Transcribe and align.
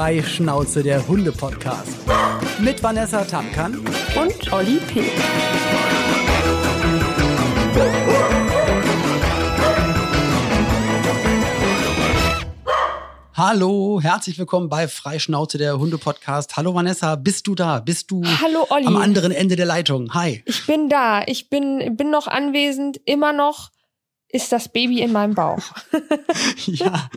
Freischnauze, 0.00 0.82
der 0.82 1.06
Hunde-Podcast. 1.06 1.98
Mit 2.58 2.82
Vanessa 2.82 3.22
Tamkan 3.22 3.84
und 4.16 4.50
Olli 4.50 4.78
P. 4.78 5.02
Hallo, 13.34 14.00
herzlich 14.02 14.38
willkommen 14.38 14.70
bei 14.70 14.88
Freischnauze, 14.88 15.58
der 15.58 15.78
Hunde-Podcast. 15.78 16.56
Hallo 16.56 16.74
Vanessa, 16.74 17.16
bist 17.16 17.46
du 17.46 17.54
da? 17.54 17.80
Bist 17.80 18.10
du 18.10 18.24
Hallo, 18.24 18.64
Olli. 18.70 18.86
am 18.86 18.96
anderen 18.96 19.32
Ende 19.32 19.54
der 19.54 19.66
Leitung? 19.66 20.14
Hi. 20.14 20.42
Ich 20.46 20.66
bin 20.66 20.88
da. 20.88 21.24
Ich 21.26 21.50
bin, 21.50 21.98
bin 21.98 22.08
noch 22.08 22.26
anwesend, 22.26 22.98
immer 23.04 23.34
noch 23.34 23.68
ist 24.32 24.52
das 24.52 24.70
Baby 24.72 25.00
in 25.00 25.12
meinem 25.12 25.34
Bauch. 25.34 25.62
ja, 26.66 27.10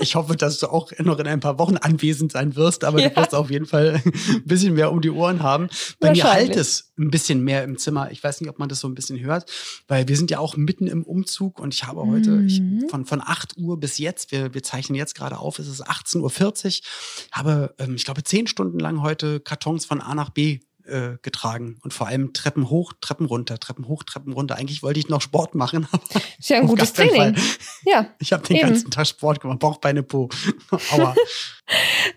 ich 0.00 0.14
hoffe, 0.14 0.36
dass 0.36 0.58
du 0.58 0.68
auch 0.68 0.90
noch 0.98 1.18
in 1.18 1.26
ein 1.26 1.40
paar 1.40 1.58
Wochen 1.58 1.76
anwesend 1.76 2.32
sein 2.32 2.56
wirst, 2.56 2.84
aber 2.84 3.00
ja. 3.00 3.08
du 3.08 3.16
wirst 3.16 3.34
auf 3.34 3.50
jeden 3.50 3.66
Fall 3.66 4.02
ein 4.04 4.44
bisschen 4.44 4.74
mehr 4.74 4.90
um 4.92 5.00
die 5.00 5.10
Ohren 5.10 5.42
haben. 5.42 5.68
Bei 6.00 6.10
mir 6.10 6.24
halt 6.24 6.56
es 6.56 6.92
ein 6.98 7.10
bisschen 7.10 7.42
mehr 7.42 7.64
im 7.64 7.78
Zimmer. 7.78 8.10
Ich 8.10 8.22
weiß 8.22 8.40
nicht, 8.40 8.50
ob 8.50 8.58
man 8.58 8.68
das 8.68 8.80
so 8.80 8.88
ein 8.88 8.94
bisschen 8.94 9.20
hört, 9.20 9.50
weil 9.88 10.08
wir 10.08 10.16
sind 10.16 10.30
ja 10.30 10.38
auch 10.38 10.56
mitten 10.56 10.86
im 10.86 11.02
Umzug 11.04 11.60
und 11.60 11.72
ich 11.72 11.84
habe 11.84 12.06
heute 12.06 12.30
mhm. 12.30 12.46
ich, 12.46 12.90
von, 12.90 13.04
von 13.04 13.20
8 13.20 13.56
Uhr 13.56 13.78
bis 13.78 13.98
jetzt, 13.98 14.32
wir, 14.32 14.54
wir 14.54 14.62
zeichnen 14.62 14.96
jetzt 14.96 15.14
gerade 15.14 15.38
auf, 15.38 15.58
es 15.58 15.68
ist 15.68 15.86
18.40 15.86 16.20
Uhr, 16.20 16.86
habe, 17.32 17.74
ähm, 17.78 17.94
ich 17.94 18.04
glaube, 18.04 18.22
zehn 18.24 18.46
Stunden 18.46 18.78
lang 18.78 19.02
heute 19.02 19.40
Kartons 19.40 19.84
von 19.86 20.00
A 20.00 20.14
nach 20.14 20.30
B 20.30 20.60
äh, 20.86 21.16
getragen 21.22 21.78
und 21.82 21.94
vor 21.94 22.06
allem 22.06 22.32
Treppen 22.32 22.70
hoch, 22.70 22.92
Treppen 23.00 23.26
runter, 23.26 23.58
Treppen 23.58 23.88
hoch, 23.88 24.02
Treppen 24.02 24.32
runter. 24.32 24.56
Eigentlich 24.56 24.82
wollte 24.82 25.00
ich 25.00 25.08
noch 25.08 25.20
Sport 25.20 25.54
machen. 25.54 25.86
Ist 26.38 26.50
ja 26.50 26.58
ein 26.58 26.66
gutes 26.66 26.92
Training. 26.92 27.36
Ja. 27.84 28.06
Ich 28.18 28.32
habe 28.32 28.46
den 28.46 28.56
eben. 28.56 28.68
ganzen 28.68 28.90
Tag 28.90 29.06
Sport 29.06 29.40
gemacht, 29.40 29.58
Bauch, 29.58 29.78
Beine, 29.78 30.02
Po. 30.02 30.28
Aua. 30.92 31.14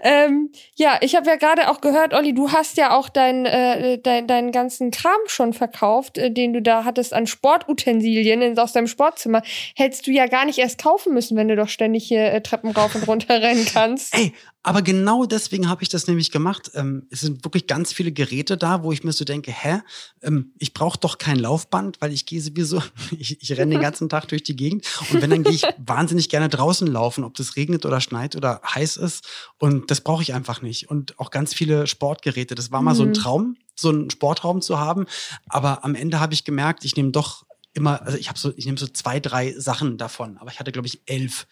ähm, 0.03 0.51
ja, 0.75 0.97
ich 1.01 1.15
habe 1.15 1.27
ja 1.27 1.35
gerade 1.35 1.69
auch 1.69 1.81
gehört, 1.81 2.13
Olli, 2.13 2.33
du 2.33 2.51
hast 2.51 2.77
ja 2.77 2.95
auch 2.95 3.09
deinen 3.09 3.45
äh, 3.45 3.99
dein, 3.99 4.27
deinen 4.27 4.51
ganzen 4.51 4.91
Kram 4.91 5.19
schon 5.25 5.53
verkauft, 5.53 6.17
äh, 6.17 6.31
den 6.31 6.53
du 6.53 6.61
da 6.61 6.85
hattest 6.85 7.13
an 7.13 7.27
Sportutensilien 7.27 8.57
aus 8.57 8.73
deinem 8.73 8.87
Sportzimmer. 8.87 9.41
Hättest 9.75 10.07
du 10.07 10.11
ja 10.11 10.27
gar 10.27 10.45
nicht 10.45 10.59
erst 10.59 10.81
kaufen 10.81 11.13
müssen, 11.13 11.35
wenn 11.35 11.47
du 11.47 11.55
doch 11.55 11.69
ständig 11.69 12.07
hier 12.07 12.31
äh, 12.31 12.41
Treppen 12.41 12.71
rauf 12.71 12.95
und 12.95 13.07
runter 13.07 13.41
rennen 13.41 13.65
kannst. 13.65 14.15
Ey, 14.15 14.33
aber 14.63 14.81
genau 14.81 15.25
deswegen 15.25 15.69
habe 15.69 15.83
ich 15.83 15.89
das 15.89 16.07
nämlich 16.07 16.31
gemacht. 16.31 16.71
Ähm, 16.73 17.07
es 17.09 17.21
sind 17.21 17.45
wirklich 17.45 17.67
ganz 17.67 17.93
viele 17.93 18.11
Geräte 18.11 18.57
da, 18.57 18.83
wo 18.83 18.91
ich 18.91 19.03
mir 19.03 19.13
so 19.13 19.23
denke, 19.23 19.51
hä, 19.51 19.81
ähm, 20.21 20.51
ich 20.59 20.73
brauche 20.73 20.99
doch 20.99 21.17
kein 21.17 21.39
Laufband, 21.39 22.01
weil 22.01 22.11
ich 22.11 22.25
gehe 22.25 22.41
sowieso, 22.41 22.83
ich, 23.17 23.41
ich 23.41 23.57
renne 23.57 23.75
den 23.75 23.81
ganzen 23.81 24.09
Tag 24.09 24.27
durch 24.27 24.43
die 24.43 24.55
Gegend 24.55 24.85
und 25.11 25.21
wenn, 25.21 25.29
dann 25.29 25.43
gehe 25.43 25.53
ich 25.53 25.63
wahnsinnig 25.77 26.29
gerne 26.29 26.49
draußen 26.49 26.87
laufen, 26.87 27.23
ob 27.23 27.35
das 27.35 27.55
regnet 27.55 27.85
oder 27.85 28.01
schneit 28.01 28.35
oder 28.35 28.61
heiß 28.63 28.97
ist. 28.97 29.25
Und 29.57 29.89
das 29.89 30.01
brauche 30.01 30.21
ich 30.21 30.33
einfach 30.33 30.61
nicht. 30.61 30.89
Und 30.89 31.17
auch 31.19 31.31
ganz 31.31 31.53
viele 31.53 31.87
Sportgeräte. 31.87 32.55
Das 32.55 32.71
war 32.71 32.81
mal 32.81 32.93
mhm. 32.93 32.97
so 32.97 33.03
ein 33.03 33.09
mhm. 33.09 33.13
Traum, 33.13 33.57
so 33.75 33.89
einen 33.89 34.09
Sportraum 34.09 34.61
zu 34.61 34.79
haben. 34.79 35.05
Aber 35.47 35.85
am 35.85 35.95
Ende 35.95 36.19
habe 36.19 36.33
ich 36.33 36.43
gemerkt, 36.43 36.83
ich 36.83 36.95
nehme 36.95 37.11
doch 37.11 37.45
immer, 37.73 38.01
also 38.01 38.17
ich 38.17 38.27
habe 38.27 38.39
so, 38.39 38.51
ich 38.57 38.65
nehme 38.65 38.77
so 38.77 38.87
zwei, 38.87 39.19
drei 39.19 39.53
Sachen 39.57 39.97
davon. 39.97 40.37
Aber 40.39 40.51
ich 40.51 40.59
hatte, 40.59 40.71
glaube 40.71 40.87
ich, 40.87 41.03
elf. 41.05 41.47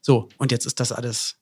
So, 0.00 0.28
und 0.36 0.52
jetzt 0.52 0.66
ist 0.66 0.78
das 0.78 0.92
alles 0.92 1.39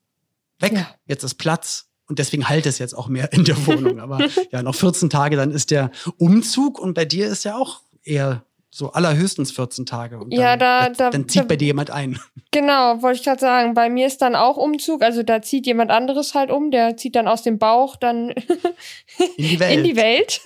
weg. 0.61 0.73
Ja. 0.73 0.87
Jetzt 1.07 1.25
ist 1.25 1.35
Platz. 1.35 1.87
Und 2.07 2.19
deswegen 2.19 2.49
halt 2.49 2.65
es 2.65 2.79
jetzt 2.79 2.95
auch 2.95 3.09
mehr 3.09 3.33
in 3.33 3.45
der 3.45 3.67
Wohnung. 3.67 4.01
Aber 4.01 4.19
ja, 4.51 4.63
noch 4.63 4.75
14 4.75 5.11
Tage, 5.11 5.37
dann 5.37 5.51
ist 5.51 5.71
der 5.71 5.91
Umzug. 6.17 6.79
Und 6.79 6.95
bei 6.95 7.05
dir 7.05 7.29
ist 7.29 7.45
ja 7.45 7.57
auch 7.57 7.83
eher 8.03 8.45
so 8.71 8.93
allerhöchstens 8.93 9.51
14 9.53 9.87
Tage. 9.87 10.19
Und 10.19 10.33
ja, 10.33 10.57
dann, 10.57 10.93
da, 10.95 11.05
da, 11.05 11.11
dann 11.11 11.29
zieht 11.29 11.43
da, 11.43 11.47
bei 11.47 11.57
dir 11.57 11.67
jemand 11.67 11.91
ein. 11.91 12.19
Genau, 12.51 13.03
wollte 13.03 13.19
ich 13.19 13.25
gerade 13.25 13.41
sagen. 13.41 13.75
Bei 13.75 13.91
mir 13.91 14.07
ist 14.07 14.23
dann 14.23 14.35
auch 14.35 14.57
Umzug. 14.57 15.03
Also 15.03 15.23
da 15.23 15.43
zieht 15.43 15.67
jemand 15.67 15.91
anderes 15.91 16.35
halt 16.35 16.51
um. 16.51 16.71
Der 16.71 16.97
zieht 16.97 17.17
dann 17.17 17.29
aus 17.29 17.43
dem 17.43 17.59
Bauch 17.59 17.97
dann 17.97 18.31
in 19.37 19.45
die 19.45 19.61
Welt. 19.61 19.79
in 19.79 19.85
die 19.85 19.97
Welt. 19.97 20.41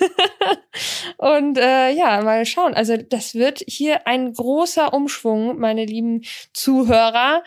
und 1.16 1.58
äh, 1.58 1.90
ja, 1.90 2.22
mal 2.22 2.46
schauen. 2.46 2.74
Also 2.74 2.96
das 2.96 3.34
wird 3.34 3.62
hier 3.66 4.06
ein 4.06 4.32
großer 4.32 4.92
Umschwung, 4.92 5.58
meine 5.58 5.84
lieben 5.84 6.22
Zuhörer. 6.52 7.42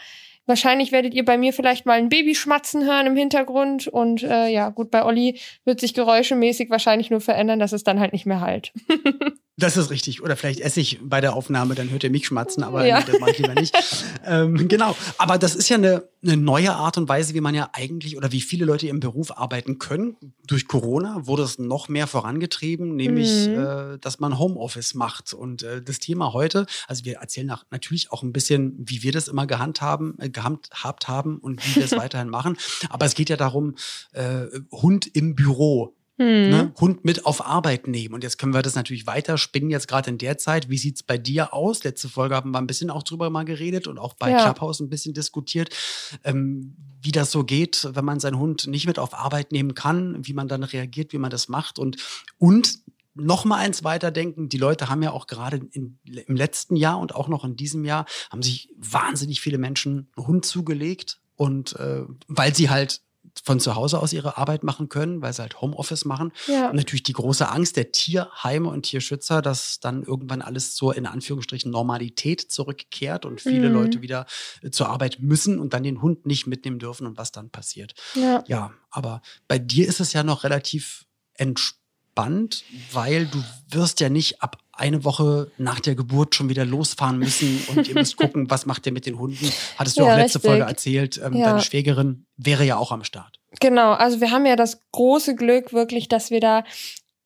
Wahrscheinlich 0.45 0.91
werdet 0.91 1.13
ihr 1.13 1.25
bei 1.25 1.37
mir 1.37 1.53
vielleicht 1.53 1.85
mal 1.85 1.97
ein 1.97 2.09
Baby 2.09 2.35
schmatzen 2.35 2.85
hören 2.85 3.07
im 3.07 3.15
Hintergrund. 3.15 3.87
Und 3.87 4.23
äh, 4.23 4.47
ja, 4.47 4.69
gut, 4.69 4.91
bei 4.91 5.03
Olli 5.03 5.39
wird 5.63 5.79
sich 5.79 5.93
geräuschemäßig 5.93 6.69
wahrscheinlich 6.69 7.09
nur 7.09 7.21
verändern, 7.21 7.59
dass 7.59 7.73
es 7.73 7.83
dann 7.83 7.99
halt 7.99 8.13
nicht 8.13 8.25
mehr 8.25 8.41
halt. 8.41 8.71
Das 9.57 9.77
ist 9.77 9.89
richtig. 9.89 10.21
Oder 10.21 10.35
vielleicht 10.35 10.59
esse 10.59 10.81
ich 10.81 10.99
bei 11.01 11.21
der 11.21 11.33
Aufnahme, 11.33 11.75
dann 11.75 11.89
hört 11.89 12.03
ihr 12.03 12.09
mich 12.09 12.27
schmatzen, 12.27 12.61
aber 12.61 12.85
ja. 12.85 13.01
das 13.01 13.19
mache 13.19 13.31
ich 13.31 13.37
lieber 13.37 13.53
nicht. 13.53 13.73
ähm, 14.25 14.67
genau. 14.67 14.97
Aber 15.17 15.37
das 15.37 15.55
ist 15.55 15.69
ja 15.69 15.77
eine, 15.77 16.03
eine 16.21 16.35
neue 16.35 16.73
Art 16.73 16.97
und 16.97 17.07
Weise, 17.07 17.33
wie 17.33 17.41
man 17.41 17.55
ja 17.55 17.69
eigentlich 17.71 18.17
oder 18.17 18.33
wie 18.33 18.41
viele 18.41 18.65
Leute 18.65 18.87
im 18.87 18.99
Beruf 18.99 19.37
arbeiten 19.37 19.79
können. 19.79 20.17
Durch 20.45 20.67
Corona 20.67 21.25
wurde 21.25 21.43
es 21.43 21.57
noch 21.57 21.87
mehr 21.87 22.05
vorangetrieben, 22.05 22.97
nämlich, 22.97 23.47
mhm. 23.47 23.53
äh, 23.53 23.97
dass 23.99 24.19
man 24.19 24.37
Homeoffice 24.37 24.93
macht. 24.93 25.33
Und 25.33 25.63
äh, 25.63 25.81
das 25.81 25.99
Thema 25.99 26.33
heute, 26.33 26.65
also 26.87 27.05
wir 27.05 27.17
erzählen 27.19 27.47
nach, 27.47 27.65
natürlich 27.71 28.11
auch 28.11 28.23
ein 28.23 28.33
bisschen, 28.33 28.75
wie 28.77 29.03
wir 29.03 29.13
das 29.13 29.29
immer 29.29 29.47
gehandhaben, 29.47 30.15
äh, 30.19 30.29
gehandhabt 30.29 31.07
haben 31.07 31.37
und 31.37 31.65
wie 31.65 31.77
wir 31.77 31.85
es 31.85 31.91
weiterhin 31.97 32.27
machen. 32.27 32.57
Aber 32.89 33.05
es 33.05 33.15
geht 33.15 33.29
ja 33.29 33.37
darum, 33.37 33.75
äh, 34.11 34.47
Hund 34.69 35.07
im 35.15 35.33
Büro 35.33 35.95
hm. 36.17 36.49
Ne? 36.49 36.73
Hund 36.79 37.03
mit 37.03 37.25
auf 37.25 37.45
Arbeit 37.45 37.87
nehmen. 37.87 38.13
Und 38.13 38.23
jetzt 38.23 38.37
können 38.37 38.53
wir 38.53 38.61
das 38.61 38.75
natürlich 38.75 39.05
weiter 39.05 39.37
spinnen, 39.37 39.69
jetzt 39.69 39.87
gerade 39.87 40.09
in 40.09 40.17
der 40.17 40.37
Zeit. 40.37 40.69
Wie 40.69 40.77
sieht's 40.77 41.03
bei 41.03 41.17
dir 41.17 41.53
aus? 41.53 41.83
Letzte 41.83 42.07
Folge 42.07 42.35
haben 42.35 42.51
wir 42.51 42.59
ein 42.59 42.67
bisschen 42.67 42.89
auch 42.89 43.03
drüber 43.03 43.29
mal 43.29 43.43
geredet 43.43 43.87
und 43.87 43.97
auch 43.97 44.13
bei 44.13 44.31
ja. 44.31 44.41
Clubhouse 44.41 44.79
ein 44.79 44.89
bisschen 44.89 45.13
diskutiert, 45.13 45.75
ähm, 46.23 46.75
wie 47.01 47.11
das 47.11 47.31
so 47.31 47.43
geht, 47.43 47.89
wenn 47.91 48.05
man 48.05 48.21
seinen 48.21 48.39
Hund 48.39 48.67
nicht 48.67 48.87
mit 48.87 48.97
auf 48.97 49.13
Arbeit 49.13 49.51
nehmen 49.51 49.73
kann, 49.73 50.25
wie 50.25 50.33
man 50.33 50.47
dann 50.47 50.63
reagiert, 50.63 51.11
wie 51.11 51.17
man 51.17 51.31
das 51.31 51.49
macht 51.49 51.79
und, 51.79 51.97
und 52.37 52.79
noch 53.13 53.43
mal 53.43 53.57
eins 53.57 53.83
weiterdenken. 53.83 54.47
Die 54.47 54.57
Leute 54.57 54.89
haben 54.89 55.03
ja 55.03 55.11
auch 55.11 55.27
gerade 55.27 55.61
im 55.73 55.99
letzten 56.27 56.75
Jahr 56.77 56.99
und 56.99 57.15
auch 57.15 57.27
noch 57.27 57.43
in 57.43 57.55
diesem 57.55 57.83
Jahr 57.83 58.05
haben 58.29 58.41
sich 58.41 58.69
wahnsinnig 58.77 59.41
viele 59.41 59.57
Menschen 59.57 60.09
einen 60.15 60.27
Hund 60.27 60.45
zugelegt 60.45 61.19
und 61.35 61.75
äh, 61.77 62.03
weil 62.27 62.55
sie 62.55 62.69
halt 62.69 63.01
von 63.43 63.59
zu 63.59 63.75
Hause 63.75 63.99
aus 63.99 64.13
ihre 64.13 64.37
Arbeit 64.37 64.63
machen 64.63 64.89
können, 64.89 65.21
weil 65.21 65.33
sie 65.33 65.41
halt 65.41 65.61
Homeoffice 65.61 66.05
machen. 66.05 66.31
Ja. 66.47 66.69
Und 66.69 66.75
natürlich 66.75 67.03
die 67.03 67.13
große 67.13 67.49
Angst 67.49 67.77
der 67.77 67.91
Tierheime 67.91 68.69
und 68.69 68.83
Tierschützer, 68.83 69.41
dass 69.41 69.79
dann 69.79 70.03
irgendwann 70.03 70.41
alles 70.41 70.75
zur 70.75 70.95
in 70.95 71.05
Anführungsstrichen 71.05 71.71
Normalität 71.71 72.41
zurückkehrt 72.41 73.25
und 73.25 73.41
viele 73.41 73.69
mhm. 73.69 73.75
Leute 73.75 74.01
wieder 74.01 74.25
äh, 74.61 74.69
zur 74.69 74.89
Arbeit 74.89 75.17
müssen 75.19 75.59
und 75.59 75.73
dann 75.73 75.83
den 75.83 76.01
Hund 76.01 76.25
nicht 76.25 76.47
mitnehmen 76.47 76.79
dürfen 76.79 77.07
und 77.07 77.17
was 77.17 77.31
dann 77.31 77.49
passiert. 77.49 77.93
Ja, 78.15 78.43
ja 78.47 78.71
aber 78.89 79.21
bei 79.47 79.59
dir 79.59 79.87
ist 79.87 79.99
es 79.99 80.13
ja 80.13 80.23
noch 80.23 80.43
relativ 80.43 81.05
entspannt, 81.33 82.63
weil 82.91 83.25
du 83.25 83.43
wirst 83.69 83.99
ja 83.99 84.09
nicht 84.09 84.41
ab 84.41 84.57
eine 84.75 85.03
Woche 85.03 85.51
nach 85.57 85.79
der 85.79 85.95
Geburt 85.95 86.35
schon 86.35 86.49
wieder 86.49 86.65
losfahren 86.65 87.17
müssen 87.17 87.63
und 87.67 87.87
ihr 87.87 87.95
müsst 87.95 88.17
gucken, 88.17 88.49
was 88.49 88.65
macht 88.65 88.85
ihr 88.85 88.91
mit 88.91 89.05
den 89.05 89.17
Hunden. 89.17 89.49
Hattest 89.77 89.97
du 89.97 90.03
ja, 90.03 90.13
auch 90.13 90.17
letzte 90.17 90.39
richtig. 90.39 90.51
Folge 90.51 90.65
erzählt, 90.65 91.21
ähm, 91.23 91.33
ja. 91.33 91.45
deine 91.45 91.61
Schwägerin 91.61 92.25
wäre 92.37 92.65
ja 92.65 92.77
auch 92.77 92.91
am 92.91 93.03
Start. 93.03 93.39
Genau, 93.61 93.93
also 93.93 94.19
wir 94.19 94.31
haben 94.31 94.45
ja 94.45 94.55
das 94.55 94.79
große 94.91 95.35
Glück 95.35 95.71
wirklich, 95.71 96.09
dass 96.09 96.29
wir 96.29 96.41
da 96.41 96.63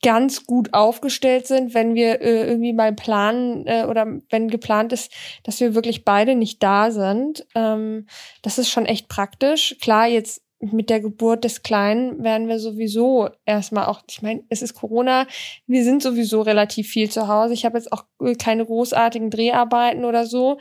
ganz 0.01 0.45
gut 0.45 0.73
aufgestellt 0.73 1.47
sind, 1.47 1.73
wenn 1.73 1.95
wir 1.95 2.21
äh, 2.21 2.47
irgendwie 2.47 2.73
mal 2.73 2.93
planen 2.93 3.65
äh, 3.67 3.85
oder 3.89 4.05
wenn 4.29 4.47
geplant 4.47 4.93
ist, 4.93 5.11
dass 5.43 5.59
wir 5.59 5.75
wirklich 5.75 6.05
beide 6.05 6.35
nicht 6.35 6.63
da 6.63 6.91
sind. 6.91 7.45
Ähm, 7.55 8.07
das 8.41 8.57
ist 8.57 8.69
schon 8.69 8.85
echt 8.85 9.09
praktisch. 9.09 9.75
Klar, 9.81 10.07
jetzt 10.07 10.41
mit 10.59 10.89
der 10.89 10.99
Geburt 10.99 11.43
des 11.43 11.63
Kleinen 11.63 12.23
werden 12.23 12.47
wir 12.47 12.59
sowieso 12.59 13.29
erstmal 13.45 13.85
auch, 13.85 14.01
ich 14.09 14.21
meine, 14.21 14.43
es 14.49 14.61
ist 14.61 14.73
Corona, 14.73 15.25
wir 15.67 15.83
sind 15.83 16.01
sowieso 16.01 16.41
relativ 16.41 16.89
viel 16.89 17.09
zu 17.09 17.27
Hause. 17.27 17.53
Ich 17.53 17.65
habe 17.65 17.77
jetzt 17.77 17.91
auch 17.93 18.03
keine 18.37 18.65
großartigen 18.65 19.29
Dreharbeiten 19.29 20.03
oder 20.03 20.25
so, 20.25 20.59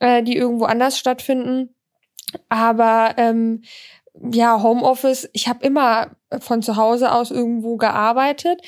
äh, 0.00 0.22
die 0.22 0.36
irgendwo 0.36 0.64
anders 0.64 0.98
stattfinden. 0.98 1.74
Aber 2.48 3.14
ähm, 3.16 3.62
ja, 4.32 4.62
Homeoffice, 4.62 5.28
ich 5.32 5.48
habe 5.48 5.64
immer 5.64 6.16
von 6.40 6.62
zu 6.62 6.76
Hause 6.76 7.12
aus 7.12 7.30
irgendwo 7.30 7.76
gearbeitet, 7.76 8.60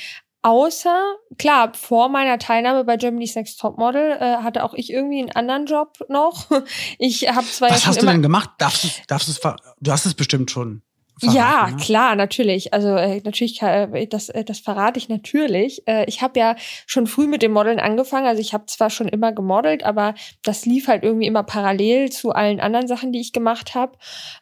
Außer, 0.43 1.17
klar, 1.39 1.73
vor 1.75 2.09
meiner 2.09 2.39
Teilnahme 2.39 2.85
bei 2.85 2.97
Germany's 2.97 3.35
Next 3.35 3.61
Topmodel 3.61 4.13
äh, 4.13 4.37
hatte 4.39 4.65
auch 4.65 4.73
ich 4.73 4.91
irgendwie 4.91 5.21
einen 5.21 5.33
anderen 5.33 5.67
Job 5.67 5.99
noch. 6.09 6.51
Ich 6.99 7.29
habe 7.29 7.47
zwar 7.47 7.71
Was 7.71 7.87
hast 7.87 8.01
du 8.01 8.07
denn 8.07 8.23
gemacht? 8.23 8.51
Darfst 8.59 8.85
du, 8.85 8.89
darfst 9.07 9.45
du, 9.45 9.57
du 9.81 9.93
hast 9.93 10.07
es 10.07 10.15
bestimmt 10.15 10.51
schon 10.51 10.83
verraten, 11.21 11.37
ja, 11.37 11.71
ne? 11.71 11.77
klar, 11.77 12.17
natürlich. 12.17 12.73
Also 12.73 12.89
äh, 12.97 13.21
natürlich, 13.25 13.63
äh, 13.63 14.07
das, 14.07 14.29
äh, 14.31 14.45
das 14.45 14.59
verrate 14.59 14.99
ich 14.99 15.09
natürlich. 15.09 15.87
Äh, 15.87 16.05
ich 16.07 16.23
habe 16.23 16.39
ja 16.39 16.57
schon 16.87 17.07
früh 17.07 17.27
mit 17.27 17.43
dem 17.43 17.53
Modeln 17.53 17.79
angefangen. 17.79 18.27
Also 18.27 18.41
ich 18.41 18.53
habe 18.53 18.67
zwar 18.67 18.91
schon 18.91 19.09
immer 19.09 19.33
gemodelt, 19.33 19.85
aber 19.85 20.15
das 20.43 20.67
lief 20.67 20.89
halt 20.89 21.05
irgendwie 21.05 21.27
immer 21.27 21.43
parallel 21.43 22.11
zu 22.11 22.33
allen 22.33 22.61
anderen 22.61 22.89
Sachen, 22.89 23.13
die 23.13 23.21
ich 23.21 23.33
gemacht 23.33 23.75
habe. 23.75 23.93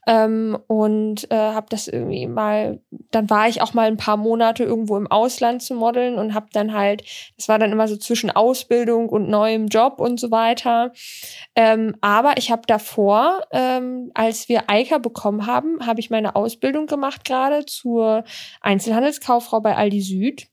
Ähm, 0.06 0.56
und 0.66 1.30
äh, 1.30 1.36
habe 1.36 1.66
das 1.68 1.88
irgendwie 1.88 2.26
mal, 2.26 2.80
dann 3.10 3.28
war 3.28 3.48
ich 3.48 3.60
auch 3.60 3.74
mal 3.74 3.86
ein 3.86 3.96
paar 3.96 4.16
Monate 4.16 4.64
irgendwo 4.64 4.96
im 4.96 5.10
Ausland 5.10 5.62
zu 5.62 5.74
modeln 5.74 6.16
und 6.16 6.34
habe 6.34 6.46
dann 6.52 6.72
halt, 6.72 7.02
das 7.36 7.48
war 7.48 7.58
dann 7.58 7.72
immer 7.72 7.88
so 7.88 7.96
zwischen 7.96 8.30
Ausbildung 8.30 9.08
und 9.08 9.28
neuem 9.28 9.66
Job 9.66 10.00
und 10.00 10.20
so 10.20 10.30
weiter. 10.30 10.92
Ähm, 11.54 11.96
aber 12.00 12.36
ich 12.36 12.50
habe 12.50 12.62
davor, 12.66 13.42
ähm, 13.50 14.10
als 14.14 14.48
wir 14.48 14.70
Eika 14.70 14.98
bekommen 14.98 15.46
haben, 15.46 15.86
habe 15.86 16.00
ich 16.00 16.10
meine 16.10 16.36
Ausbildung 16.36 16.67
Ausbildung 16.68 16.86
gemacht 16.86 17.24
gerade 17.24 17.64
zur 17.64 18.24
Einzelhandelskauffrau 18.60 19.60
bei 19.60 19.74
Aldi 19.74 20.02
Süd. 20.02 20.48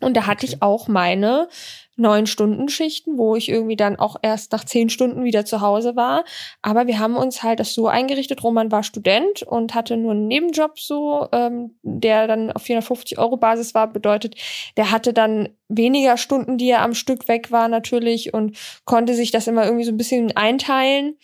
Und 0.00 0.14
da 0.14 0.26
hatte 0.26 0.44
ich 0.44 0.60
auch 0.60 0.88
meine 0.88 1.48
neun 1.96 2.26
Stunden 2.26 2.68
Schichten, 2.68 3.16
wo 3.16 3.34
ich 3.34 3.48
irgendwie 3.48 3.76
dann 3.76 3.96
auch 3.96 4.16
erst 4.20 4.52
nach 4.52 4.64
zehn 4.64 4.90
Stunden 4.90 5.24
wieder 5.24 5.46
zu 5.46 5.62
Hause 5.62 5.96
war. 5.96 6.24
Aber 6.60 6.86
wir 6.86 6.98
haben 6.98 7.16
uns 7.16 7.42
halt 7.42 7.60
das 7.60 7.72
so 7.72 7.88
eingerichtet. 7.88 8.42
Roman 8.42 8.70
war 8.70 8.82
Student 8.82 9.42
und 9.42 9.74
hatte 9.74 9.96
nur 9.96 10.12
einen 10.12 10.26
Nebenjob 10.26 10.78
so, 10.78 11.28
ähm, 11.32 11.78
der 11.82 12.26
dann 12.26 12.52
auf 12.52 12.62
450 12.62 13.18
Euro 13.18 13.38
Basis 13.38 13.74
war. 13.74 13.90
Bedeutet, 13.90 14.34
der 14.76 14.90
hatte 14.90 15.14
dann 15.14 15.48
weniger 15.68 16.18
Stunden, 16.18 16.58
die 16.58 16.68
er 16.68 16.82
am 16.82 16.92
Stück 16.92 17.28
weg 17.28 17.50
war 17.50 17.68
natürlich 17.68 18.34
und 18.34 18.58
konnte 18.84 19.14
sich 19.14 19.30
das 19.30 19.46
immer 19.46 19.64
irgendwie 19.64 19.84
so 19.84 19.92
ein 19.92 19.96
bisschen 19.96 20.36
einteilen 20.36 21.16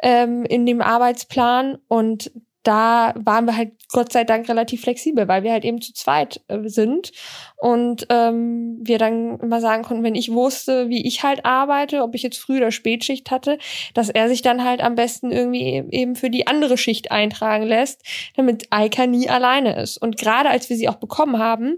ähm, 0.00 0.44
in 0.44 0.64
dem 0.64 0.80
Arbeitsplan. 0.80 1.78
Und 1.88 2.30
da 2.62 3.12
waren 3.16 3.46
wir 3.46 3.56
halt 3.56 3.72
Gott 3.90 4.12
sei 4.12 4.24
Dank 4.24 4.48
relativ 4.48 4.82
flexibel, 4.82 5.26
weil 5.28 5.42
wir 5.42 5.52
halt 5.52 5.64
eben 5.64 5.80
zu 5.80 5.92
zweit 5.92 6.40
äh, 6.48 6.68
sind 6.68 7.12
und 7.56 8.06
ähm, 8.08 8.78
wir 8.82 8.98
dann 8.98 9.38
immer 9.40 9.60
sagen 9.60 9.82
konnten, 9.82 10.04
wenn 10.04 10.14
ich 10.14 10.32
wusste, 10.32 10.88
wie 10.88 11.06
ich 11.06 11.22
halt 11.22 11.44
arbeite, 11.44 12.02
ob 12.02 12.14
ich 12.14 12.22
jetzt 12.22 12.38
Früh- 12.38 12.58
oder 12.58 12.70
Spätschicht 12.70 13.30
hatte, 13.30 13.58
dass 13.94 14.08
er 14.08 14.28
sich 14.28 14.42
dann 14.42 14.64
halt 14.64 14.80
am 14.80 14.94
besten 14.94 15.30
irgendwie 15.30 15.76
e-, 15.76 15.84
eben 15.90 16.14
für 16.14 16.30
die 16.30 16.46
andere 16.46 16.78
Schicht 16.78 17.10
eintragen 17.10 17.66
lässt, 17.66 18.02
damit 18.36 18.66
Eika 18.70 19.06
nie 19.06 19.28
alleine 19.28 19.80
ist. 19.80 19.98
Und 19.98 20.16
gerade 20.16 20.48
als 20.48 20.70
wir 20.70 20.76
sie 20.76 20.88
auch 20.88 20.96
bekommen 20.96 21.38
haben, 21.38 21.76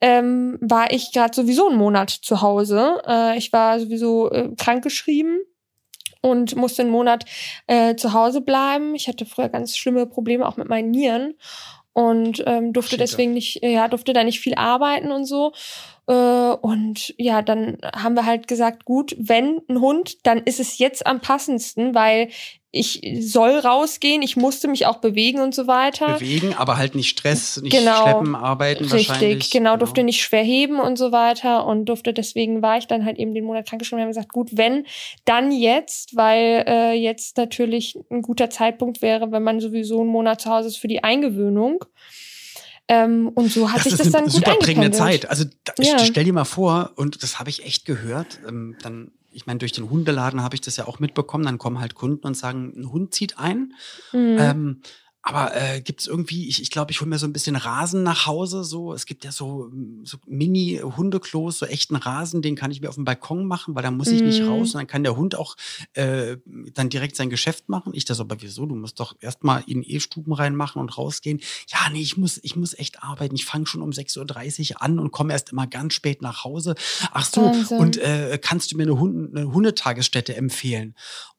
ähm, 0.00 0.58
war 0.60 0.92
ich 0.92 1.12
gerade 1.12 1.34
sowieso 1.34 1.68
einen 1.68 1.78
Monat 1.78 2.10
zu 2.10 2.42
Hause. 2.42 3.02
Äh, 3.06 3.38
ich 3.38 3.52
war 3.52 3.80
sowieso 3.80 4.30
äh, 4.30 4.50
krankgeschrieben 4.56 5.40
und 6.26 6.56
musste 6.56 6.82
einen 6.82 6.90
Monat 6.90 7.24
äh, 7.66 7.94
zu 7.96 8.12
Hause 8.12 8.40
bleiben. 8.40 8.94
Ich 8.94 9.08
hatte 9.08 9.24
früher 9.24 9.48
ganz 9.48 9.76
schlimme 9.76 10.06
Probleme 10.06 10.46
auch 10.46 10.56
mit 10.56 10.68
meinen 10.68 10.90
Nieren 10.90 11.34
und 11.92 12.42
ähm, 12.46 12.72
durfte 12.72 12.98
deswegen 12.98 13.32
nicht, 13.32 13.62
ja, 13.62 13.88
durfte 13.88 14.12
da 14.12 14.22
nicht 14.22 14.40
viel 14.40 14.54
arbeiten 14.54 15.10
und 15.10 15.24
so. 15.24 15.52
Äh, 16.06 16.12
und 16.12 17.14
ja, 17.18 17.42
dann 17.42 17.78
haben 17.94 18.14
wir 18.14 18.26
halt 18.26 18.48
gesagt, 18.48 18.84
gut, 18.84 19.16
wenn 19.18 19.60
ein 19.68 19.80
Hund, 19.80 20.18
dann 20.24 20.38
ist 20.38 20.60
es 20.60 20.78
jetzt 20.78 21.06
am 21.06 21.20
passendsten, 21.20 21.94
weil 21.94 22.28
ich 22.78 23.00
soll 23.20 23.52
rausgehen, 23.58 24.22
ich 24.22 24.36
musste 24.36 24.68
mich 24.68 24.86
auch 24.86 24.98
bewegen 24.98 25.40
und 25.40 25.54
so 25.54 25.66
weiter. 25.66 26.14
Bewegen, 26.14 26.54
aber 26.54 26.76
halt 26.76 26.94
nicht 26.94 27.08
Stress, 27.08 27.60
nicht 27.62 27.74
genau, 27.74 28.02
schleppen, 28.02 28.34
arbeiten 28.34 28.84
richtig, 28.84 29.08
wahrscheinlich. 29.08 29.50
Genau, 29.50 29.70
genau, 29.70 29.76
durfte 29.78 30.04
nicht 30.04 30.20
schwer 30.20 30.42
heben 30.42 30.78
und 30.78 30.96
so 30.96 31.10
weiter 31.10 31.66
und 31.66 31.86
durfte, 31.86 32.12
deswegen 32.12 32.62
war 32.62 32.78
ich 32.78 32.86
dann 32.86 33.04
halt 33.04 33.18
eben 33.18 33.34
den 33.34 33.44
Monat 33.44 33.66
krankgeschrieben 33.66 33.98
und 33.98 34.02
haben 34.02 34.10
gesagt, 34.10 34.32
gut, 34.32 34.50
wenn, 34.52 34.84
dann 35.24 35.52
jetzt, 35.52 36.16
weil 36.16 36.64
äh, 36.66 36.92
jetzt 36.92 37.36
natürlich 37.36 37.98
ein 38.10 38.22
guter 38.22 38.50
Zeitpunkt 38.50 39.02
wäre, 39.02 39.32
wenn 39.32 39.42
man 39.42 39.60
sowieso 39.60 40.00
einen 40.00 40.10
Monat 40.10 40.42
zu 40.42 40.50
Hause 40.50 40.68
ist 40.68 40.76
für 40.76 40.88
die 40.88 41.02
Eingewöhnung. 41.02 41.84
Ähm, 42.88 43.28
und 43.28 43.50
so 43.50 43.70
hat 43.70 43.78
das 43.78 43.84
sich 43.84 43.96
das 43.96 44.10
dann 44.10 44.24
gut 44.24 44.32
super 44.32 44.56
prägende 44.60 44.92
Zeit. 44.92 45.28
Also 45.28 45.44
da, 45.64 45.72
ja. 45.78 45.98
stell 45.98 46.24
dir 46.24 46.32
mal 46.32 46.44
vor, 46.44 46.92
und 46.96 47.22
das 47.22 47.38
habe 47.38 47.50
ich 47.50 47.64
echt 47.64 47.84
gehört, 47.84 48.40
ähm, 48.46 48.76
dann 48.82 49.10
ich 49.36 49.44
meine, 49.44 49.58
durch 49.58 49.72
den 49.72 49.90
Hundeladen 49.90 50.42
habe 50.42 50.54
ich 50.54 50.62
das 50.62 50.78
ja 50.78 50.88
auch 50.88 50.98
mitbekommen. 50.98 51.44
Dann 51.44 51.58
kommen 51.58 51.78
halt 51.78 51.94
Kunden 51.94 52.26
und 52.26 52.34
sagen, 52.34 52.72
ein 52.74 52.90
Hund 52.90 53.12
zieht 53.12 53.38
ein. 53.38 53.74
Mhm. 54.12 54.36
Ähm, 54.40 54.80
aber 55.28 55.56
äh, 55.56 55.80
gibt 55.80 56.02
es 56.02 56.06
irgendwie, 56.06 56.48
ich, 56.48 56.62
ich 56.62 56.70
glaube, 56.70 56.92
ich 56.92 57.00
hole 57.00 57.10
mir 57.10 57.18
so 57.18 57.26
ein 57.26 57.32
bisschen 57.32 57.56
Rasen 57.56 58.04
nach 58.04 58.26
Hause. 58.26 58.62
So, 58.62 58.92
es 58.92 59.06
gibt 59.06 59.24
ja 59.24 59.32
so, 59.32 59.72
so 60.04 60.18
Mini-Hundeklos, 60.24 61.58
so 61.58 61.66
echten 61.66 61.96
Rasen, 61.96 62.42
den 62.42 62.54
kann 62.54 62.70
ich 62.70 62.80
mir 62.80 62.88
auf 62.88 62.94
dem 62.94 63.04
Balkon 63.04 63.44
machen, 63.44 63.74
weil 63.74 63.82
da 63.82 63.90
muss 63.90 64.06
ich 64.06 64.22
mm. 64.22 64.24
nicht 64.24 64.42
raus. 64.44 64.72
Und 64.72 64.74
dann 64.74 64.86
kann 64.86 65.02
der 65.02 65.16
Hund 65.16 65.34
auch 65.34 65.56
äh, 65.94 66.36
dann 66.74 66.90
direkt 66.90 67.16
sein 67.16 67.28
Geschäft 67.28 67.68
machen. 67.68 67.90
Ich 67.92 68.04
das 68.04 68.20
aber 68.20 68.40
wieso? 68.40 68.66
Du 68.66 68.76
musst 68.76 69.00
doch 69.00 69.16
erstmal 69.18 69.64
in 69.66 69.82
E-Stuben 69.84 70.32
reinmachen 70.32 70.80
und 70.80 70.96
rausgehen. 70.96 71.40
Ja, 71.66 71.90
nee, 71.90 72.02
ich 72.02 72.16
muss, 72.16 72.38
ich 72.44 72.54
muss 72.54 72.78
echt 72.78 73.02
arbeiten. 73.02 73.34
Ich 73.34 73.46
fange 73.46 73.66
schon 73.66 73.82
um 73.82 73.90
6.30 73.90 74.74
Uhr 74.74 74.82
an 74.82 75.00
und 75.00 75.10
komme 75.10 75.32
erst 75.32 75.50
immer 75.50 75.66
ganz 75.66 75.94
spät 75.94 76.22
nach 76.22 76.44
Hause. 76.44 76.76
Ach 77.10 77.24
so, 77.24 77.46
Wahnsinn. 77.46 77.78
und 77.78 77.96
äh, 77.96 78.38
kannst 78.40 78.70
du 78.70 78.76
mir 78.76 78.84
eine, 78.84 79.00
Hund, 79.00 79.36
eine 79.36 79.52
Hundetagesstätte 79.52 80.36
empfehlen? 80.36 80.94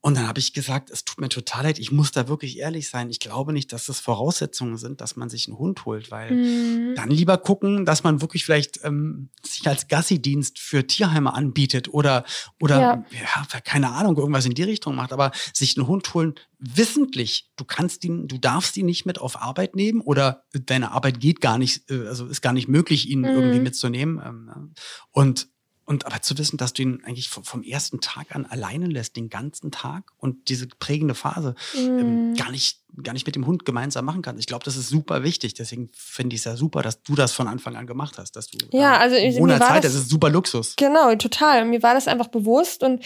Und 0.08 0.16
dann 0.16 0.30
habe 0.30 0.40
ich 0.40 0.54
gesagt, 0.54 0.90
es 0.90 1.04
tut 1.04 1.20
mir 1.20 1.28
total 1.28 1.64
leid, 1.64 1.80
ich 1.80 1.92
muss 1.92 2.14
da 2.14 2.30
wirklich 2.30 2.60
ehrlich 2.60 2.88
sein. 2.88 3.10
Ich 3.10 3.20
glaube 3.20 3.52
nicht, 3.52 3.74
dass 3.74 3.88
das 3.88 4.00
Voraussetzungen 4.00 4.78
sind, 4.78 5.02
dass 5.02 5.18
man 5.18 5.28
sich 5.28 5.50
einen 5.50 5.58
Hund 5.58 5.84
holt, 5.84 6.12
weil 6.12 6.32
mhm. 6.32 6.96
dann 6.96 7.10
lieber 7.10 7.38
gucken, 7.38 7.84
dass 7.84 8.06
man 8.06 8.22
wirklich 8.22 8.46
vielleicht 8.46 8.80
ähm, 8.86 9.32
sich 9.46 9.68
als 9.68 9.90
Gassi-Dienst 9.90 10.60
für 10.60 10.88
Tierheime 10.88 11.34
anbietet 11.34 11.94
oder, 11.94 12.24
oder 12.62 12.80
ja. 12.80 13.06
ja. 13.12 13.60
keine 13.66 13.90
Ahnung, 13.90 14.16
irgendwas 14.16 14.46
in 14.46 14.54
die 14.54 14.64
Richtung 14.64 14.96
macht, 14.96 15.12
aber 15.12 15.34
sich 15.54 15.76
einen 15.76 15.88
Hund 15.88 16.14
holen, 16.14 16.36
wissentlich, 16.58 17.52
du 17.58 17.66
kannst 17.66 18.06
ihn, 18.06 18.30
du 18.30 18.38
darfst 18.38 18.78
ihn 18.78 18.86
nicht 18.86 19.06
mit 19.06 19.20
auf 19.20 19.42
Arbeit 19.42 19.76
nehmen 19.76 20.00
oder 20.00 20.46
deine 20.54 20.92
Arbeit 20.92 21.20
geht 21.20 21.42
gar 21.42 21.58
nicht, 21.58 21.92
äh, 21.92 22.08
also 22.08 22.28
ist 22.28 22.42
gar 22.42 22.54
nicht 22.54 22.70
möglich, 22.70 23.10
ihn 23.10 23.20
mhm. 23.20 23.26
irgendwie 23.26 23.60
mitzunehmen. 23.60 24.22
Ähm, 24.26 24.74
und 25.12 25.50
und 25.88 26.06
aber 26.06 26.22
zu 26.22 26.38
wissen, 26.38 26.58
dass 26.58 26.74
du 26.74 26.82
ihn 26.84 27.04
eigentlich 27.06 27.30
vom, 27.30 27.64
ersten 27.64 28.02
Tag 28.02 28.36
an 28.36 28.46
alleine 28.46 28.88
lässt, 28.88 29.16
den 29.16 29.30
ganzen 29.30 29.72
Tag 29.72 30.12
und 30.18 30.50
diese 30.50 30.68
prägende 30.68 31.16
Phase 31.16 31.56
mm. 31.74 31.78
ähm, 31.78 32.30
mhm. 32.30 32.36
gar 32.36 32.52
nicht 32.52 32.82
gar 33.04 33.14
nicht 33.14 33.26
mit 33.26 33.36
dem 33.36 33.46
Hund 33.46 33.66
gemeinsam 33.66 34.06
machen 34.06 34.22
kannst. 34.22 34.40
Ich 34.40 34.48
glaube, 34.48 34.66
das 34.66 34.76
ist 34.76 34.90
super 34.90 35.24
wichtig. 35.24 35.54
Deswegen 35.54 35.90
finde 35.94 36.36
ich 36.36 36.42
es 36.42 36.46
ja 36.46 36.56
super, 36.56 36.82
dass 36.82 37.04
du 37.04 37.16
das 37.16 37.32
von 37.32 37.48
Anfang 37.48 37.76
an 37.76 37.86
gemacht 37.86 38.18
hast, 38.18 38.36
dass 38.36 38.48
du 38.48 38.58
ja, 38.72 38.98
also 38.98 39.16
ich, 39.16 39.40
ohne 39.40 39.60
Zeit, 39.60 39.84
das, 39.84 39.94
das, 39.94 40.02
ist 40.02 40.10
super 40.10 40.30
Luxus. 40.30 40.76
Genau, 40.78 41.14
total. 41.16 41.66
Mir 41.66 41.84
war 41.84 41.94
das 41.94 42.08
einfach 42.08 42.28
bewusst 42.28 42.84
und 42.84 43.04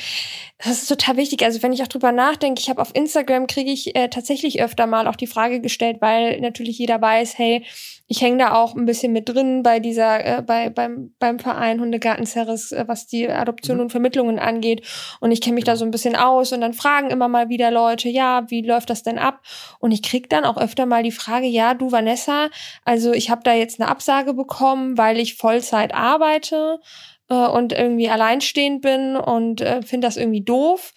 das 0.59 0.81
ist 0.81 0.88
total 0.88 1.17
wichtig. 1.17 1.43
Also 1.43 1.61
wenn 1.63 1.73
ich 1.73 1.81
auch 1.83 1.88
drüber 1.88 2.11
nachdenke, 2.11 2.61
ich 2.61 2.69
habe 2.69 2.81
auf 2.81 2.95
Instagram 2.95 3.47
kriege 3.47 3.71
ich 3.71 3.95
äh, 3.95 4.09
tatsächlich 4.09 4.61
öfter 4.61 4.88
mal 4.88 5.07
auch 5.07 5.15
die 5.15 5.27
Frage 5.27 5.61
gestellt, 5.61 5.97
weil 5.99 6.39
natürlich 6.39 6.77
jeder 6.77 7.01
weiß, 7.01 7.37
hey, 7.37 7.65
ich 8.11 8.21
hänge 8.21 8.39
da 8.39 8.55
auch 8.55 8.75
ein 8.75 8.85
bisschen 8.85 9.13
mit 9.13 9.29
drin 9.29 9.63
bei 9.63 9.79
dieser, 9.79 10.25
äh, 10.25 10.41
bei, 10.41 10.69
beim, 10.69 11.13
beim 11.17 11.39
Verein 11.39 11.79
Hundegarten 11.79 12.25
Ceres, 12.25 12.73
äh, 12.73 12.83
was 12.85 13.07
die 13.07 13.29
Adoption 13.29 13.77
mhm. 13.77 13.83
und 13.83 13.89
Vermittlungen 13.91 14.37
angeht. 14.37 14.85
Und 15.21 15.31
ich 15.31 15.39
kenne 15.39 15.55
mich 15.55 15.63
genau. 15.63 15.75
da 15.75 15.77
so 15.77 15.85
ein 15.85 15.91
bisschen 15.91 16.17
aus 16.17 16.51
und 16.51 16.59
dann 16.59 16.73
fragen 16.73 17.09
immer 17.09 17.29
mal 17.29 17.47
wieder 17.47 17.71
Leute, 17.71 18.09
ja, 18.09 18.44
wie 18.49 18.63
läuft 18.63 18.89
das 18.89 19.03
denn 19.03 19.17
ab? 19.17 19.39
Und 19.81 19.92
ich 19.92 20.04
krieg 20.04 20.30
dann 20.30 20.45
auch 20.45 20.57
öfter 20.57 20.86
mal 20.86 21.04
die 21.04 21.12
Frage, 21.12 21.48
ja, 21.48 21.74
du 21.74 21.92
Vanessa, 21.92 22.50
also 22.86 23.12
ich 23.12 23.30
habe 23.30 23.42
da 23.44 23.54
jetzt 23.54 23.81
eine 23.81 23.89
Absage 23.89 24.33
bekommen, 24.33 24.98
weil 24.98 25.19
ich 25.19 25.36
Vollzeit 25.36 25.94
arbeite 25.94 26.80
äh, 27.30 27.33
und 27.33 27.74
irgendwie 27.74 28.10
alleinstehend 28.10 28.81
bin 28.81 29.18
und 29.18 29.60
äh, 29.62 29.81
finde 29.81 30.07
das 30.07 30.18
irgendwie 30.18 30.44
doof. 30.44 30.94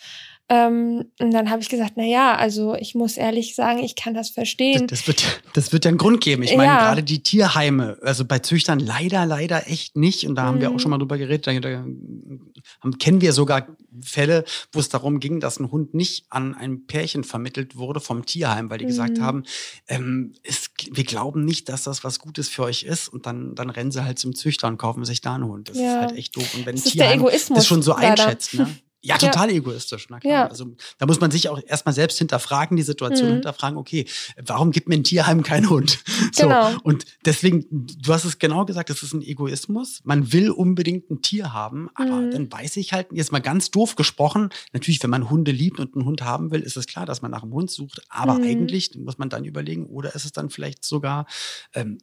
Ähm, 0.51 1.07
und 1.21 1.31
dann 1.31 1.49
habe 1.49 1.63
ich 1.63 1.71
gesagt, 1.71 1.95
na 1.97 2.05
ja, 2.05 2.37
also 2.37 2.75
ich 2.75 2.95
muss 2.95 3.17
ehrlich 3.17 3.55
sagen, 3.55 3.79
ich 3.79 3.97
kann 3.97 4.13
das 4.13 4.29
verstehen. 4.29 4.87
Das, 4.87 4.99
das 4.99 5.07
wird, 5.07 5.43
das 5.55 5.73
wird 5.73 5.87
ja 5.87 5.89
einen 5.89 5.97
Grund 5.97 6.21
geben. 6.21 6.43
Ich 6.43 6.55
meine, 6.55 6.71
ja. 6.73 6.81
gerade 6.81 7.03
die 7.03 7.23
Tierheime, 7.23 7.97
also 8.03 8.27
bei 8.27 8.41
Züchtern 8.41 8.79
leider, 8.79 9.25
leider 9.25 9.71
echt 9.71 9.97
nicht. 9.97 10.27
Und 10.27 10.35
da 10.35 10.43
haben 10.43 10.61
wir 10.61 10.71
auch 10.71 10.79
schon 10.79 10.91
mal 10.91 10.99
mhm. 10.99 11.03
drüber 11.03 11.17
geredet. 11.17 11.47
Da, 11.47 11.59
da 11.61 11.79
haben, 11.79 12.99
kennen 12.99 13.23
wir 13.23 13.33
sogar 13.33 13.69
Fälle, 14.03 14.45
wo 14.73 14.81
es 14.81 14.91
darum 14.91 15.19
ging, 15.19 15.41
dass 15.41 15.59
ein 15.59 15.71
Hund 15.71 15.95
nicht 15.95 16.27
an 16.29 16.55
ein 16.55 16.87
Pärchen 16.87 17.25
vermittelt 17.25 17.77
wurde 17.77 18.01
vom 18.01 18.27
Tierheim, 18.27 18.69
weil 18.69 18.79
die 18.79 18.85
mhm. 18.85 18.89
gesagt 18.89 19.21
haben, 19.21 19.45
ähm, 19.89 20.35
es, 20.43 20.71
wir 20.93 21.05
glauben 21.05 21.47
nicht, 21.47 21.71
dass 21.71 21.85
das 21.85 22.05
was 22.05 22.19
Gutes 22.19 22.51
für 22.51 22.65
euch 22.65 22.83
ist. 22.83 23.09
Und 23.09 23.25
dann, 23.25 23.55
dann 23.55 23.71
rennen 23.71 23.93
sie 23.93 24.05
halt 24.05 24.19
zum 24.19 24.35
Züchter 24.35 24.69
und 24.69 24.77
kaufen 24.77 25.07
sich 25.07 25.23
da 25.23 25.37
einen 25.37 25.45
Hund. 25.45 25.71
Das 25.71 25.79
ja. 25.79 25.85
ist 25.85 26.01
halt 26.01 26.19
echt 26.19 26.37
doof. 26.37 26.55
Und 26.55 26.67
wenn 26.67 26.77
das 26.77 26.85
Tierheim 26.85 27.25
das 27.25 27.67
schon 27.67 27.81
so 27.81 27.93
leider. 27.93 28.27
einschätzt, 28.27 28.53
ne? 28.53 28.69
Ja, 29.05 29.19
total 29.19 29.51
ja. 29.51 29.57
egoistisch. 29.57 30.07
Na 30.09 30.19
klar. 30.19 30.33
Ja. 30.33 30.47
Also 30.47 30.75
da 30.97 31.05
muss 31.05 31.21
man 31.21 31.31
sich 31.31 31.51
auch 31.51 31.61
erstmal 31.67 31.95
selbst 31.95 32.19
hinterfragen, 32.19 32.77
die 32.77 32.83
Situation 32.83 33.29
mhm. 33.29 33.33
hinterfragen, 33.35 33.77
okay, 33.77 34.07
warum 34.43 34.71
gibt 34.71 34.89
mir 34.89 34.95
ein 34.95 35.05
Tierheim 35.05 35.43
keinen 35.43 35.71
Hund? 35.71 35.99
So. 36.33 36.45
Genau. 36.45 36.73
Und 36.83 37.05
deswegen, 37.25 37.67
du 37.71 38.13
hast 38.13 38.25
es 38.25 38.39
genau 38.39 38.65
gesagt, 38.65 38.91
das 38.91 39.03
ist 39.03 39.13
ein 39.13 39.23
Egoismus. 39.23 40.01
Man 40.05 40.33
will 40.33 40.51
unbedingt 40.51 41.11
ein 41.11 41.23
Tier 41.23 41.53
haben, 41.53 41.91
aber 41.95 42.17
mhm. 42.17 42.31
dann 42.31 42.53
weiß 42.53 42.77
ich 42.79 42.93
halt, 42.93 43.09
jetzt 43.13 43.31
mal 43.31 43.41
ganz 43.41 43.71
doof 43.71 43.95
gesprochen, 43.95 44.49
natürlich, 44.73 45.03
wenn 45.03 45.11
man 45.11 45.29
Hunde 45.31 45.53
liebt 45.53 45.79
und 45.79 45.95
einen 45.95 46.07
Hund 46.07 46.23
haben 46.23 46.51
will, 46.51 46.63
ist 46.63 46.77
es 46.77 46.87
klar, 46.87 47.07
dass 47.07 47.23
man 47.23 47.31
nach 47.31 47.43
einem 47.43 47.53
Hund 47.53 47.71
sucht. 47.71 48.03
Aber 48.09 48.35
mhm. 48.35 48.45
eigentlich 48.45 48.97
muss 48.97 49.19
man 49.19 49.29
dann 49.29 49.45
überlegen, 49.45 49.87
oder 49.87 50.15
ist 50.15 50.25
es 50.25 50.33
dann 50.33 50.51
vielleicht 50.51 50.85
sogar 50.85 51.27
ähm, 51.75 51.99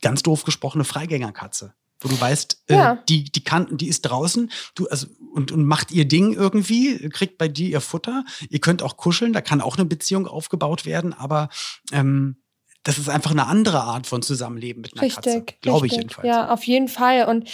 ganz 0.00 0.22
doof 0.22 0.44
gesprochene 0.44 0.84
Freigängerkatze? 0.84 1.74
Wo 2.00 2.08
du 2.08 2.20
weißt, 2.20 2.64
äh, 2.68 2.74
ja. 2.74 2.92
äh, 2.92 2.96
die, 3.08 3.24
die 3.24 3.44
kann, 3.44 3.76
die 3.76 3.88
ist 3.88 4.02
draußen, 4.02 4.50
du, 4.74 4.86
also, 4.88 5.06
und, 5.32 5.52
und 5.52 5.64
macht 5.64 5.90
ihr 5.92 6.06
Ding 6.06 6.32
irgendwie, 6.32 7.08
kriegt 7.10 7.38
bei 7.38 7.48
dir 7.48 7.68
ihr 7.68 7.80
Futter. 7.80 8.24
Ihr 8.48 8.60
könnt 8.60 8.82
auch 8.82 8.96
kuscheln, 8.96 9.32
da 9.32 9.40
kann 9.40 9.60
auch 9.60 9.76
eine 9.76 9.84
Beziehung 9.84 10.26
aufgebaut 10.26 10.86
werden, 10.86 11.12
aber 11.12 11.48
ähm, 11.92 12.36
das 12.82 12.98
ist 12.98 13.08
einfach 13.08 13.32
eine 13.32 13.46
andere 13.46 13.82
Art 13.82 14.06
von 14.06 14.22
Zusammenleben 14.22 14.80
mit 14.80 14.94
einer 14.94 15.02
richtig, 15.02 15.24
Katze. 15.24 15.44
Glaube 15.60 15.86
ich 15.86 15.92
jedenfalls. 15.94 16.26
Ja, 16.26 16.50
auf 16.50 16.62
jeden 16.64 16.88
Fall. 16.88 17.26
Und 17.26 17.48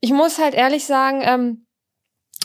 ich 0.00 0.10
muss 0.10 0.38
halt 0.38 0.54
ehrlich 0.54 0.84
sagen, 0.84 1.20
ähm, 1.22 1.66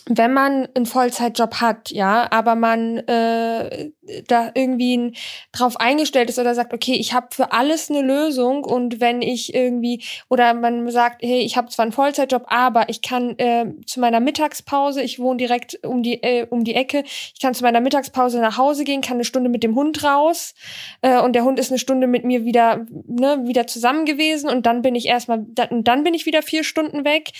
wenn 0.07 0.33
man 0.33 0.67
einen 0.75 0.85
Vollzeitjob 0.85 1.55
hat, 1.55 1.89
ja, 1.89 2.27
aber 2.31 2.53
man 2.53 2.99
äh, 2.99 3.89
da 4.27 4.51
irgendwie 4.53 5.13
drauf 5.51 5.79
eingestellt 5.79 6.29
ist 6.29 6.37
oder 6.37 6.53
sagt, 6.53 6.73
okay, 6.73 6.93
ich 6.93 7.13
habe 7.13 7.27
für 7.31 7.51
alles 7.51 7.89
eine 7.89 8.01
Lösung 8.01 8.63
und 8.63 8.99
wenn 8.99 9.23
ich 9.23 9.55
irgendwie 9.55 10.03
oder 10.29 10.53
man 10.53 10.87
sagt, 10.91 11.23
hey, 11.23 11.39
ich 11.39 11.57
habe 11.57 11.69
zwar 11.69 11.83
einen 11.83 11.91
Vollzeitjob, 11.91 12.43
aber 12.47 12.87
ich 12.89 13.01
kann 13.01 13.37
äh, 13.39 13.65
zu 13.87 13.99
meiner 13.99 14.19
Mittagspause, 14.19 15.01
ich 15.01 15.17
wohne 15.17 15.37
direkt 15.37 15.79
um 15.83 16.03
die 16.03 16.21
äh, 16.21 16.45
um 16.51 16.63
die 16.63 16.75
Ecke, 16.75 17.03
ich 17.05 17.41
kann 17.41 17.55
zu 17.55 17.63
meiner 17.63 17.81
Mittagspause 17.81 18.39
nach 18.39 18.59
Hause 18.59 18.83
gehen, 18.83 19.01
kann 19.01 19.15
eine 19.15 19.25
Stunde 19.25 19.49
mit 19.49 19.63
dem 19.63 19.75
Hund 19.75 20.03
raus 20.03 20.53
äh, 21.01 21.19
und 21.19 21.33
der 21.33 21.45
Hund 21.45 21.59
ist 21.59 21.71
eine 21.71 21.79
Stunde 21.79 22.05
mit 22.05 22.23
mir 22.23 22.45
wieder 22.45 22.85
ne, 23.07 23.39
wieder 23.45 23.65
zusammen 23.65 24.05
gewesen 24.05 24.51
und 24.51 24.67
dann 24.67 24.83
bin 24.83 24.93
ich 24.93 25.07
erstmal 25.07 25.43
dann, 25.47 25.83
dann 25.83 26.03
bin 26.03 26.13
ich 26.13 26.27
wieder 26.27 26.43
vier 26.43 26.63
Stunden 26.63 27.05
weg. 27.05 27.31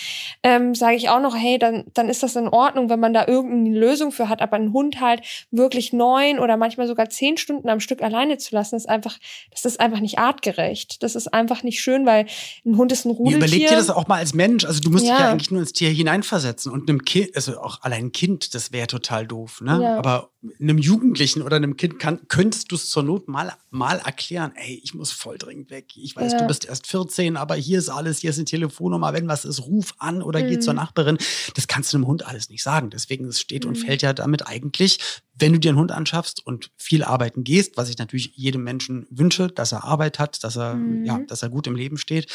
Ähm, 0.42 0.74
Sage 0.74 0.96
ich 0.96 1.10
auch 1.10 1.20
noch, 1.20 1.36
hey, 1.36 1.60
dann 1.60 1.86
dann 1.94 2.10
ist 2.10 2.24
das 2.24 2.36
in 2.36 2.55
Ordnung, 2.56 2.90
wenn 2.90 3.00
man 3.00 3.14
da 3.14 3.28
irgendeine 3.28 3.78
Lösung 3.78 4.12
für 4.12 4.30
hat, 4.30 4.42
aber 4.42 4.56
ein 4.56 4.74
Hund 4.74 5.00
halt 5.00 5.22
wirklich 5.52 5.94
neun 5.94 6.40
oder 6.40 6.56
oder 6.56 6.58
manchmal 6.58 6.88
sogar 6.88 7.10
zehn 7.10 7.38
Stunden 7.38 7.70
am 7.70 7.80
Stück 7.80 8.02
alleine 8.02 8.38
zu 8.38 8.56
lassen, 8.56 8.76
ist 8.76 8.88
einfach, 8.88 9.18
das 9.52 9.66
ist 9.66 9.80
einfach 9.80 10.00
nicht 10.00 10.18
artgerecht. 10.18 11.04
Das 11.04 11.16
ist 11.16 11.34
einfach 11.34 11.64
nicht 11.64 11.82
schön, 11.82 12.06
weil 12.06 12.26
ein 12.66 12.78
Hund 12.78 12.92
ist 12.92 13.06
ein 13.06 13.12
Rudeltier. 13.12 13.38
Überleg 13.38 13.68
dir 13.68 13.76
das 13.76 13.90
auch 13.90 14.08
mal 14.08 14.18
als 14.18 14.34
Mensch. 14.34 14.66
Also 14.66 14.80
du 14.80 14.90
musst 14.90 15.06
ja. 15.06 15.12
dich 15.12 15.20
ja 15.20 15.32
eigentlich 15.32 15.52
nur 15.52 15.62
ins 15.62 15.74
Tier 15.74 15.90
hineinversetzen 15.90 16.72
und 16.72 16.90
einem 16.90 17.04
Kind, 17.04 17.36
also 17.36 17.60
auch 17.60 17.82
allein 17.82 18.06
ein 18.06 18.12
Kind, 18.12 18.56
das 18.56 18.72
wäre 18.72 18.88
total 18.88 19.28
doof, 19.28 19.62
ne? 19.62 19.80
Ja. 19.82 19.98
Aber 19.98 20.30
einem 20.60 20.78
Jugendlichen 20.78 21.42
oder 21.42 21.56
einem 21.56 21.76
Kind 21.76 22.00
kann, 22.00 22.28
könntest 22.28 22.72
du 22.72 22.76
es 22.76 22.90
zur 22.90 23.04
Not 23.04 23.28
mal, 23.28 23.54
mal 23.72 24.00
erklären, 24.00 24.52
ey, 24.56 24.80
ich 24.84 24.94
muss 24.94 25.12
voll 25.12 25.38
dringend 25.38 25.70
weg. 25.72 25.96
Ich 25.96 26.16
weiß, 26.16 26.34
ja. 26.34 26.40
du 26.40 26.48
bist 26.48 26.66
erst 26.66 26.88
14, 26.88 27.38
aber 27.38 27.56
hier 27.56 27.80
ist 27.80 27.90
alles, 27.90 28.20
hier 28.20 28.30
ist 28.30 28.38
eine 28.38 28.46
Telefonnummer, 28.46 29.14
wenn 29.14 29.28
was 29.28 29.46
ist, 29.46 29.66
ruf 29.66 29.96
an 29.98 30.22
oder 30.22 30.44
mhm. 30.44 30.50
geh 30.50 30.60
zur 30.60 30.74
Nachbarin. 30.74 31.18
Das 31.56 31.68
kannst 31.68 31.94
du 31.94 31.98
einem 31.98 32.08
Hund 32.08 32.26
alles 32.26 32.45
nicht 32.50 32.64
sagen. 32.64 32.90
Deswegen, 32.90 33.26
es 33.26 33.40
steht 33.40 33.64
mhm. 33.64 33.70
und 33.70 33.76
fällt 33.76 34.02
ja 34.02 34.14
damit 34.14 34.48
eigentlich, 34.48 35.00
wenn 35.38 35.54
du 35.54 35.60
dir 35.60 35.70
einen 35.70 35.80
Hund 35.80 35.92
anschaffst 35.92 36.46
und 36.46 36.72
viel 36.78 37.04
arbeiten 37.04 37.44
gehst, 37.44 37.78
was 37.78 37.90
ich 37.90 37.98
natürlich 37.98 38.32
jedem 38.36 38.64
Menschen 38.64 39.06
wünsche, 39.10 39.48
dass 39.48 39.72
er 39.72 39.84
Arbeit 39.84 40.20
hat, 40.20 40.44
dass 40.44 40.56
er, 40.56 40.76
mhm. 40.76 41.06
ja, 41.06 41.20
dass 41.28 41.44
er 41.44 41.50
gut 41.50 41.68
im 41.68 41.76
Leben 41.76 41.98
steht, 41.98 42.32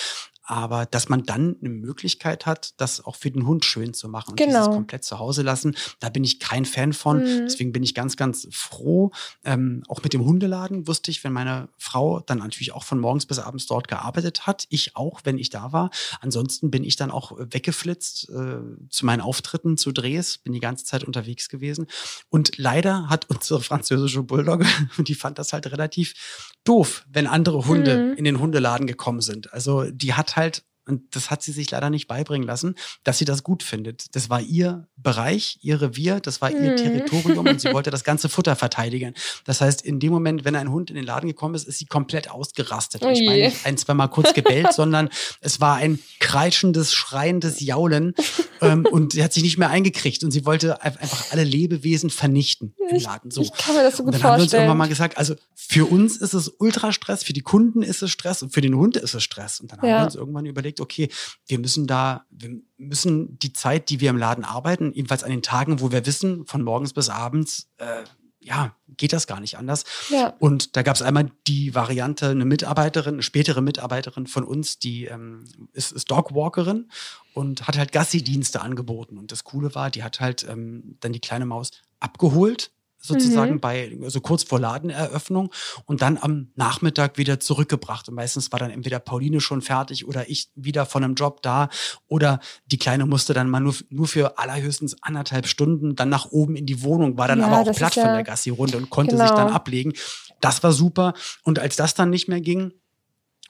aber 0.50 0.84
dass 0.84 1.08
man 1.08 1.22
dann 1.22 1.56
eine 1.60 1.68
Möglichkeit 1.68 2.44
hat, 2.44 2.72
das 2.78 3.04
auch 3.04 3.14
für 3.14 3.30
den 3.30 3.46
Hund 3.46 3.64
schön 3.64 3.94
zu 3.94 4.08
machen 4.08 4.30
und 4.30 4.36
genau. 4.36 4.58
dieses 4.58 4.74
komplett 4.74 5.04
zu 5.04 5.20
Hause 5.20 5.42
lassen, 5.42 5.76
da 6.00 6.08
bin 6.08 6.24
ich 6.24 6.40
kein 6.40 6.64
Fan 6.64 6.92
von. 6.92 7.18
Mhm. 7.18 7.44
Deswegen 7.44 7.70
bin 7.70 7.84
ich 7.84 7.94
ganz, 7.94 8.16
ganz 8.16 8.48
froh. 8.50 9.12
Ähm, 9.44 9.84
auch 9.86 10.02
mit 10.02 10.12
dem 10.12 10.24
Hundeladen 10.24 10.88
wusste 10.88 11.12
ich, 11.12 11.22
wenn 11.22 11.32
meine 11.32 11.68
Frau 11.78 12.18
dann 12.18 12.38
natürlich 12.38 12.72
auch 12.72 12.82
von 12.82 12.98
morgens 12.98 13.26
bis 13.26 13.38
abends 13.38 13.66
dort 13.66 13.86
gearbeitet 13.86 14.48
hat, 14.48 14.66
ich 14.70 14.96
auch, 14.96 15.20
wenn 15.22 15.38
ich 15.38 15.50
da 15.50 15.70
war. 15.70 15.90
Ansonsten 16.20 16.72
bin 16.72 16.82
ich 16.82 16.96
dann 16.96 17.12
auch 17.12 17.30
weggeflitzt 17.38 18.30
äh, 18.30 18.88
zu 18.88 19.06
meinen 19.06 19.20
Auftritten, 19.20 19.76
zu 19.76 19.92
Drehs, 19.92 20.38
bin 20.38 20.52
die 20.52 20.58
ganze 20.58 20.84
Zeit 20.84 21.04
unterwegs 21.04 21.48
gewesen. 21.48 21.86
Und 22.28 22.58
leider 22.58 22.89
hat 22.90 23.28
unsere 23.28 23.60
französische 23.60 24.22
Bulldogge, 24.22 24.66
die 24.98 25.14
fand 25.14 25.38
das 25.38 25.52
halt 25.52 25.70
relativ 25.70 26.56
doof, 26.64 27.04
wenn 27.08 27.26
andere 27.26 27.66
Hunde 27.66 27.96
mhm. 27.96 28.14
in 28.14 28.24
den 28.24 28.38
Hundeladen 28.40 28.86
gekommen 28.86 29.20
sind. 29.20 29.52
Also 29.52 29.90
die 29.90 30.14
hat 30.14 30.36
halt 30.36 30.64
und 30.90 31.14
das 31.14 31.30
hat 31.30 31.42
sie 31.42 31.52
sich 31.52 31.70
leider 31.70 31.88
nicht 31.90 32.08
beibringen 32.08 32.46
lassen, 32.46 32.74
dass 33.04 33.18
sie 33.18 33.24
das 33.24 33.42
gut 33.42 33.62
findet. 33.62 34.14
Das 34.14 34.28
war 34.28 34.40
ihr 34.40 34.88
Bereich, 34.96 35.58
ihr 35.62 35.80
Revier, 35.80 36.20
das 36.20 36.40
war 36.40 36.50
ihr 36.50 36.72
mhm. 36.72 36.76
Territorium 36.76 37.46
und 37.46 37.60
sie 37.60 37.72
wollte 37.72 37.90
das 37.90 38.04
ganze 38.04 38.28
Futter 38.28 38.56
verteidigen. 38.56 39.14
Das 39.44 39.60
heißt, 39.60 39.82
in 39.82 40.00
dem 40.00 40.12
Moment, 40.12 40.44
wenn 40.44 40.56
ein 40.56 40.70
Hund 40.70 40.90
in 40.90 40.96
den 40.96 41.04
Laden 41.04 41.28
gekommen 41.28 41.54
ist, 41.54 41.66
ist 41.66 41.78
sie 41.78 41.86
komplett 41.86 42.30
ausgerastet. 42.30 43.02
Und 43.02 43.12
ich 43.12 43.24
meine 43.24 43.44
nicht 43.44 43.64
ein, 43.64 43.76
zwei 43.76 43.94
Mal 43.94 44.08
kurz 44.08 44.34
gebellt, 44.34 44.72
sondern 44.74 45.08
es 45.40 45.60
war 45.60 45.76
ein 45.76 45.98
kreischendes, 46.18 46.92
schreiendes 46.92 47.60
Jaulen 47.60 48.14
ähm, 48.60 48.86
und 48.90 49.12
sie 49.12 49.22
hat 49.22 49.32
sich 49.32 49.42
nicht 49.42 49.58
mehr 49.58 49.70
eingekriegt 49.70 50.24
und 50.24 50.30
sie 50.30 50.44
wollte 50.44 50.82
einfach 50.82 51.30
alle 51.30 51.44
Lebewesen 51.44 52.10
vernichten 52.10 52.74
im 52.90 52.98
Laden. 52.98 53.30
So. 53.30 53.42
Ich 53.42 53.52
kann 53.52 53.76
mir 53.76 53.82
das 53.82 53.96
so 53.96 54.02
gut 54.02 54.14
und 54.14 54.22
dann 54.22 54.22
vorstellen. 54.22 54.32
haben 54.32 54.38
wir 54.38 54.42
uns 54.42 54.52
irgendwann 54.52 54.78
mal 54.78 54.88
gesagt, 54.88 55.18
also 55.18 55.34
für 55.54 55.86
uns 55.86 56.16
ist 56.16 56.34
es 56.34 56.48
Ultrastress, 56.48 57.22
für 57.22 57.32
die 57.32 57.42
Kunden 57.42 57.82
ist 57.82 58.02
es 58.02 58.10
Stress 58.10 58.42
und 58.42 58.52
für 58.52 58.60
den 58.60 58.74
Hund 58.74 58.96
ist 58.96 59.14
es 59.14 59.22
Stress. 59.22 59.60
Und 59.60 59.72
dann 59.72 59.78
ja. 59.82 59.92
haben 59.92 60.00
wir 60.00 60.04
uns 60.06 60.14
irgendwann 60.14 60.46
überlegt, 60.46 60.79
okay, 60.80 61.08
wir 61.46 61.58
müssen 61.58 61.86
da, 61.86 62.24
wir 62.30 62.50
müssen 62.76 63.38
die 63.38 63.52
Zeit, 63.52 63.90
die 63.90 64.00
wir 64.00 64.10
im 64.10 64.16
Laden 64.16 64.44
arbeiten, 64.44 64.92
jedenfalls 64.92 65.24
an 65.24 65.30
den 65.30 65.42
Tagen, 65.42 65.80
wo 65.80 65.92
wir 65.92 66.06
wissen, 66.06 66.46
von 66.46 66.62
morgens 66.62 66.92
bis 66.92 67.08
abends, 67.08 67.68
äh, 67.78 68.04
ja, 68.42 68.74
geht 68.96 69.12
das 69.12 69.26
gar 69.26 69.38
nicht 69.40 69.58
anders. 69.58 69.84
Ja. 70.08 70.34
Und 70.38 70.76
da 70.76 70.82
gab 70.82 70.96
es 70.96 71.02
einmal 71.02 71.30
die 71.46 71.74
Variante, 71.74 72.30
eine 72.30 72.46
Mitarbeiterin, 72.46 73.14
eine 73.14 73.22
spätere 73.22 73.60
Mitarbeiterin 73.60 74.26
von 74.26 74.44
uns, 74.44 74.78
die 74.78 75.04
ähm, 75.04 75.44
ist, 75.72 75.92
ist 75.92 76.10
Dogwalkerin 76.10 76.90
und 77.34 77.68
hat 77.68 77.76
halt 77.76 77.92
Gassi-Dienste 77.92 78.62
angeboten. 78.62 79.18
Und 79.18 79.30
das 79.30 79.44
Coole 79.44 79.74
war, 79.74 79.90
die 79.90 80.02
hat 80.02 80.20
halt 80.20 80.46
ähm, 80.48 80.96
dann 81.00 81.12
die 81.12 81.20
kleine 81.20 81.44
Maus 81.44 81.70
abgeholt 82.00 82.72
sozusagen 83.00 83.54
mhm. 83.54 83.60
bei, 83.60 83.96
so 83.98 84.04
also 84.04 84.20
kurz 84.20 84.42
vor 84.42 84.60
Ladeneröffnung 84.60 85.50
und 85.86 86.02
dann 86.02 86.18
am 86.18 86.48
Nachmittag 86.54 87.18
wieder 87.18 87.40
zurückgebracht. 87.40 88.08
Und 88.08 88.14
meistens 88.14 88.52
war 88.52 88.58
dann 88.58 88.70
entweder 88.70 88.98
Pauline 88.98 89.40
schon 89.40 89.62
fertig 89.62 90.06
oder 90.06 90.28
ich 90.28 90.50
wieder 90.54 90.86
von 90.86 91.02
einem 91.02 91.14
Job 91.14 91.42
da 91.42 91.68
oder 92.06 92.40
die 92.66 92.78
Kleine 92.78 93.06
musste 93.06 93.32
dann 93.32 93.48
mal 93.48 93.60
nur, 93.60 93.74
nur 93.88 94.06
für 94.06 94.38
allerhöchstens 94.38 95.02
anderthalb 95.02 95.46
Stunden 95.46 95.96
dann 95.96 96.10
nach 96.10 96.30
oben 96.30 96.56
in 96.56 96.66
die 96.66 96.82
Wohnung, 96.82 97.16
war 97.16 97.28
dann 97.28 97.40
ja, 97.40 97.46
aber 97.46 97.70
auch 97.70 97.74
platt 97.74 97.96
ja, 97.96 98.02
von 98.02 98.12
der 98.12 98.24
Gassi-Runde 98.24 98.76
und 98.76 98.90
konnte 98.90 99.16
genau. 99.16 99.26
sich 99.26 99.36
dann 99.36 99.48
ablegen. 99.48 99.94
Das 100.40 100.62
war 100.62 100.72
super. 100.72 101.14
Und 101.42 101.58
als 101.58 101.76
das 101.76 101.94
dann 101.94 102.10
nicht 102.10 102.28
mehr 102.28 102.40
ging, 102.40 102.72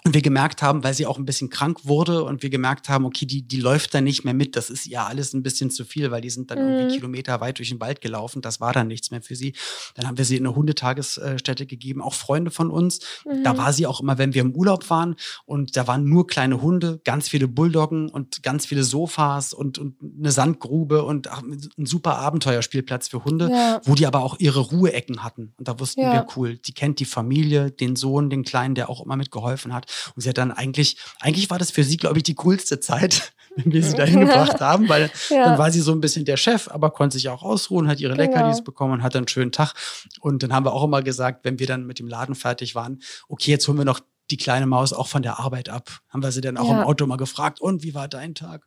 und 0.05 0.15
wir 0.15 0.23
gemerkt 0.23 0.63
haben, 0.63 0.83
weil 0.83 0.95
sie 0.95 1.07
auch 1.07 1.19
ein 1.19 1.27
bisschen 1.27 1.51
krank 1.51 1.81
wurde 1.85 2.25
und 2.25 2.43
wir 2.43 2.49
gemerkt 2.49 2.89
haben, 2.89 3.05
okay, 3.05 3.27
die, 3.27 3.43
die 3.43 3.61
läuft 3.61 3.95
da 3.95 4.01
nicht 4.01 4.25
mehr 4.25 4.33
mit. 4.33 4.57
Das 4.57 4.71
ist 4.71 4.87
ja 4.87 5.07
alles 5.07 5.35
ein 5.35 5.43
bisschen 5.43 5.71
zu 5.71 5.85
viel, 5.85 6.11
weil 6.11 6.23
die 6.23 6.31
sind 6.31 6.51
dann 6.51 6.59
mhm. 6.59 6.71
irgendwie 6.71 6.97
Kilometer 6.97 7.41
weit 7.41 7.59
durch 7.59 7.69
den 7.69 7.81
Wald 7.81 8.01
gelaufen. 8.01 8.41
Das 8.41 8.61
war 8.61 8.73
dann 8.73 8.89
nichts 8.89 9.11
mehr 9.11 9.21
für 9.21 9.37
sie. 9.37 9.55
Dann 9.95 10.07
haben 10.07 10.17
wir 10.17 10.25
sie 10.25 10.37
in 10.37 10.47
eine 10.47 10.57
Hundetagesstätte 10.57 11.67
gegeben, 11.67 12.01
auch 12.01 12.15
Freunde 12.15 12.51
von 12.51 12.71
uns. 12.71 13.01
Mhm. 13.27 13.45
Da 13.45 13.59
war 13.59 13.73
sie 13.73 13.87
auch 13.87 14.01
immer, 14.01 14.17
wenn 14.17 14.33
wir 14.33 14.41
im 14.41 14.53
Urlaub 14.53 14.89
waren 14.89 15.17
und 15.45 15.77
da 15.77 15.87
waren 15.87 16.05
nur 16.05 16.27
kleine 16.27 16.63
Hunde, 16.63 17.01
ganz 17.05 17.29
viele 17.29 17.47
Bulldoggen 17.47 18.09
und 18.09 18.43
ganz 18.43 18.65
viele 18.65 18.85
Sofas 18.85 19.53
und, 19.53 19.79
und 19.79 19.97
eine 20.01 20.33
Sandgrube 20.33 21.05
und 21.05 21.29
ein 21.29 21.87
super 21.87 22.17
Abenteuerspielplatz 22.17 23.09
für 23.09 23.25
Hunde, 23.25 23.51
ja. 23.51 23.81
wo 23.85 23.95
die 23.95 24.07
aber 24.07 24.23
auch 24.23 24.37
ihre 24.39 24.61
Ruheecken 24.61 25.23
hatten. 25.23 25.53
Und 25.59 25.69
da 25.69 25.79
wussten 25.79 26.01
ja. 26.01 26.13
wir, 26.13 26.27
cool, 26.37 26.57
die 26.57 26.73
kennt 26.73 27.01
die 27.01 27.05
Familie, 27.05 27.71
den 27.71 27.97
Sohn, 27.97 28.31
den 28.31 28.45
Kleinen, 28.45 28.75
der 28.75 28.89
auch 28.89 29.05
immer 29.05 29.17
mitgeholfen 29.17 29.75
hat. 29.75 29.90
Und 30.15 30.23
sie 30.23 30.29
hat 30.29 30.39
dann 30.39 30.53
eigentlich, 30.53 30.97
eigentlich 31.21 31.51
war 31.51 31.59
das 31.59 31.71
für 31.71 31.85
sie, 31.85 31.97
glaube 31.97 32.19
ich, 32.19 32.23
die 32.23 32.35
coolste 32.35 32.81
Zeit, 32.81 33.33
wenn 33.57 33.73
wir 33.73 33.83
sie 33.83 33.95
dahin 33.95 34.21
gebracht 34.21 34.61
haben, 34.61 34.89
weil 34.89 35.11
ja. 35.29 35.45
dann 35.45 35.59
war 35.59 35.71
sie 35.71 35.81
so 35.81 35.93
ein 35.93 36.01
bisschen 36.01 36.25
der 36.25 36.37
Chef, 36.37 36.69
aber 36.69 36.91
konnte 36.91 37.15
sich 37.15 37.29
auch 37.29 37.43
ausruhen, 37.43 37.89
hat 37.89 38.01
ihre 38.01 38.17
genau. 38.17 38.25
Leckerlis 38.25 38.63
bekommen 38.63 38.95
und 38.95 39.03
hat 39.03 39.17
einen 39.17 39.29
schönen 39.29 39.53
Tag. 39.53 39.75
Und 40.21 40.43
dann 40.43 40.53
haben 40.53 40.65
wir 40.65 40.73
auch 40.73 40.85
immer 40.85 41.03
gesagt, 41.03 41.45
wenn 41.45 41.59
wir 41.59 41.67
dann 41.67 41.87
mit 41.87 41.99
dem 41.99 42.09
Laden 42.09 42.35
fertig 42.35 42.75
waren, 42.75 43.01
okay, 43.29 43.51
jetzt 43.51 43.67
holen 43.69 43.79
wir 43.79 43.85
noch 43.85 44.01
die 44.31 44.37
kleine 44.37 44.67
Maus 44.67 44.93
auch 44.93 45.09
von 45.09 45.23
der 45.23 45.41
Arbeit 45.41 45.69
ab. 45.69 45.91
Haben 46.09 46.23
wir 46.23 46.33
sie 46.33 46.41
dann 46.41 46.57
auch 46.57 46.69
ja. 46.69 46.83
im 46.83 46.87
Auto 46.87 47.07
mal 47.07 47.17
gefragt, 47.17 47.61
und 47.61 47.83
wie 47.83 47.95
war 47.95 48.09
dein 48.09 48.35
Tag? 48.35 48.67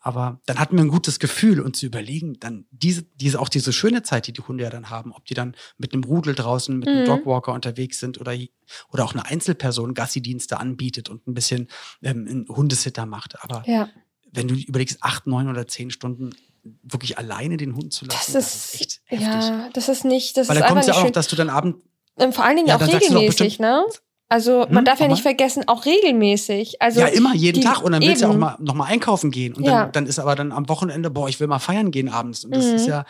Aber 0.00 0.40
dann 0.46 0.58
hatten 0.58 0.76
wir 0.76 0.84
ein 0.84 0.88
gutes 0.88 1.18
Gefühl 1.18 1.60
und 1.60 1.76
zu 1.76 1.84
überlegen, 1.84 2.40
dann 2.40 2.66
diese, 2.70 3.02
diese, 3.02 3.38
auch 3.38 3.50
diese 3.50 3.72
schöne 3.72 4.02
Zeit, 4.02 4.26
die 4.26 4.32
die 4.32 4.40
Hunde 4.40 4.64
ja 4.64 4.70
dann 4.70 4.88
haben, 4.88 5.12
ob 5.12 5.26
die 5.26 5.34
dann 5.34 5.54
mit 5.76 5.92
einem 5.92 6.04
Rudel 6.04 6.34
draußen, 6.34 6.78
mit 6.78 6.88
einem 6.88 7.02
mhm. 7.02 7.06
Dogwalker 7.06 7.52
unterwegs 7.52 7.98
sind 7.98 8.18
oder, 8.18 8.34
oder 8.90 9.04
auch 9.04 9.12
eine 9.12 9.26
Einzelperson 9.26 9.92
Gassi-Dienste 9.92 10.58
anbietet 10.58 11.10
und 11.10 11.26
ein 11.26 11.34
bisschen 11.34 11.68
ähm, 12.02 12.26
einen 12.28 12.48
Hundesitter 12.48 13.04
macht. 13.04 13.44
Aber 13.44 13.62
ja. 13.66 13.90
wenn 14.32 14.48
du 14.48 14.54
überlegst, 14.54 14.98
acht, 15.02 15.26
neun 15.26 15.48
oder 15.48 15.66
zehn 15.66 15.90
Stunden 15.90 16.30
wirklich 16.82 17.18
alleine 17.18 17.58
den 17.58 17.74
Hund 17.74 17.92
zu 17.92 18.06
lassen, 18.06 18.32
das 18.32 18.44
ist, 18.44 18.54
das 18.54 18.74
ist 18.74 18.80
echt 18.80 19.00
heftig. 19.04 19.28
Ja, 19.28 19.68
das 19.72 19.88
ist 19.88 20.04
nicht, 20.04 20.36
das 20.36 20.48
Weil 20.48 20.56
ist 20.56 20.62
da 20.62 20.68
kommt 20.68 20.86
ja 20.86 20.94
auch 20.94 21.04
noch, 21.04 21.10
dass 21.10 21.28
du 21.28 21.36
dann 21.36 21.50
Abend 21.50 21.76
ähm, 22.18 22.32
vor 22.32 22.44
allen 22.44 22.56
Dingen 22.56 22.68
ja, 22.68 22.76
auch 22.76 22.80
regelmäßig, 22.80 23.58
ne? 23.58 23.84
Also 24.30 24.60
man 24.70 24.78
hm, 24.78 24.84
darf 24.84 25.00
ja 25.00 25.08
nicht 25.08 25.22
vergessen, 25.22 25.64
auch 25.66 25.84
regelmäßig. 25.84 26.80
Also 26.80 27.00
ja, 27.00 27.08
immer, 27.08 27.34
jeden 27.34 27.60
die, 27.60 27.66
Tag. 27.66 27.82
Und 27.82 27.90
dann 27.90 28.00
willst 28.00 28.22
du 28.22 28.26
ja 28.26 28.32
auch 28.32 28.36
mal 28.36 28.56
noch 28.60 28.74
mal 28.74 28.84
einkaufen 28.84 29.32
gehen. 29.32 29.54
Und 29.54 29.64
ja. 29.64 29.82
dann, 29.82 29.92
dann 29.92 30.06
ist 30.06 30.20
aber 30.20 30.36
dann 30.36 30.52
am 30.52 30.68
Wochenende, 30.68 31.10
boah, 31.10 31.28
ich 31.28 31.40
will 31.40 31.48
mal 31.48 31.58
feiern 31.58 31.90
gehen 31.90 32.08
abends. 32.08 32.44
Und 32.44 32.54
das 32.54 32.66
mhm. 32.66 32.74
ist 32.76 32.86
ja, 32.86 33.04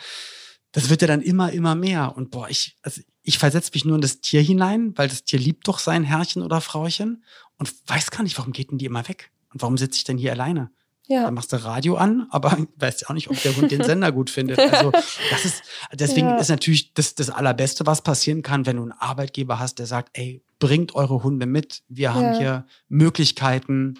das 0.71 0.89
wird 0.89 1.03
ja 1.03 1.07
dann 1.07 1.21
immer, 1.21 1.51
immer 1.51 1.75
mehr. 1.75 2.17
Und 2.17 2.31
boah, 2.31 2.49
ich, 2.49 2.75
also 2.81 3.01
ich 3.21 3.37
versetze 3.37 3.69
mich 3.75 3.85
nur 3.85 3.93
in 3.93 4.01
das 4.01 4.21
Tier 4.21 4.41
hinein, 4.41 4.93
weil 4.95 5.09
das 5.09 5.23
Tier 5.23 5.37
liebt 5.37 5.67
doch 5.67 5.77
sein 5.77 6.03
Herrchen 6.03 6.41
oder 6.41 6.59
Frauchen 6.59 7.23
und 7.59 7.71
weiß 7.85 8.09
gar 8.09 8.23
nicht, 8.23 8.39
warum 8.39 8.51
geht 8.51 8.71
denn 8.71 8.79
die 8.79 8.85
immer 8.85 9.07
weg? 9.07 9.29
Und 9.53 9.61
warum 9.61 9.77
sitze 9.77 9.97
ich 9.97 10.03
denn 10.03 10.17
hier 10.17 10.31
alleine? 10.31 10.71
Ja. 11.07 11.25
Dann 11.25 11.35
machst 11.35 11.53
du 11.53 11.63
Radio 11.63 11.97
an, 11.97 12.25
aber 12.31 12.57
weißt 12.77 13.01
ja 13.01 13.09
auch 13.09 13.13
nicht, 13.13 13.29
ob 13.29 13.39
der 13.43 13.55
Hund 13.55 13.69
den 13.69 13.83
Sender 13.83 14.11
gut 14.11 14.31
findet. 14.31 14.57
Also 14.57 14.89
das 14.89 15.45
ist, 15.45 15.61
deswegen 15.93 16.29
ja. 16.29 16.37
ist 16.37 16.49
natürlich 16.49 16.95
das, 16.95 17.13
das 17.13 17.29
Allerbeste, 17.29 17.85
was 17.85 18.01
passieren 18.01 18.41
kann, 18.41 18.65
wenn 18.65 18.77
du 18.77 18.81
einen 18.81 18.91
Arbeitgeber 18.93 19.59
hast, 19.59 19.77
der 19.77 19.85
sagt, 19.85 20.17
ey, 20.17 20.41
bringt 20.61 20.95
eure 20.95 21.23
Hunde 21.23 21.47
mit. 21.47 21.81
Wir 21.89 22.13
haben 22.13 22.33
ja. 22.33 22.37
hier 22.37 22.65
Möglichkeiten. 22.87 23.95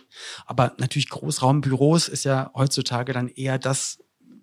Aber 0.46 0.74
natürlich 0.78 1.10
Großraumbüros 1.10 2.08
ist 2.08 2.24
ja 2.24 2.52
heutzutage 2.56 3.12
dann 3.12 3.28
eher 3.28 3.58
das, 3.58 3.98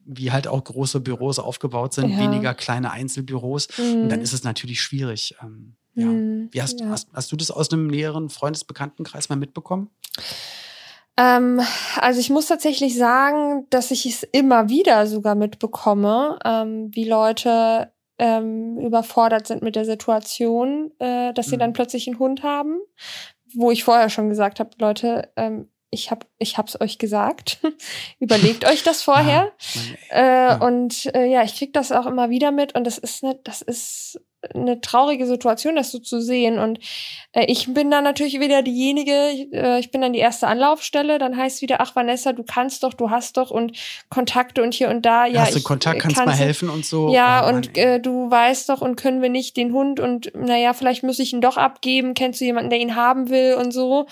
wie 0.05 0.33
halt 0.33 0.49
auch 0.49 0.63
große 0.63 1.01
Büros 1.01 1.39
aufgebaut 1.39 1.95
sind, 1.95 2.11
ja. 2.11 2.19
weniger 2.19 2.55
kleine 2.55 2.91
Einzelbüros. 2.91 3.69
Mhm. 3.79 4.03
Und 4.03 4.09
dann 4.11 4.19
mhm. 4.19 4.25
ist 4.25 4.33
es 4.33 4.43
natürlich 4.43 4.83
schwierig. 4.83 5.37
Ähm, 5.41 5.77
ja. 5.95 6.07
Mhm. 6.07 6.49
Wie 6.51 6.61
hast, 6.61 6.81
ja. 6.81 6.89
hast, 6.89 7.09
hast 7.15 7.31
du 7.31 7.37
das 7.37 7.53
aus 7.53 7.73
einem 7.73 7.87
näheren 7.87 8.29
Freundesbekanntenkreis 8.31 9.29
mal 9.29 9.37
mitbekommen? 9.37 9.89
Ähm, 11.17 11.61
also 12.01 12.19
ich 12.19 12.31
muss 12.31 12.47
tatsächlich 12.47 12.97
sagen, 12.97 13.67
dass 13.71 13.93
ich 13.93 14.07
es 14.07 14.25
immer 14.25 14.69
wieder 14.69 15.07
sogar 15.07 15.37
mitbekomme, 15.37 16.41
ähm, 16.45 16.91
wie 16.93 17.09
Leute 17.09 17.93
ähm, 18.19 18.79
überfordert 18.79 19.47
sind 19.47 19.63
mit 19.63 19.77
der 19.77 19.85
Situation, 19.85 20.93
äh, 20.99 21.33
dass 21.33 21.47
sie 21.47 21.57
mhm. 21.57 21.61
dann 21.61 21.73
plötzlich 21.73 22.07
einen 22.09 22.19
Hund 22.19 22.43
haben, 22.43 22.79
wo 23.55 23.71
ich 23.71 23.85
vorher 23.85 24.11
schon 24.11 24.29
gesagt 24.29 24.61
habe, 24.61 24.71
Leute, 24.79 25.33
ähm, 25.37 25.69
ich 25.91 26.11
hab, 26.11 26.27
ich 26.39 26.59
hab's 26.59 26.81
euch 26.81 26.99
gesagt. 26.99 27.61
Überlegt 28.19 28.67
euch 28.67 28.83
das 28.83 29.03
vorher. 29.05 29.53
Ja, 30.11 30.17
äh, 30.17 30.49
ja. 30.49 30.67
Und 30.67 31.07
äh, 31.15 31.27
ja, 31.27 31.43
ich 31.43 31.57
krieg 31.57 31.73
das 31.73 31.93
auch 31.93 32.07
immer 32.07 32.31
wieder 32.31 32.51
mit 32.51 32.75
und 32.75 32.85
das 32.85 32.99
ist 32.99 33.23
ne, 33.23 33.39
das 33.45 33.63
ist 33.63 34.21
eine 34.55 34.81
traurige 34.81 35.27
Situation, 35.27 35.77
das 35.77 35.91
so 35.91 35.99
zu 35.99 36.21
sehen. 36.21 36.59
Und 36.59 36.79
äh, 37.33 37.45
ich 37.47 37.73
bin 37.73 37.91
dann 37.91 38.05
natürlich 38.05 38.39
wieder 38.41 38.63
diejenige, 38.63 39.13
äh, 39.53 39.81
ich 39.81 39.91
bin 39.91 40.01
dann 40.01 40.13
die 40.13 40.21
erste 40.21 40.47
Anlaufstelle, 40.47 41.19
dann 41.19 41.37
heißt 41.37 41.61
wieder, 41.63 41.81
ach 41.81 41.97
Vanessa, 41.97 42.33
du 42.33 42.45
kannst 42.45 42.83
doch, 42.85 42.95
du 42.95 43.11
hast 43.11 43.37
doch 43.37 43.51
und 43.51 43.73
Kontakte 44.11 44.63
und 44.63 44.75
hier 44.75 44.91
und 44.91 45.05
da. 45.05 45.27
Ja, 45.27 45.43
hast 45.43 45.57
du 45.57 45.63
Kontakt, 45.63 46.01
kannst 46.01 46.17
mal 46.25 46.33
helfen 46.33 46.71
und 46.71 46.85
so. 46.85 47.13
Ja, 47.13 47.45
oh, 47.45 47.55
und 47.55 47.77
äh, 47.77 48.01
du 48.01 48.31
weißt 48.31 48.69
doch 48.69 48.81
und 48.81 48.97
können 48.97 49.23
wir 49.23 49.31
nicht 49.31 49.57
den 49.57 49.73
Hund 49.73 50.01
und 50.01 50.33
naja, 50.35 50.73
vielleicht 50.73 51.03
muss 51.03 51.19
ich 51.19 51.33
ihn 51.33 51.41
doch 51.41 51.57
abgeben, 51.57 52.15
kennst 52.15 52.41
du 52.41 52.45
jemanden, 52.45 52.71
der 52.71 52.79
ihn 52.79 52.95
haben 52.95 53.31
will 53.31 53.55
und 53.55 53.73
so. 53.73 54.07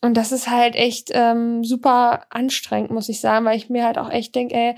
Und 0.00 0.16
das 0.18 0.32
ist 0.32 0.50
halt 0.50 0.74
echt 0.74 1.10
ähm, 1.14 1.64
super 1.64 2.26
anstrengend, 2.28 2.90
muss 2.90 3.08
ich 3.08 3.20
sagen, 3.20 3.46
weil 3.46 3.56
ich 3.56 3.70
mir 3.70 3.86
halt 3.86 3.96
auch 3.96 4.10
echt 4.10 4.34
denke, 4.34 4.54
ey, 4.54 4.74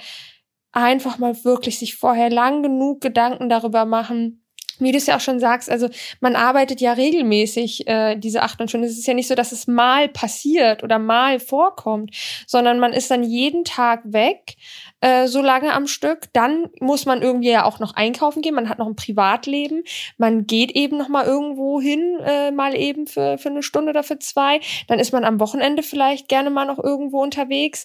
einfach 0.70 1.18
mal 1.18 1.44
wirklich 1.44 1.78
sich 1.78 1.96
vorher 1.96 2.30
lang 2.30 2.62
genug 2.62 3.00
Gedanken 3.00 3.48
darüber 3.48 3.86
machen, 3.86 4.45
wie 4.78 4.92
du 4.92 4.98
es 4.98 5.06
ja 5.06 5.16
auch 5.16 5.20
schon 5.20 5.40
sagst, 5.40 5.70
also 5.70 5.88
man 6.20 6.36
arbeitet 6.36 6.80
ja 6.80 6.92
regelmäßig 6.92 7.86
äh, 7.86 8.16
diese 8.16 8.42
acht 8.42 8.54
Stunden. 8.54 8.84
Es 8.84 8.98
ist 8.98 9.06
ja 9.06 9.14
nicht 9.14 9.28
so, 9.28 9.34
dass 9.34 9.52
es 9.52 9.66
mal 9.66 10.08
passiert 10.08 10.82
oder 10.82 10.98
mal 10.98 11.40
vorkommt, 11.40 12.16
sondern 12.46 12.78
man 12.78 12.92
ist 12.92 13.10
dann 13.10 13.22
jeden 13.22 13.64
Tag 13.64 14.00
weg, 14.04 14.56
äh, 15.00 15.26
so 15.26 15.42
lange 15.42 15.72
am 15.72 15.86
Stück. 15.86 16.32
Dann 16.32 16.68
muss 16.80 17.06
man 17.06 17.22
irgendwie 17.22 17.50
ja 17.50 17.64
auch 17.64 17.78
noch 17.78 17.94
einkaufen 17.94 18.42
gehen. 18.42 18.54
Man 18.54 18.68
hat 18.68 18.78
noch 18.78 18.86
ein 18.86 18.96
Privatleben. 18.96 19.84
Man 20.16 20.46
geht 20.46 20.72
eben 20.72 20.96
noch 20.96 21.08
mal 21.08 21.24
irgendwo 21.24 21.80
hin, 21.80 22.18
äh, 22.24 22.50
mal 22.50 22.74
eben 22.74 23.06
für, 23.06 23.38
für 23.38 23.50
eine 23.50 23.62
Stunde 23.62 23.90
oder 23.90 24.02
für 24.02 24.18
zwei. 24.18 24.60
Dann 24.88 24.98
ist 24.98 25.12
man 25.12 25.24
am 25.24 25.40
Wochenende 25.40 25.82
vielleicht 25.82 26.28
gerne 26.28 26.50
mal 26.50 26.64
noch 26.64 26.82
irgendwo 26.82 27.22
unterwegs 27.22 27.84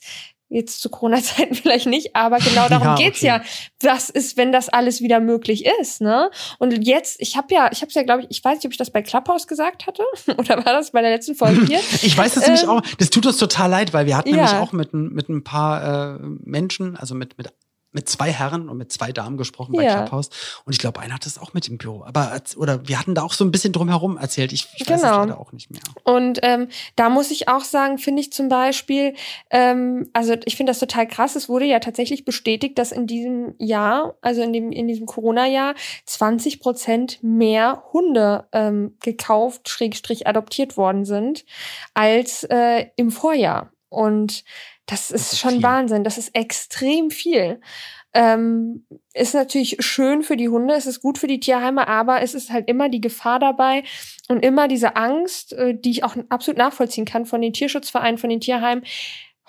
Jetzt 0.53 0.81
zu 0.81 0.89
Corona-Zeiten 0.89 1.55
vielleicht 1.55 1.88
nicht, 1.88 2.13
aber 2.13 2.38
genau 2.39 2.67
darum 2.67 2.88
ja, 2.88 2.96
geht's 2.96 3.20
okay. 3.20 3.27
ja. 3.27 3.41
Was 3.81 4.10
ist, 4.10 4.36
wenn 4.36 4.51
das 4.51 4.67
alles 4.67 5.01
wieder 5.01 5.22
möglich 5.22 5.65
ist, 5.79 6.01
ne? 6.01 6.29
Und 6.60 6.86
jetzt, 6.86 7.22
ich 7.22 7.38
habe 7.38 7.53
ja, 7.53 7.70
ich 7.72 7.81
habe 7.81 7.88
es 7.88 7.96
ja, 7.96 8.03
glaube 8.03 8.24
ich, 8.24 8.27
ich 8.29 8.43
weiß 8.43 8.58
nicht, 8.58 8.65
ob 8.65 8.72
ich 8.72 8.77
das 8.77 8.91
bei 8.91 9.01
Clubhouse 9.01 9.48
gesagt 9.48 9.88
hatte 9.88 10.03
oder 10.38 10.58
war 10.58 10.74
das 10.74 10.91
bei 10.91 11.01
der 11.01 11.12
letzten 11.12 11.36
Folge 11.36 11.65
hier? 11.65 11.79
ich 12.01 12.17
weiß 12.17 12.34
das 12.34 12.48
ähm, 12.48 12.53
nämlich 12.53 12.70
auch. 12.70 12.81
Das 12.98 13.10
tut 13.10 13.25
uns 13.25 13.38
total 13.38 13.70
leid, 13.70 13.93
weil 13.93 14.05
wir 14.05 14.17
hatten 14.17 14.29
ja. 14.29 14.36
nämlich 14.36 14.53
auch 14.55 14.74
mit, 14.74 14.93
mit 14.93 15.29
ein 15.29 15.43
paar 15.43 16.15
äh, 16.15 16.20
Menschen, 16.43 16.98
also 16.98 17.15
mit 17.15 17.38
mit 17.38 17.48
mit 17.91 18.10
zwei 18.10 18.31
Herren 18.31 18.69
und 18.69 18.77
mit 18.77 18.91
zwei 18.91 19.12
Damen 19.12 19.38
gesprochen 19.38 19.74
bei 19.75 19.83
ja. 19.83 19.95
Clubhouse. 19.95 20.29
Und 20.65 20.74
ich 20.74 20.79
glaube, 20.79 21.00
einer 21.00 21.15
hat 21.15 21.25
das 21.25 21.38
auch 21.38 21.53
mit 21.53 21.67
im 21.67 21.77
Büro. 21.77 22.03
Aber 22.05 22.41
oder 22.55 22.88
wir 22.88 23.00
hatten 23.00 23.15
da 23.15 23.24
auch 23.24 23.33
so 23.33 23.43
ein 23.43 23.51
bisschen 23.51 23.74
drumherum 23.74 24.17
erzählt. 24.17 24.53
Ich, 24.53 24.67
ich 24.75 24.89
weiß 24.89 25.01
genau. 25.01 25.25
das 25.25 25.38
auch 25.38 25.51
nicht 25.51 25.71
mehr. 25.71 25.81
Und 26.03 26.39
ähm, 26.43 26.67
da 26.95 27.10
muss 27.10 27.31
ich 27.31 27.48
auch 27.48 27.63
sagen, 27.63 27.98
finde 27.98 28.21
ich 28.21 28.31
zum 28.31 28.50
Beispiel, 28.50 29.15
ähm, 29.50 30.10
also 30.13 30.36
ich 30.45 30.55
finde 30.55 30.71
das 30.71 30.79
total 30.79 31.07
krass. 31.07 31.36
Es 31.36 31.50
wurde 31.50 31.65
ja 31.65 31.79
tatsächlich 31.79 32.25
bestätigt, 32.25 32.77
dass 32.77 32.91
in 32.91 33.07
diesem 33.07 33.55
Jahr, 33.57 34.15
also 34.21 34.41
in 34.41 34.53
dem 34.53 34.71
in 34.71 34.88
diesem 34.88 35.05
Corona-Jahr, 35.05 35.75
20 36.05 36.60
Prozent 36.60 37.19
mehr 37.21 37.83
Hunde 37.93 38.45
ähm, 38.51 38.95
gekauft, 39.01 39.69
Schrägstrich 39.69 40.27
adoptiert 40.27 40.77
worden 40.77 41.05
sind, 41.05 41.45
als 41.93 42.43
äh, 42.43 42.88
im 42.95 43.12
Vorjahr. 43.12 43.71
Und 43.89 44.45
das 44.91 45.10
ist, 45.10 45.13
das 45.13 45.33
ist 45.33 45.39
schon 45.39 45.51
viel. 45.51 45.63
Wahnsinn. 45.63 46.03
Das 46.03 46.17
ist 46.17 46.36
extrem 46.36 47.12
viel. 47.12 47.62
Ähm, 48.13 48.86
ist 49.13 49.33
natürlich 49.33 49.77
schön 49.79 50.21
für 50.21 50.36
die 50.36 50.50
Hunde, 50.50 50.74
es 50.74 50.86
ist 50.86 51.01
gut 51.01 51.17
für 51.17 51.27
die 51.27 51.39
Tierheime, 51.39 51.88
aber 51.88 52.21
es 52.21 52.33
ist 52.33 52.51
halt 52.51 52.67
immer 52.67 52.89
die 52.89 53.00
Gefahr 53.00 53.39
dabei 53.39 53.83
und 54.27 54.43
immer 54.43 54.67
diese 54.67 54.98
Angst, 54.98 55.53
äh, 55.53 55.74
die 55.74 55.91
ich 55.91 56.03
auch 56.03 56.17
absolut 56.27 56.57
nachvollziehen 56.57 57.05
kann 57.05 57.25
von 57.25 57.41
den 57.41 57.53
Tierschutzvereinen, 57.53 58.17
von 58.17 58.29
den 58.29 58.41
Tierheimen 58.41 58.83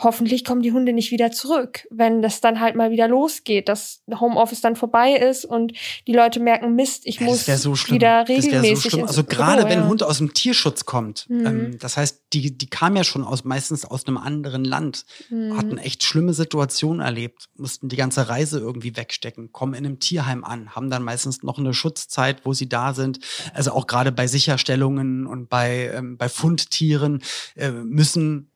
hoffentlich 0.05 0.45
kommen 0.45 0.63
die 0.63 0.73
Hunde 0.73 0.93
nicht 0.93 1.11
wieder 1.11 1.31
zurück, 1.31 1.87
wenn 1.91 2.23
das 2.23 2.41
dann 2.41 2.61
halt 2.61 2.75
mal 2.75 2.91
wieder 2.91 3.09
losgeht, 3.09 3.69
dass 3.69 4.03
Homeoffice 4.11 4.61
dann 4.61 4.77
vorbei 4.77 5.13
ist 5.13 5.45
und 5.45 5.73
die 6.07 6.13
Leute 6.13 6.41
merken, 6.41 6.75
Mist, 6.75 7.03
ich 7.07 7.21
muss 7.21 7.47
so 7.47 7.73
wieder 7.75 8.29
regelmäßig. 8.29 8.93
So 8.93 9.03
also 9.03 9.25
gerade 9.25 9.65
wenn 9.65 9.81
ein 9.81 9.88
Hund 9.88 10.03
aus 10.03 10.19
dem 10.19 10.35
Tierschutz 10.35 10.85
kommt, 10.85 11.29
mhm. 11.29 11.47
ähm, 11.47 11.79
das 11.79 11.97
heißt, 11.97 12.23
die, 12.33 12.57
die 12.57 12.69
kam 12.69 12.97
ja 12.97 13.05
schon 13.05 13.25
aus 13.25 13.45
meistens 13.45 13.85
aus 13.85 14.07
einem 14.07 14.17
anderen 14.19 14.65
Land, 14.65 15.05
mhm. 15.31 15.57
hatten 15.57 15.79
echt 15.79 16.03
schlimme 16.03 16.33
Situationen 16.33 17.01
erlebt, 17.01 17.49
mussten 17.57 17.88
die 17.88 17.97
ganze 17.97 18.29
Reise 18.29 18.59
irgendwie 18.59 18.97
wegstecken, 18.97 19.53
kommen 19.53 19.75
in 19.75 19.85
einem 19.85 19.99
Tierheim 20.01 20.45
an, 20.45 20.75
haben 20.75 20.91
dann 20.91 21.03
meistens 21.03 21.43
noch 21.43 21.59
eine 21.59 21.75
Schutzzeit, 21.75 22.45
wo 22.45 22.53
sie 22.53 22.69
da 22.69 22.95
sind. 22.95 23.21
Also 23.55 23.73
auch 23.73 23.87
gerade 23.87 24.12
bei 24.12 24.27
Sicherstellungen 24.27 25.27
und 25.27 25.49
bei, 25.49 25.91
ähm, 25.95 26.17
bei 26.17 26.29
Fundtieren 26.29 27.23
äh, 27.57 27.71
müssen 27.71 28.49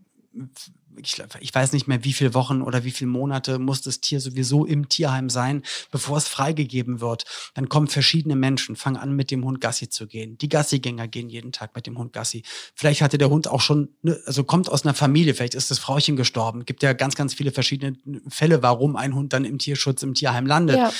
ich, 1.00 1.22
ich 1.40 1.54
weiß 1.54 1.72
nicht 1.72 1.86
mehr, 1.86 2.04
wie 2.04 2.12
viele 2.12 2.34
Wochen 2.34 2.62
oder 2.62 2.84
wie 2.84 2.90
viele 2.90 3.10
Monate 3.10 3.58
muss 3.58 3.82
das 3.82 4.00
Tier 4.00 4.20
sowieso 4.20 4.64
im 4.64 4.88
Tierheim 4.88 5.30
sein, 5.30 5.62
bevor 5.90 6.16
es 6.18 6.28
freigegeben 6.28 7.00
wird. 7.00 7.24
Dann 7.54 7.68
kommen 7.68 7.88
verschiedene 7.88 8.36
Menschen, 8.36 8.76
fangen 8.76 8.96
an, 8.96 9.12
mit 9.14 9.30
dem 9.30 9.44
Hund 9.44 9.60
Gassi 9.60 9.88
zu 9.88 10.06
gehen. 10.06 10.38
Die 10.38 10.48
Gassigänger 10.48 11.08
gehen 11.08 11.28
jeden 11.28 11.52
Tag 11.52 11.74
mit 11.74 11.86
dem 11.86 11.98
Hund 11.98 12.12
Gassi. 12.12 12.42
Vielleicht 12.74 13.02
hatte 13.02 13.18
der 13.18 13.30
Hund 13.30 13.48
auch 13.48 13.60
schon, 13.60 13.90
ne, 14.02 14.20
also 14.26 14.44
kommt 14.44 14.70
aus 14.70 14.84
einer 14.84 14.94
Familie, 14.94 15.34
vielleicht 15.34 15.54
ist 15.54 15.70
das 15.70 15.78
Frauchen 15.78 16.16
gestorben. 16.16 16.64
Gibt 16.64 16.82
ja 16.82 16.92
ganz, 16.92 17.14
ganz 17.14 17.34
viele 17.34 17.52
verschiedene 17.52 17.96
Fälle, 18.28 18.62
warum 18.62 18.96
ein 18.96 19.14
Hund 19.14 19.32
dann 19.32 19.44
im 19.44 19.58
Tierschutz, 19.58 20.02
im 20.02 20.14
Tierheim 20.14 20.46
landet. 20.46 20.76
Ja. 20.76 20.92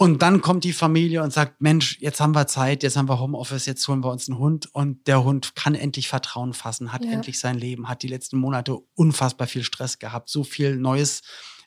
Und 0.00 0.22
dann 0.22 0.42
kommt 0.42 0.62
die 0.62 0.72
Familie 0.72 1.24
und 1.24 1.32
sagt, 1.32 1.60
Mensch, 1.60 1.98
jetzt 1.98 2.20
haben 2.20 2.32
wir 2.32 2.46
Zeit, 2.46 2.84
jetzt 2.84 2.96
haben 2.96 3.08
wir 3.08 3.18
Homeoffice, 3.18 3.66
jetzt 3.66 3.88
holen 3.88 4.04
wir 4.04 4.12
uns 4.12 4.28
einen 4.28 4.38
Hund. 4.38 4.72
Und 4.72 5.08
der 5.08 5.24
Hund 5.24 5.56
kann 5.56 5.74
endlich 5.74 6.06
Vertrauen 6.06 6.54
fassen, 6.54 6.92
hat 6.92 7.04
ja. 7.04 7.10
endlich 7.10 7.40
sein 7.40 7.58
Leben, 7.58 7.88
hat 7.88 8.04
die 8.04 8.06
letzten 8.06 8.38
Monate 8.38 8.78
unfassbar 8.94 9.48
viel 9.48 9.64
Stress 9.64 9.98
gehabt, 9.98 10.28
so 10.28 10.44
viel 10.44 10.76
Neues 10.76 11.22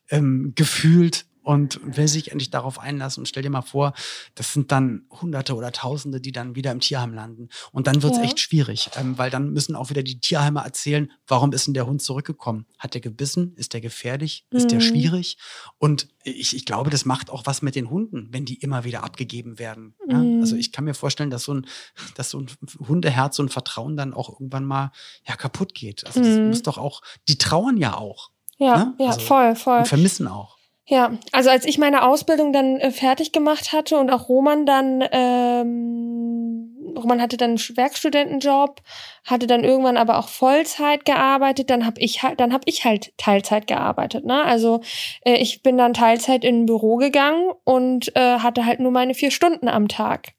ähm, 0.09 0.53
gefühlt, 0.55 1.25
und 1.51 1.81
will 1.83 2.07
sich 2.07 2.31
endlich 2.31 2.49
darauf 2.49 2.79
einlassen. 2.79 3.21
Und 3.21 3.25
stell 3.25 3.43
dir 3.43 3.49
mal 3.49 3.61
vor, 3.61 3.93
das 4.35 4.53
sind 4.53 4.71
dann 4.71 5.05
Hunderte 5.11 5.53
oder 5.53 5.73
Tausende, 5.73 6.21
die 6.21 6.31
dann 6.31 6.55
wieder 6.55 6.71
im 6.71 6.79
Tierheim 6.79 7.13
landen. 7.13 7.49
Und 7.73 7.87
dann 7.87 8.01
wird's 8.03 8.19
ja. 8.19 8.23
echt 8.23 8.39
schwierig, 8.39 8.89
ähm, 8.95 9.17
weil 9.17 9.29
dann 9.29 9.51
müssen 9.51 9.75
auch 9.75 9.89
wieder 9.89 10.01
die 10.01 10.21
Tierheime 10.21 10.61
erzählen, 10.61 11.11
warum 11.27 11.51
ist 11.51 11.67
denn 11.67 11.73
der 11.73 11.87
Hund 11.87 12.01
zurückgekommen? 12.01 12.67
Hat 12.79 12.93
der 12.93 13.01
gebissen? 13.01 13.53
Ist 13.57 13.73
der 13.73 13.81
gefährlich? 13.81 14.45
Ist 14.49 14.63
mhm. 14.63 14.69
der 14.69 14.79
schwierig? 14.79 15.37
Und 15.77 16.07
ich, 16.23 16.55
ich 16.55 16.65
glaube, 16.65 16.89
das 16.89 17.03
macht 17.03 17.29
auch 17.29 17.45
was 17.45 17.61
mit 17.61 17.75
den 17.75 17.89
Hunden, 17.89 18.29
wenn 18.31 18.45
die 18.45 18.55
immer 18.55 18.85
wieder 18.85 19.03
abgegeben 19.03 19.59
werden. 19.59 19.95
Mhm. 20.07 20.11
Ja? 20.11 20.39
Also 20.39 20.55
ich 20.55 20.71
kann 20.71 20.85
mir 20.85 20.93
vorstellen, 20.93 21.31
dass 21.31 21.43
so 21.43 21.55
ein, 21.55 21.67
dass 22.15 22.29
so 22.29 22.39
ein 22.39 22.47
Hundeherz 22.87 23.39
und 23.39 23.49
Vertrauen 23.51 23.97
dann 23.97 24.13
auch 24.13 24.29
irgendwann 24.29 24.63
mal 24.63 24.93
ja, 25.27 25.35
kaputt 25.35 25.73
geht. 25.73 26.07
Also 26.07 26.21
das 26.21 26.37
mhm. 26.37 26.47
muss 26.47 26.63
doch 26.63 26.77
auch, 26.77 27.01
die 27.27 27.37
trauern 27.37 27.75
ja 27.75 27.97
auch. 27.97 28.31
Ja, 28.57 28.77
ne? 28.77 28.93
ja, 28.99 29.07
also, 29.07 29.19
voll, 29.19 29.55
voll. 29.55 29.79
Und 29.79 29.87
vermissen 29.87 30.27
auch. 30.27 30.60
Ja, 30.91 31.17
also 31.31 31.49
als 31.49 31.63
ich 31.63 31.77
meine 31.77 32.03
Ausbildung 32.03 32.51
dann 32.51 32.75
äh, 32.75 32.91
fertig 32.91 33.31
gemacht 33.31 33.71
hatte 33.71 33.97
und 33.97 34.09
auch 34.09 34.27
Roman 34.27 34.65
dann, 34.65 35.01
ähm, 35.13 36.93
Roman 36.97 37.21
hatte 37.21 37.37
dann 37.37 37.51
einen 37.51 37.77
Werkstudentenjob, 37.77 38.81
hatte 39.23 39.47
dann 39.47 39.63
irgendwann 39.63 39.95
aber 39.95 40.19
auch 40.19 40.27
Vollzeit 40.27 41.05
gearbeitet, 41.05 41.69
dann 41.69 41.85
habe 41.85 42.01
ich 42.01 42.23
halt, 42.23 42.41
dann 42.41 42.51
habe 42.51 42.63
ich 42.65 42.83
halt 42.83 43.13
Teilzeit 43.15 43.67
gearbeitet. 43.67 44.25
Ne? 44.25 44.43
Also 44.43 44.81
äh, 45.23 45.35
ich 45.35 45.63
bin 45.63 45.77
dann 45.77 45.93
Teilzeit 45.93 46.43
in 46.43 46.63
ein 46.63 46.65
Büro 46.65 46.97
gegangen 46.97 47.53
und 47.63 48.13
äh, 48.17 48.39
hatte 48.39 48.65
halt 48.65 48.81
nur 48.81 48.91
meine 48.91 49.13
vier 49.13 49.31
Stunden 49.31 49.69
am 49.69 49.87
Tag 49.87 50.33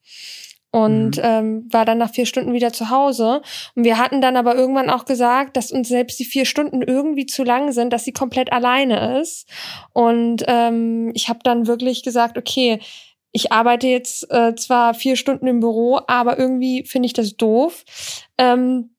und 0.72 1.18
mhm. 1.18 1.22
ähm, 1.22 1.68
war 1.70 1.84
dann 1.84 1.98
nach 1.98 2.10
vier 2.10 2.26
Stunden 2.26 2.54
wieder 2.54 2.72
zu 2.72 2.90
Hause. 2.90 3.42
Und 3.76 3.84
wir 3.84 3.98
hatten 3.98 4.20
dann 4.20 4.36
aber 4.36 4.56
irgendwann 4.56 4.90
auch 4.90 5.04
gesagt, 5.04 5.56
dass 5.56 5.70
uns 5.70 5.88
selbst 5.88 6.18
die 6.18 6.24
vier 6.24 6.46
Stunden 6.46 6.82
irgendwie 6.82 7.26
zu 7.26 7.44
lang 7.44 7.72
sind, 7.72 7.92
dass 7.92 8.04
sie 8.04 8.12
komplett 8.12 8.52
alleine 8.52 9.20
ist. 9.20 9.48
Und 9.92 10.42
ähm, 10.48 11.12
ich 11.14 11.28
habe 11.28 11.40
dann 11.44 11.66
wirklich 11.66 12.02
gesagt, 12.02 12.38
okay, 12.38 12.80
ich 13.32 13.52
arbeite 13.52 13.86
jetzt 13.86 14.30
äh, 14.30 14.54
zwar 14.56 14.94
vier 14.94 15.16
Stunden 15.16 15.46
im 15.46 15.60
Büro, 15.60 16.00
aber 16.06 16.38
irgendwie 16.38 16.84
finde 16.84 17.06
ich 17.06 17.12
das 17.12 17.36
doof. 17.36 17.84
Ähm, 18.38 18.91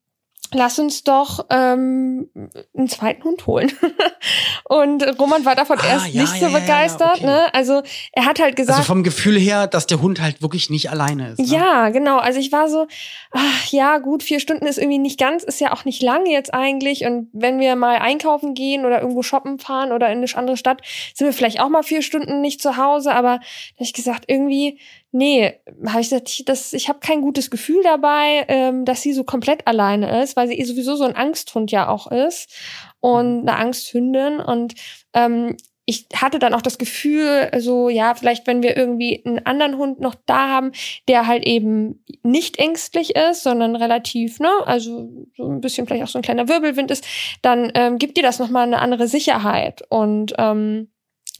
lass 0.54 0.80
uns 0.80 1.04
doch 1.04 1.46
ähm, 1.50 2.30
einen 2.76 2.88
zweiten 2.88 3.24
Hund 3.24 3.46
holen. 3.48 3.72
und 4.66 5.04
Roman 5.20 5.46
war 5.46 5.56
davon 5.56 5.80
ah, 5.80 5.88
erst 5.88 6.08
ja, 6.08 6.22
nicht 6.22 6.42
ja, 6.42 6.48
so 6.48 6.54
begeistert. 6.54 7.02
Ja, 7.02 7.14
okay. 7.14 7.26
ne? 7.26 7.54
Also 7.54 7.82
er 8.12 8.26
hat 8.26 8.40
halt 8.40 8.56
gesagt. 8.56 8.78
Also 8.78 8.88
vom 8.88 9.04
Gefühl 9.04 9.38
her, 9.38 9.68
dass 9.68 9.88
der 9.88 10.02
Hund 10.02 10.22
halt 10.22 10.42
wirklich 10.42 10.70
nicht 10.70 10.90
alleine 10.90 11.30
ist. 11.32 11.40
Ne? 11.40 11.46
Ja, 11.46 11.90
genau. 11.90 12.18
Also 12.18 12.40
ich 12.40 12.52
war 12.52 12.70
so, 12.70 12.88
ach 13.32 13.66
ja, 13.72 13.98
gut, 13.98 14.24
vier 14.24 14.40
Stunden 14.40 14.66
ist 14.66 14.78
irgendwie 14.78 15.00
nicht 15.00 15.20
ganz, 15.20 15.44
ist 15.44 15.60
ja 15.60 15.74
auch 15.74 15.86
nicht 15.86 16.02
lange 16.02 16.30
jetzt 16.30 16.54
eigentlich. 16.54 17.06
Und 17.06 17.30
wenn 17.34 17.60
wir 17.60 17.76
mal 17.76 17.98
einkaufen 17.98 18.54
gehen 18.54 18.86
oder 18.86 19.02
irgendwo 19.02 19.24
shoppen 19.24 19.60
fahren 19.60 19.92
oder 19.92 20.10
in 20.10 20.18
eine 20.18 20.28
andere 20.36 20.58
Stadt, 20.58 20.82
sind 21.14 21.28
wir 21.28 21.34
vielleicht 21.34 21.60
auch 21.60 21.70
mal 21.70 21.84
vier 21.84 22.02
Stunden 22.02 22.42
nicht 22.42 22.62
zu 22.62 22.78
Hause. 22.78 23.14
Aber 23.14 23.38
da 23.38 23.80
hab 23.80 23.82
ich 23.82 23.94
gesagt, 23.94 24.26
irgendwie 24.28 24.80
nee, 25.14 25.54
habe 25.86 26.02
ich 26.02 26.10
gesagt, 26.10 26.30
ich, 26.30 26.44
das, 26.46 26.74
ich 26.74 26.90
habe 26.90 27.00
kein 27.00 27.22
gutes 27.22 27.50
Gefühl 27.50 27.82
dabei, 27.84 28.46
ähm, 28.48 28.84
dass 28.84 29.02
sie 29.02 29.14
so 29.14 29.24
komplett 29.24 29.68
alleine 29.68 30.22
ist, 30.24 30.36
weil 30.36 30.48
sie 30.48 30.62
sowieso 30.64 30.96
so 30.96 31.06
ein 31.06 31.16
Angsthund 31.16 31.72
ja 31.72 31.88
auch 31.88 32.12
ist 32.12 32.52
und 33.00 33.44
mhm. 33.44 33.48
eine 33.48 33.58
Angsthündin 33.58 34.40
und 34.40 34.74
ähm, 35.14 35.56
ich 35.86 36.08
hatte 36.16 36.40
dann 36.40 36.54
auch 36.54 36.62
das 36.62 36.78
Gefühl, 36.78 37.52
so, 37.58 37.90
ja, 37.90 38.16
vielleicht 38.16 38.48
wenn 38.48 38.64
wir 38.64 38.78
irgendwie 38.78 39.22
einen 39.26 39.46
anderen 39.46 39.78
Hund 39.78 40.00
noch 40.00 40.16
da 40.26 40.48
haben, 40.48 40.72
der 41.10 41.28
halt 41.28 41.46
eben 41.46 42.04
nicht 42.24 42.58
ängstlich 42.58 43.16
ist, 43.16 43.44
sondern 43.44 43.76
relativ, 43.76 44.40
ne, 44.40 44.50
also 44.66 45.10
so 45.36 45.50
ein 45.50 45.60
bisschen 45.60 45.86
vielleicht 45.86 46.04
auch 46.04 46.08
so 46.08 46.20
ein 46.20 46.24
kleiner 46.24 46.48
Wirbelwind 46.48 46.90
ist, 46.90 47.06
dann 47.42 47.72
ähm, 47.76 47.98
gibt 47.98 48.18
dir 48.18 48.24
das 48.24 48.40
nochmal 48.40 48.66
eine 48.66 48.80
andere 48.80 49.10
Sicherheit. 49.10 49.84
Und 49.90 50.34
ähm, 50.38 50.88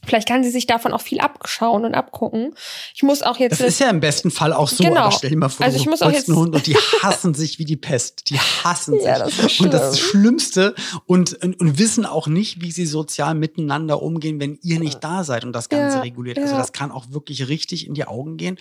Vielleicht 0.06 0.28
kann 0.28 0.44
sie 0.44 0.50
sich 0.50 0.66
davon 0.66 0.92
auch 0.92 1.00
viel 1.00 1.20
abschauen 1.20 1.84
und 1.84 1.94
abgucken. 1.94 2.54
Ich 2.94 3.02
muss 3.02 3.22
auch 3.22 3.38
jetzt. 3.38 3.52
Das 3.52 3.60
ist 3.60 3.80
ja 3.80 3.88
im 3.88 4.00
besten 4.00 4.30
Fall 4.30 4.52
auch 4.52 4.68
so, 4.68 4.84
genau. 4.84 5.02
aber 5.02 5.12
stell 5.12 5.30
dir 5.30 5.36
mal 5.36 5.48
vor, 5.48 5.64
also 5.64 5.78
ich 5.78 5.86
muss 5.86 6.02
auch 6.02 6.12
jetzt 6.12 6.28
einen 6.28 6.38
Hund 6.38 6.54
und 6.54 6.66
die 6.66 6.76
hassen 7.02 7.34
sich 7.34 7.58
wie 7.58 7.64
die 7.64 7.76
Pest. 7.76 8.30
Die 8.30 8.38
hassen 8.38 8.94
sich. 8.98 9.04
Ja, 9.04 9.18
das 9.18 9.38
ist 9.38 9.60
und 9.60 9.72
das 9.72 9.98
schlimm. 9.98 10.24
Schlimmste 10.24 10.74
und, 11.06 11.34
und, 11.42 11.60
und 11.60 11.78
wissen 11.78 12.06
auch 12.06 12.26
nicht, 12.26 12.60
wie 12.60 12.72
sie 12.72 12.86
sozial 12.86 13.34
miteinander 13.34 14.02
umgehen, 14.02 14.40
wenn 14.40 14.58
ihr 14.62 14.80
nicht 14.80 15.02
da 15.04 15.22
seid 15.22 15.44
und 15.44 15.52
das 15.52 15.68
Ganze 15.68 15.98
Ja, 15.98 16.02
reguliert. 16.02 16.38
Also 16.38 16.52
ja. 16.52 16.58
das 16.58 16.72
kann 16.72 16.90
auch 16.90 17.06
wirklich 17.10 17.48
richtig 17.48 17.86
in 17.86 17.94
die 17.94 18.06
Augen 18.06 18.36
gehen. 18.36 18.58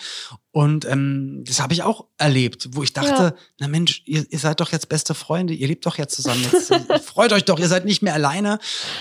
Und 0.56 0.86
ähm, 0.86 1.44
das 1.48 1.60
habe 1.60 1.74
ich 1.74 1.82
auch 1.82 2.06
erlebt, 2.20 2.70
wo 2.74 2.84
ich 2.84 2.94
dachte, 2.94 3.10
Ja. 3.10 3.34
na 3.60 3.68
Mensch, 3.68 4.04
ihr, 4.06 4.24
ihr 4.30 4.38
seid 4.38 4.60
doch 4.60 4.72
jetzt 4.72 4.88
beste 4.88 5.16
Freunde, 5.16 5.52
ihr 5.56 5.68
lebt 5.68 5.84
doch 5.88 5.98
jetzt 5.98 6.16
zusammen. 6.16 6.44
Jetzt, 6.44 6.70
äh, 6.70 7.00
freut 7.04 7.34
euch 7.34 7.44
doch, 7.44 7.58
ihr 7.58 7.68
seid 7.68 7.86
nicht 7.86 8.04
mehr 8.04 8.14
alleine. 8.14 8.60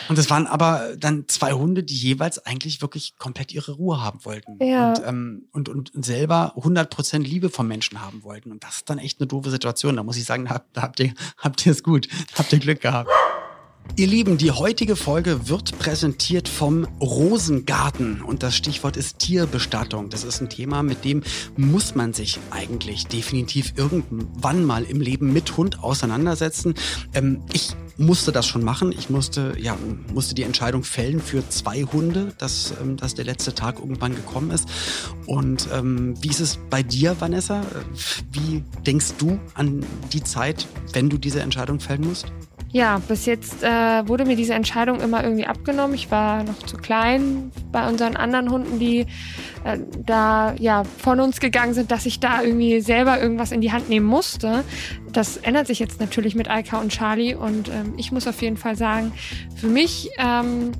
Und 0.09 0.19
es 0.19 0.31
waren 0.31 0.47
aber 0.47 0.97
dann 0.97 1.29
zwei 1.29 1.53
Hunde, 1.53 1.83
die 1.85 1.95
jeweils 1.95 2.39
eigentlich 2.47 2.81
wirklich 2.81 3.19
komplett 3.19 3.53
ihre 3.53 3.73
Ruhe 3.73 4.01
haben 4.03 4.25
wollten. 4.25 4.65
Ja. 4.65 4.95
Und, 4.95 5.03
ähm, 5.07 5.49
und, 5.53 5.69
und 5.69 5.91
selber 6.03 6.55
100% 6.57 7.19
Liebe 7.19 7.51
vom 7.51 7.69
Menschen 7.69 8.01
haben 8.01 8.23
wollten. 8.23 8.51
Und 8.51 8.65
das 8.65 8.77
ist 8.77 8.89
dann 8.89 8.97
echt 8.99 9.21
eine 9.21 9.27
doofe 9.27 9.51
Situation. 9.51 9.97
Da 9.97 10.03
muss 10.03 10.17
ich 10.17 10.25
sagen, 10.25 10.47
da 10.47 10.53
habt, 10.55 10.75
da 10.75 10.81
habt 10.81 11.01
ihr 11.01 11.13
habt 11.37 11.67
ihr 11.67 11.73
es 11.73 11.83
gut, 11.83 12.09
habt 12.39 12.51
ihr 12.55 12.61
Glück 12.61 12.81
gehabt. 12.81 13.11
Ihr 13.95 14.07
Lieben, 14.07 14.39
die 14.39 14.51
heutige 14.51 14.97
Folge 14.97 15.51
wird 15.51 15.79
präsentiert 15.79 16.49
vom 16.49 16.87
Rosengarten 16.99 18.23
und 18.23 18.43
das 18.43 18.57
Stichwort 18.57 18.97
ist 18.97 19.19
Tierbestattung. 19.19 20.09
Das 20.09 20.25
ist 20.25 20.41
ein 20.41 20.49
Thema, 20.49 20.83
mit 20.83 21.05
dem 21.05 21.23
muss 21.59 21.95
man 21.95 22.15
sich 22.15 22.39
eigentlich 22.51 23.07
definitiv 23.07 23.75
irgendwann 23.77 24.65
mal 24.65 24.85
im 24.85 25.03
Leben 25.03 25.35
mit 25.35 25.59
Hund 25.59 25.83
auseinandersetzen. 25.85 26.75
Ähm, 27.13 27.43
ich 27.53 27.77
musste 27.99 28.33
das 28.33 28.47
schon 28.47 28.65
machen. 28.65 28.93
Ich 28.93 29.11
musste, 29.11 29.55
ja, 29.59 29.77
musste 30.11 30.35
die 30.35 30.45
Entscheidung 30.45 30.85
fällen 30.85 31.21
für 31.21 31.47
zwei 31.51 31.83
Hunde, 31.83 32.33
dass, 32.39 32.73
ähm, 32.81 32.97
dass 32.97 33.15
der 33.15 33.27
letzte 33.27 33.55
Tag 33.55 33.79
irgendwann 33.79 34.15
gekommen 34.15 34.53
ist. 34.53 34.69
Und 35.27 35.69
ähm, 35.71 36.15
wie 36.23 36.31
ist 36.31 36.41
es 36.41 36.59
bei 36.71 36.83
dir, 36.83 37.21
Vanessa? 37.21 37.61
Äh, 37.61 37.65
Wie 38.33 38.65
denkst 38.87 39.15
du 39.19 39.39
an 39.53 39.85
die 40.15 40.25
Zeit, 40.25 40.67
wenn 40.95 41.11
du 41.11 41.19
diese 41.19 41.41
Entscheidung 41.41 41.79
fällen 41.79 42.07
musst? 42.07 42.33
Ja, 42.73 43.03
bis 43.07 43.27
jetzt 43.27 43.63
äh, 43.63 43.69
wurde 44.09 44.25
mir 44.25 44.35
diese 44.35 44.55
Entscheidung 44.55 45.01
immer 45.01 45.23
irgendwie 45.23 45.47
abgenommen. 45.47 45.95
Ich 45.95 46.11
war 46.11 46.43
noch 46.43 46.57
zu 46.63 46.79
klein 46.79 47.53
bei 47.71 47.87
unseren 47.87 48.17
anderen 48.17 48.51
Hunden, 48.51 48.79
die 48.79 49.01
äh, 49.65 49.79
da 50.07 50.55
ja 50.59 50.83
von 50.85 51.21
uns 51.21 51.39
gegangen 51.39 51.75
sind, 51.75 51.91
dass 51.91 52.07
ich 52.07 52.19
da 52.19 52.43
irgendwie 52.43 52.81
selber 52.81 53.21
irgendwas 53.21 53.53
in 53.53 53.61
die 53.61 53.73
Hand 53.73 53.91
nehmen 53.91 54.07
musste. 54.07 54.65
Das 55.13 55.37
ändert 55.37 55.67
sich 55.67 55.81
jetzt 55.81 56.01
natürlich 56.01 56.35
mit 56.35 56.49
Alka 56.49 56.81
und 56.81 56.91
Charlie 56.91 57.35
und 57.35 57.69
ähm, 57.69 57.93
ich 57.99 58.11
muss 58.11 58.27
auf 58.27 58.41
jeden 58.41 58.57
Fall 58.57 58.75
sagen, 58.75 59.13
für 59.55 59.69
mich 59.69 60.09
ähm, 60.17 60.73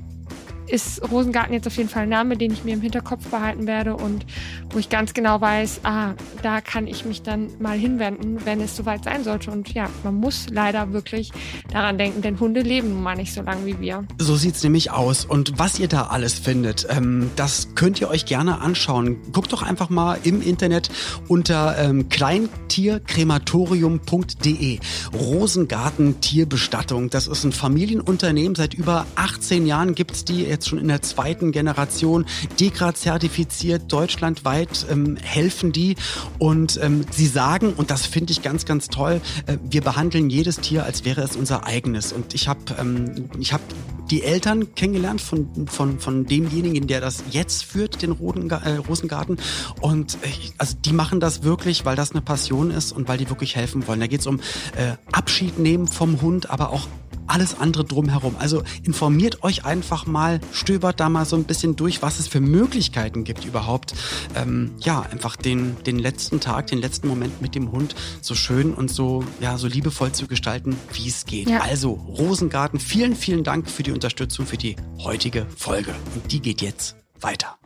ist 0.67 1.01
Rosengarten 1.11 1.53
jetzt 1.53 1.67
auf 1.67 1.77
jeden 1.77 1.89
Fall 1.89 2.03
ein 2.03 2.09
Name, 2.09 2.37
den 2.37 2.53
ich 2.53 2.63
mir 2.63 2.73
im 2.73 2.81
Hinterkopf 2.81 3.27
behalten 3.27 3.67
werde 3.67 3.95
und 3.95 4.25
wo 4.71 4.79
ich 4.79 4.89
ganz 4.89 5.13
genau 5.13 5.41
weiß, 5.41 5.81
ah, 5.83 6.13
da 6.41 6.61
kann 6.61 6.87
ich 6.87 7.05
mich 7.05 7.21
dann 7.21 7.49
mal 7.59 7.77
hinwenden, 7.77 8.45
wenn 8.45 8.61
es 8.61 8.75
soweit 8.75 9.03
sein 9.03 9.23
sollte. 9.23 9.51
Und 9.51 9.71
ja, 9.73 9.89
man 10.03 10.15
muss 10.15 10.47
leider 10.49 10.91
wirklich 10.93 11.31
daran 11.71 11.97
denken, 11.97 12.21
denn 12.21 12.39
Hunde 12.39 12.61
leben 12.61 12.89
nun 12.89 13.03
mal 13.03 13.15
nicht 13.15 13.33
so 13.33 13.41
lange 13.41 13.65
wie 13.65 13.79
wir. 13.79 14.05
So 14.19 14.35
sieht's 14.35 14.63
nämlich 14.63 14.91
aus. 14.91 15.25
Und 15.25 15.57
was 15.59 15.79
ihr 15.79 15.87
da 15.87 16.07
alles 16.07 16.39
findet, 16.39 16.87
ähm, 16.89 17.29
das 17.35 17.75
könnt 17.75 18.01
ihr 18.01 18.09
euch 18.09 18.25
gerne 18.25 18.61
anschauen. 18.61 19.17
Guckt 19.31 19.53
doch 19.53 19.63
einfach 19.63 19.89
mal 19.89 20.17
im 20.23 20.41
Internet 20.41 20.89
unter 21.27 21.77
ähm, 21.77 22.09
kleintierkrematorium.de. 22.09 24.79
Rosengarten 25.13 26.19
Tierbestattung. 26.21 27.09
Das 27.09 27.27
ist 27.27 27.43
ein 27.43 27.51
Familienunternehmen. 27.51 28.55
Seit 28.55 28.73
über 28.73 29.05
18 29.15 29.65
Jahren 29.65 29.95
gibt's 29.95 30.23
die 30.25 30.45
jetzt 30.53 30.69
schon 30.69 30.79
in 30.79 30.87
der 30.87 31.01
zweiten 31.01 31.51
Generation. 31.51 32.25
Degra 32.59 32.93
zertifiziert, 32.93 33.91
deutschlandweit 33.91 34.85
ähm, 34.89 35.17
helfen 35.17 35.71
die. 35.71 35.95
Und 36.39 36.79
ähm, 36.81 37.05
sie 37.11 37.27
sagen, 37.27 37.73
und 37.73 37.91
das 37.91 38.05
finde 38.05 38.31
ich 38.31 38.41
ganz, 38.41 38.65
ganz 38.65 38.87
toll, 38.87 39.21
äh, 39.47 39.57
wir 39.63 39.81
behandeln 39.81 40.29
jedes 40.29 40.59
Tier, 40.59 40.85
als 40.85 41.05
wäre 41.05 41.21
es 41.21 41.35
unser 41.35 41.65
eigenes. 41.65 42.13
Und 42.13 42.33
ich 42.33 42.47
habe 42.47 42.59
ähm, 42.79 43.29
hab 43.51 43.61
die 44.09 44.23
Eltern 44.23 44.75
kennengelernt 44.75 45.21
von, 45.21 45.67
von, 45.67 45.99
von 45.99 46.25
demjenigen, 46.25 46.87
der 46.87 47.01
das 47.01 47.23
jetzt 47.31 47.63
führt, 47.63 48.01
den 48.01 48.11
Rodenga 48.11 48.57
äh, 48.57 48.75
Rosengarten. 48.77 49.37
Und 49.81 50.15
äh, 50.15 50.27
also 50.57 50.75
die 50.83 50.93
machen 50.93 51.19
das 51.19 51.43
wirklich, 51.43 51.85
weil 51.85 51.95
das 51.95 52.11
eine 52.11 52.21
Passion 52.21 52.71
ist 52.71 52.91
und 52.91 53.07
weil 53.07 53.17
die 53.17 53.29
wirklich 53.29 53.55
helfen 53.55 53.87
wollen. 53.87 53.99
Da 53.99 54.07
geht 54.07 54.19
es 54.21 54.27
um 54.27 54.39
äh, 54.75 54.97
Abschied 55.11 55.57
nehmen 55.57 55.87
vom 55.87 56.21
Hund, 56.21 56.49
aber 56.49 56.69
auch 56.69 56.87
alles 57.33 57.59
andere 57.59 57.83
drumherum. 57.83 58.35
Also 58.37 58.63
informiert 58.83 59.43
euch 59.43 59.65
einfach 59.65 60.05
mal, 60.05 60.39
stöbert 60.51 60.99
da 60.99 61.09
mal 61.09 61.25
so 61.25 61.35
ein 61.35 61.45
bisschen 61.45 61.75
durch, 61.75 62.01
was 62.01 62.19
es 62.19 62.27
für 62.27 62.39
Möglichkeiten 62.39 63.23
gibt 63.23 63.43
überhaupt. 63.43 63.93
Ähm, 64.35 64.75
ja, 64.79 65.01
einfach 65.01 65.35
den, 65.35 65.75
den 65.83 65.97
letzten 65.97 66.39
Tag, 66.39 66.67
den 66.67 66.79
letzten 66.79 67.07
Moment 67.07 67.41
mit 67.41 67.55
dem 67.55 67.71
Hund 67.71 67.95
so 68.21 68.35
schön 68.35 68.73
und 68.73 68.91
so, 68.91 69.23
ja, 69.39 69.57
so 69.57 69.67
liebevoll 69.67 70.11
zu 70.11 70.27
gestalten, 70.27 70.77
wie 70.93 71.07
es 71.07 71.25
geht. 71.25 71.49
Ja. 71.49 71.61
Also, 71.61 71.91
Rosengarten, 71.91 72.79
vielen, 72.79 73.15
vielen 73.15 73.43
Dank 73.43 73.69
für 73.69 73.83
die 73.83 73.91
Unterstützung 73.91 74.45
für 74.45 74.57
die 74.57 74.75
heutige 74.99 75.47
Folge. 75.57 75.95
Und 76.13 76.31
die 76.31 76.39
geht 76.39 76.61
jetzt 76.61 76.95
weiter. 77.19 77.57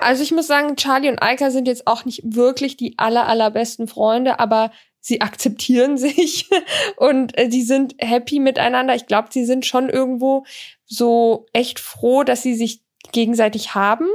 Also 0.00 0.22
ich 0.22 0.30
muss 0.30 0.46
sagen, 0.46 0.76
Charlie 0.76 1.08
und 1.08 1.20
Eika 1.20 1.50
sind 1.50 1.66
jetzt 1.66 1.86
auch 1.88 2.04
nicht 2.04 2.22
wirklich 2.24 2.76
die 2.76 2.94
aller, 2.96 3.26
allerbesten 3.26 3.88
Freunde, 3.88 4.38
aber 4.38 4.70
sie 5.06 5.20
akzeptieren 5.20 5.96
sich 5.98 6.48
und 6.96 7.38
äh, 7.38 7.48
sie 7.50 7.62
sind 7.62 7.94
happy 7.98 8.40
miteinander. 8.40 8.94
Ich 8.94 9.06
glaube, 9.06 9.28
sie 9.30 9.44
sind 9.44 9.64
schon 9.64 9.88
irgendwo 9.88 10.44
so 10.84 11.46
echt 11.52 11.78
froh, 11.78 12.24
dass 12.24 12.42
sie 12.42 12.54
sich 12.54 12.82
gegenseitig 13.12 13.74
haben. 13.74 14.06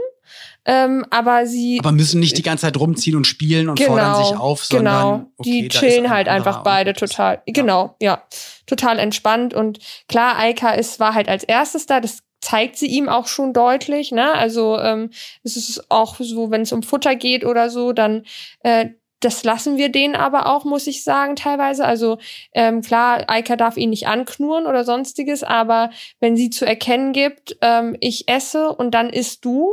Ähm, 0.64 1.06
aber 1.10 1.48
sie 1.48 1.80
Aber 1.80 1.92
müssen 1.92 2.20
nicht 2.20 2.38
die 2.38 2.44
ganze 2.44 2.68
Zeit 2.68 2.78
rumziehen 2.78 3.18
und 3.18 3.26
spielen 3.26 3.68
und 3.68 3.82
fordern 3.82 4.24
sich 4.24 4.38
auf, 4.38 4.64
sondern 4.64 5.12
genau. 5.20 5.32
okay, 5.38 5.62
die 5.64 5.68
chillen 5.70 6.10
halt 6.10 6.28
einfach 6.28 6.64
beide 6.64 6.94
total. 6.94 7.42
Genau, 7.48 7.96
ja, 8.00 8.24
total 8.68 9.00
entspannt 9.00 9.54
und 9.54 9.80
klar, 10.08 10.38
Eika 10.38 10.72
ist 10.72 11.00
war 11.00 11.16
halt 11.16 11.28
als 11.28 11.44
erstes 11.44 11.88
da. 11.88 12.00
Das 12.00 12.20
zeigt 12.42 12.78
sie 12.78 12.88
ihm 12.88 13.10
auch 13.10 13.28
schon 13.28 13.54
deutlich. 13.54 14.12
Ne? 14.12 14.34
Also 14.34 14.78
ähm, 14.80 15.10
es 15.44 15.58
ist 15.58 15.90
auch 15.90 16.16
so, 16.20 16.52
wenn 16.52 16.62
es 16.62 16.72
um 16.72 16.84
Futter 16.84 17.16
geht 17.16 17.46
oder 17.46 17.70
so, 17.70 17.94
dann 17.94 18.24
äh, 18.62 18.90
das 19.22 19.44
lassen 19.44 19.78
wir 19.78 19.90
denen 19.90 20.16
aber 20.16 20.48
auch, 20.48 20.66
muss 20.66 20.88
ich 20.88 21.04
sagen, 21.04 21.36
teilweise. 21.36 21.86
Also 21.86 22.18
ähm, 22.54 22.82
klar, 22.82 23.24
Eika 23.28 23.56
darf 23.56 23.78
ihn 23.78 23.92
nicht 23.92 24.08
anknurren 24.08 24.66
oder 24.66 24.84
sonstiges, 24.84 25.44
aber 25.44 25.92
wenn 26.20 26.36
sie 26.36 26.50
zu 26.50 26.66
erkennen 26.66 27.14
gibt, 27.14 27.58
ähm, 27.62 27.96
ich 28.02 28.28
esse 28.28 28.70
und 28.74 28.92
dann 28.92 29.10
isst 29.10 29.46
du, 29.46 29.70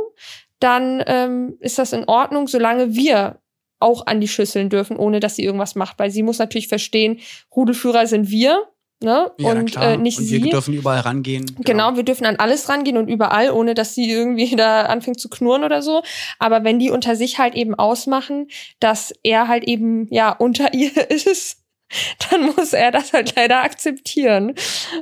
dann 0.59 1.03
ähm, 1.07 1.57
ist 1.59 1.79
das 1.79 1.93
in 1.93 2.05
Ordnung, 2.05 2.47
solange 2.47 2.95
wir 2.95 3.39
auch 3.79 4.05
an 4.07 4.21
die 4.21 4.27
Schüsseln 4.27 4.69
dürfen, 4.69 4.97
ohne 4.97 5.19
dass 5.19 5.35
sie 5.35 5.43
irgendwas 5.43 5.75
macht. 5.75 5.99
Weil 5.99 6.11
sie 6.11 6.23
muss 6.23 6.39
natürlich 6.39 6.67
verstehen, 6.67 7.19
Rudelführer 7.55 8.07
sind 8.07 8.29
wir, 8.29 8.67
ne? 9.01 9.31
Ja, 9.37 9.51
und 9.51 9.75
äh, 9.77 9.97
nicht 9.97 10.19
und 10.19 10.25
sie. 10.25 10.43
wir 10.43 10.51
dürfen 10.51 10.73
überall 10.73 11.01
rangehen. 11.01 11.45
Genau, 11.59 11.95
wir 11.95 12.03
dürfen 12.03 12.25
an 12.25 12.37
alles 12.37 12.69
rangehen 12.69 12.97
und 12.97 13.07
überall, 13.07 13.51
ohne 13.51 13.73
dass 13.73 13.95
sie 13.95 14.09
irgendwie 14.09 14.55
da 14.55 14.83
anfängt 14.83 15.19
zu 15.19 15.29
knurren 15.29 15.63
oder 15.63 15.81
so. 15.81 16.01
Aber 16.37 16.63
wenn 16.63 16.79
die 16.79 16.91
unter 16.91 17.15
sich 17.15 17.39
halt 17.39 17.55
eben 17.55 17.75
ausmachen, 17.75 18.47
dass 18.79 19.13
er 19.23 19.47
halt 19.47 19.63
eben 19.63 20.07
ja 20.11 20.31
unter 20.31 20.73
ihr 20.73 21.09
ist, 21.09 21.57
dann 22.29 22.47
muss 22.55 22.73
er 22.73 22.91
das 22.91 23.13
halt 23.13 23.35
leider 23.35 23.63
akzeptieren. 23.63 24.53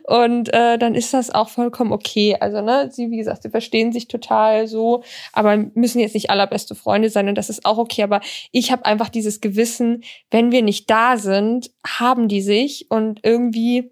Und 0.04 0.54
äh, 0.54 0.78
dann 0.78 0.96
ist 0.96 1.14
das 1.14 1.30
auch 1.30 1.50
vollkommen 1.50 1.92
okay. 1.92 2.38
Also, 2.40 2.62
ne, 2.62 2.90
sie, 2.92 3.10
wie 3.12 3.18
gesagt, 3.18 3.44
sie 3.44 3.50
verstehen 3.50 3.92
sich 3.92 4.08
total 4.08 4.68
so, 4.68 5.04
aber 5.34 5.58
müssen 5.74 6.00
jetzt 6.00 6.16
nicht 6.16 6.30
allerbeste 6.30 6.76
Freunde 6.76 7.10
sein 7.10 7.30
und 7.30 7.36
das 7.36 7.50
ist 7.50 7.66
auch 7.66 7.78
okay. 7.78 8.04
Aber 8.04 8.22
ich 8.52 8.72
habe 8.72 8.86
einfach 8.86 9.10
dieses 9.10 9.42
Gewissen, 9.42 10.04
wenn 10.32 10.52
wir 10.52 10.62
nicht 10.62 10.90
da 10.90 11.18
sind, 11.18 11.72
haben 11.86 12.28
die 12.28 12.42
sich 12.42 12.88
und 12.90 13.20
irgendwie 13.24 13.92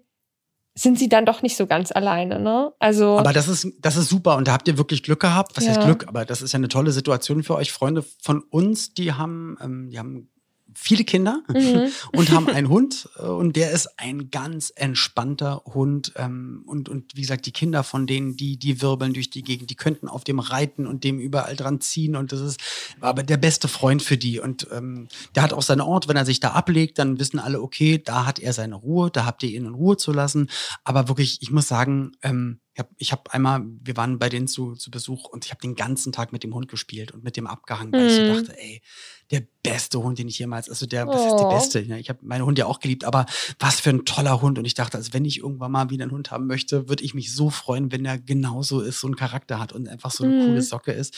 sind 0.78 0.98
sie 0.98 1.08
dann 1.08 1.24
doch 1.24 1.40
nicht 1.40 1.56
so 1.56 1.66
ganz 1.66 1.90
alleine, 1.90 2.38
ne? 2.38 2.72
Also 2.78 3.18
Aber 3.18 3.32
das 3.32 3.48
ist, 3.48 3.66
das 3.80 3.96
ist 3.96 4.10
super 4.10 4.36
und 4.36 4.46
da 4.46 4.52
habt 4.52 4.68
ihr 4.68 4.76
wirklich 4.76 5.02
Glück 5.02 5.20
gehabt. 5.20 5.56
Was 5.56 5.66
heißt 5.66 5.78
Ja. 5.78 5.84
Glück? 5.86 6.06
Aber 6.06 6.26
das 6.26 6.42
ist 6.42 6.52
ja 6.52 6.58
eine 6.58 6.68
tolle 6.68 6.92
Situation 6.92 7.42
für 7.42 7.54
euch. 7.54 7.72
Freunde 7.72 8.04
von 8.22 8.42
uns, 8.42 8.92
die 8.92 9.14
haben, 9.14 9.56
ähm, 9.62 9.88
die 9.88 9.98
haben 9.98 10.28
viele 10.76 11.04
Kinder 11.04 11.42
Mhm. 11.48 11.88
und 12.12 12.30
haben 12.30 12.48
einen 12.48 12.68
Hund 12.68 13.08
äh, 13.18 13.22
und 13.22 13.56
der 13.56 13.70
ist 13.72 13.98
ein 13.98 14.30
ganz 14.30 14.72
entspannter 14.74 15.62
Hund 15.64 16.12
ähm, 16.16 16.62
und 16.66 16.88
und 16.88 17.16
wie 17.16 17.22
gesagt 17.22 17.46
die 17.46 17.52
Kinder 17.52 17.82
von 17.82 18.06
denen 18.06 18.36
die 18.36 18.58
die 18.58 18.82
wirbeln 18.82 19.12
durch 19.12 19.30
die 19.30 19.42
Gegend 19.42 19.70
die 19.70 19.74
könnten 19.74 20.08
auf 20.08 20.24
dem 20.24 20.38
reiten 20.38 20.86
und 20.86 21.04
dem 21.04 21.18
überall 21.18 21.56
dran 21.56 21.80
ziehen 21.80 22.16
und 22.16 22.32
das 22.32 22.40
ist 22.40 22.60
aber 23.00 23.22
der 23.22 23.36
beste 23.36 23.68
Freund 23.68 24.02
für 24.02 24.16
die 24.16 24.40
und 24.40 24.66
ähm, 24.72 25.08
der 25.34 25.42
hat 25.42 25.52
auch 25.52 25.62
seinen 25.62 25.80
Ort 25.80 26.08
wenn 26.08 26.16
er 26.16 26.26
sich 26.26 26.40
da 26.40 26.50
ablegt 26.50 26.98
dann 26.98 27.18
wissen 27.18 27.38
alle 27.38 27.60
okay 27.60 28.00
da 28.02 28.26
hat 28.26 28.38
er 28.38 28.52
seine 28.52 28.74
Ruhe 28.74 29.10
da 29.10 29.24
habt 29.24 29.42
ihr 29.42 29.50
ihn 29.50 29.66
in 29.66 29.74
Ruhe 29.74 29.96
zu 29.96 30.12
lassen 30.12 30.50
aber 30.84 31.08
wirklich 31.08 31.38
ich 31.42 31.50
muss 31.50 31.68
sagen 31.68 32.12
ähm, 32.22 32.60
Ich 32.76 32.80
habe 32.80 32.88
ich 32.98 33.12
hab 33.12 33.30
einmal, 33.30 33.62
wir 33.64 33.96
waren 33.96 34.18
bei 34.18 34.28
denen 34.28 34.48
zu, 34.48 34.74
zu 34.74 34.90
Besuch 34.90 35.24
und 35.24 35.46
ich 35.46 35.50
habe 35.50 35.62
den 35.62 35.76
ganzen 35.76 36.12
Tag 36.12 36.30
mit 36.30 36.42
dem 36.42 36.54
Hund 36.54 36.68
gespielt 36.68 37.10
und 37.10 37.24
mit 37.24 37.38
dem 37.38 37.46
abgehangen, 37.46 37.90
weil 37.90 38.02
mhm. 38.02 38.06
ich 38.06 38.14
so 38.16 38.22
mhm. 38.22 38.34
dachte, 38.34 38.58
ey, 38.60 38.82
der 39.30 39.44
beste 39.62 40.02
Hund, 40.02 40.18
den 40.18 40.28
ich 40.28 40.38
jemals, 40.38 40.68
also 40.68 40.84
der, 40.84 41.06
was 41.08 41.22
ist 41.22 41.38
der 41.38 41.46
oh. 41.46 41.54
beste? 41.54 41.80
Ich 41.80 42.10
habe 42.10 42.18
meine 42.20 42.44
Hunde 42.44 42.60
ja 42.60 42.66
auch 42.66 42.80
geliebt, 42.80 43.04
aber 43.04 43.24
was 43.58 43.80
für 43.80 43.88
ein 43.88 44.04
toller 44.04 44.42
Hund. 44.42 44.58
Und 44.58 44.66
ich 44.66 44.74
dachte, 44.74 44.98
also 44.98 45.14
wenn 45.14 45.24
ich 45.24 45.38
irgendwann 45.38 45.72
mal 45.72 45.88
wieder 45.88 46.04
einen 46.04 46.12
Hund 46.12 46.30
haben 46.30 46.46
möchte, 46.46 46.90
würde 46.90 47.02
ich 47.02 47.14
mich 47.14 47.34
so 47.34 47.48
freuen, 47.48 47.90
wenn 47.92 48.04
er 48.04 48.18
genauso 48.18 48.82
ist, 48.82 49.00
so 49.00 49.06
einen 49.06 49.16
Charakter 49.16 49.58
hat 49.58 49.72
und 49.72 49.88
einfach 49.88 50.10
so 50.10 50.24
eine 50.24 50.34
mhm. 50.34 50.44
coole 50.44 50.62
Socke 50.62 50.92
ist. 50.92 51.16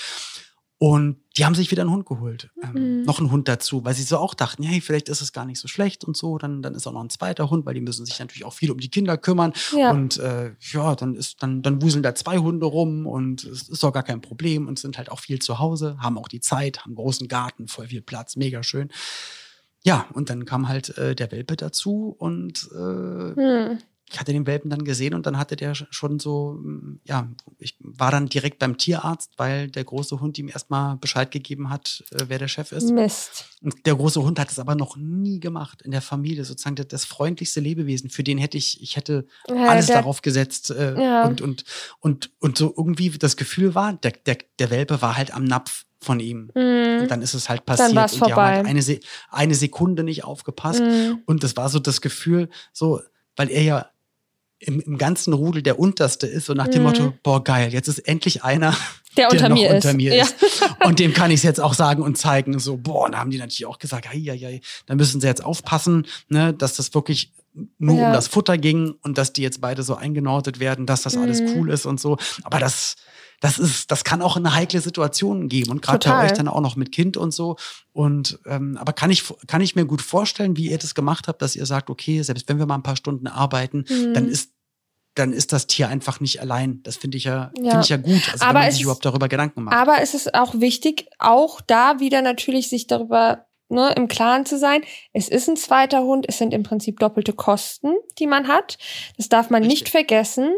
Und 0.80 1.16
die 1.36 1.44
haben 1.44 1.56
sich 1.56 1.72
wieder 1.72 1.82
einen 1.82 1.90
Hund 1.90 2.06
geholt. 2.06 2.50
Ähm, 2.62 3.00
mhm. 3.00 3.02
Noch 3.02 3.18
einen 3.18 3.32
Hund 3.32 3.48
dazu, 3.48 3.84
weil 3.84 3.94
sie 3.94 4.04
so 4.04 4.16
auch 4.16 4.34
dachten, 4.34 4.62
hey, 4.62 4.80
vielleicht 4.80 5.08
ist 5.08 5.20
es 5.20 5.32
gar 5.32 5.44
nicht 5.44 5.58
so 5.58 5.66
schlecht 5.66 6.04
und 6.04 6.16
so. 6.16 6.38
Dann, 6.38 6.62
dann 6.62 6.74
ist 6.74 6.86
auch 6.86 6.92
noch 6.92 7.02
ein 7.02 7.10
zweiter 7.10 7.50
Hund, 7.50 7.66
weil 7.66 7.74
die 7.74 7.80
müssen 7.80 8.06
sich 8.06 8.18
natürlich 8.20 8.44
auch 8.44 8.52
viel 8.52 8.70
um 8.70 8.78
die 8.78 8.90
Kinder 8.90 9.16
kümmern. 9.18 9.52
Ja. 9.76 9.90
Und 9.90 10.18
äh, 10.18 10.52
ja, 10.72 10.94
dann 10.94 11.16
ist, 11.16 11.42
dann, 11.42 11.62
dann 11.62 11.82
wuseln 11.82 12.04
da 12.04 12.14
zwei 12.14 12.38
Hunde 12.38 12.66
rum 12.66 13.06
und 13.06 13.42
es 13.42 13.68
ist 13.68 13.82
doch 13.82 13.92
gar 13.92 14.04
kein 14.04 14.20
Problem 14.20 14.68
und 14.68 14.78
sind 14.78 14.98
halt 14.98 15.10
auch 15.10 15.18
viel 15.18 15.40
zu 15.40 15.58
Hause, 15.58 15.96
haben 15.98 16.16
auch 16.16 16.28
die 16.28 16.40
Zeit, 16.40 16.84
haben 16.84 16.94
großen 16.94 17.26
Garten, 17.26 17.66
voll 17.66 17.88
viel 17.88 18.02
Platz, 18.02 18.36
mega 18.36 18.62
schön. 18.62 18.90
Ja, 19.82 20.06
und 20.12 20.30
dann 20.30 20.44
kam 20.44 20.68
halt 20.68 20.96
äh, 20.96 21.16
der 21.16 21.32
Welpe 21.32 21.56
dazu 21.56 22.14
und 22.18 22.68
äh, 22.72 23.34
hm 23.34 23.78
ich 24.10 24.18
hatte 24.18 24.32
den 24.32 24.46
Welpen 24.46 24.70
dann 24.70 24.84
gesehen 24.84 25.14
und 25.14 25.26
dann 25.26 25.38
hatte 25.38 25.56
der 25.56 25.74
schon 25.74 26.18
so, 26.18 26.58
mm, 26.60 27.00
ja, 27.04 27.28
ich 27.58 27.76
war 27.80 28.10
dann 28.10 28.28
direkt 28.28 28.58
beim 28.58 28.78
Tierarzt, 28.78 29.32
weil 29.36 29.68
der 29.68 29.84
große 29.84 30.20
Hund 30.20 30.38
ihm 30.38 30.48
erstmal 30.48 30.96
Bescheid 30.96 31.30
gegeben 31.30 31.70
hat, 31.70 32.04
äh, 32.12 32.24
wer 32.28 32.38
der 32.38 32.48
Chef 32.48 32.72
ist. 32.72 32.90
Mist. 32.90 33.44
Und 33.62 33.86
der 33.86 33.94
große 33.94 34.22
Hund 34.22 34.38
hat 34.38 34.50
es 34.50 34.58
aber 34.58 34.74
noch 34.74 34.96
nie 34.96 35.40
gemacht 35.40 35.82
in 35.82 35.90
der 35.90 36.02
Familie, 36.02 36.44
sozusagen 36.44 36.76
das, 36.76 36.88
das 36.88 37.04
freundlichste 37.04 37.60
Lebewesen. 37.60 38.08
Für 38.08 38.22
den 38.22 38.38
hätte 38.38 38.56
ich, 38.56 38.82
ich 38.82 38.96
hätte 38.96 39.26
ja, 39.48 39.68
alles 39.68 39.86
der, 39.86 39.96
darauf 39.96 40.22
gesetzt 40.22 40.70
äh, 40.70 41.00
ja. 41.00 41.26
und, 41.26 41.40
und, 41.40 41.64
und, 42.00 42.30
und 42.38 42.56
so 42.56 42.72
irgendwie 42.76 43.10
das 43.10 43.36
Gefühl 43.36 43.74
war, 43.74 43.92
der, 43.92 44.12
der, 44.12 44.38
der 44.58 44.70
Welpe 44.70 45.02
war 45.02 45.16
halt 45.16 45.34
am 45.34 45.44
Napf 45.44 45.84
von 46.00 46.20
ihm. 46.20 46.50
Mm. 46.54 47.02
Und 47.02 47.10
dann 47.10 47.22
ist 47.22 47.34
es 47.34 47.48
halt 47.48 47.66
passiert. 47.66 47.94
Dann 47.94 48.04
und 48.04 48.12
die 48.12 48.18
vorbei. 48.18 48.34
haben 48.34 48.56
halt 48.56 48.66
eine, 48.66 48.82
Se 48.82 49.00
eine 49.30 49.54
Sekunde 49.54 50.04
nicht 50.04 50.24
aufgepasst. 50.24 50.80
Mm. 50.80 51.14
Und 51.26 51.42
das 51.42 51.56
war 51.56 51.68
so 51.68 51.78
das 51.78 52.00
Gefühl, 52.00 52.48
so, 52.72 53.00
weil 53.36 53.50
er 53.50 53.62
ja 53.62 53.86
im, 54.60 54.80
im 54.80 54.98
ganzen 54.98 55.32
Rudel 55.32 55.62
der 55.62 55.78
Unterste 55.78 56.26
ist, 56.26 56.46
so 56.46 56.54
nach 56.54 56.68
dem 56.68 56.82
mhm. 56.82 56.88
Motto, 56.88 57.14
boah, 57.22 57.42
geil, 57.42 57.72
jetzt 57.72 57.88
ist 57.88 58.00
endlich 58.00 58.42
einer, 58.42 58.76
der, 59.16 59.28
der 59.30 59.32
unter, 59.32 59.48
mir, 59.54 59.70
unter 59.74 59.90
ist. 59.90 59.96
mir 59.96 60.20
ist. 60.20 60.36
Und 60.84 60.98
dem 60.98 61.12
kann 61.12 61.30
ich 61.30 61.38
es 61.38 61.42
jetzt 61.44 61.60
auch 61.60 61.74
sagen 61.74 62.02
und 62.02 62.18
zeigen. 62.18 62.58
So, 62.58 62.76
boah, 62.76 63.06
und 63.06 63.12
da 63.12 63.18
haben 63.18 63.30
die 63.30 63.38
natürlich 63.38 63.66
auch 63.66 63.78
gesagt, 63.78 64.08
hei, 64.08 64.18
hei, 64.18 64.38
hei, 64.38 64.60
da 64.86 64.94
müssen 64.94 65.20
sie 65.20 65.26
jetzt 65.26 65.44
aufpassen, 65.44 66.06
ne, 66.28 66.52
dass 66.52 66.74
das 66.74 66.92
wirklich 66.94 67.32
nur 67.78 67.98
ja. 67.98 68.06
um 68.08 68.12
das 68.12 68.28
Futter 68.28 68.58
ging 68.58 68.94
und 69.02 69.18
dass 69.18 69.32
die 69.32 69.42
jetzt 69.42 69.60
beide 69.60 69.82
so 69.82 69.94
eingenordet 69.94 70.60
werden, 70.60 70.86
dass 70.86 71.02
das 71.02 71.16
mhm. 71.16 71.22
alles 71.22 71.40
cool 71.54 71.70
ist 71.70 71.86
und 71.86 72.00
so. 72.00 72.16
Aber 72.42 72.58
das, 72.58 72.96
das 73.40 73.58
ist, 73.58 73.90
das 73.90 74.04
kann 74.04 74.22
auch 74.22 74.36
eine 74.36 74.54
heikle 74.54 74.80
Situation 74.80 75.48
geben 75.48 75.70
und 75.70 75.82
gerade 75.82 76.08
bei 76.08 76.24
euch 76.24 76.32
dann 76.32 76.48
auch 76.48 76.60
noch 76.60 76.76
mit 76.76 76.90
Kind 76.90 77.16
und 77.16 77.32
so. 77.32 77.56
Und 77.92 78.40
ähm, 78.46 78.76
aber 78.80 78.92
kann 78.92 79.10
ich 79.10 79.24
kann 79.46 79.60
ich 79.60 79.76
mir 79.76 79.84
gut 79.84 80.02
vorstellen, 80.02 80.56
wie 80.56 80.70
ihr 80.70 80.78
das 80.78 80.94
gemacht 80.94 81.28
habt, 81.28 81.40
dass 81.42 81.54
ihr 81.54 81.66
sagt, 81.66 81.90
okay, 81.90 82.22
selbst 82.22 82.48
wenn 82.48 82.58
wir 82.58 82.66
mal 82.66 82.74
ein 82.74 82.82
paar 82.82 82.96
Stunden 82.96 83.26
arbeiten, 83.26 83.84
mhm. 83.88 84.14
dann 84.14 84.28
ist 84.28 84.52
dann 85.14 85.32
ist 85.32 85.52
das 85.52 85.66
Tier 85.66 85.88
einfach 85.88 86.20
nicht 86.20 86.40
allein. 86.40 86.80
Das 86.82 86.96
finde 86.96 87.16
ich 87.16 87.24
ja, 87.24 87.50
ja. 87.56 87.70
finde 87.70 87.80
ich 87.80 87.88
ja 87.88 87.96
gut, 87.96 88.28
also 88.32 88.44
aber 88.44 88.54
wenn 88.54 88.66
man 88.66 88.72
sich 88.72 88.82
überhaupt 88.82 89.04
darüber 89.04 89.28
Gedanken 89.28 89.64
macht. 89.64 89.76
Aber 89.76 90.00
es 90.00 90.14
ist 90.14 90.34
auch 90.34 90.54
wichtig, 90.54 91.06
auch 91.18 91.60
da 91.60 92.00
wieder 92.00 92.22
natürlich 92.22 92.68
sich 92.68 92.86
darüber 92.86 93.46
ne, 93.68 93.92
im 93.96 94.08
Klaren 94.08 94.46
zu 94.46 94.58
sein. 94.58 94.82
Es 95.12 95.28
ist 95.28 95.48
ein 95.48 95.56
zweiter 95.56 96.02
Hund, 96.02 96.26
es 96.28 96.38
sind 96.38 96.52
im 96.52 96.62
Prinzip 96.62 96.98
doppelte 96.98 97.32
Kosten, 97.32 97.94
die 98.18 98.26
man 98.26 98.48
hat. 98.48 98.78
Das 99.16 99.28
darf 99.28 99.50
man 99.50 99.62
Richtig. 99.62 99.80
nicht 99.80 99.88
vergessen. 99.90 100.54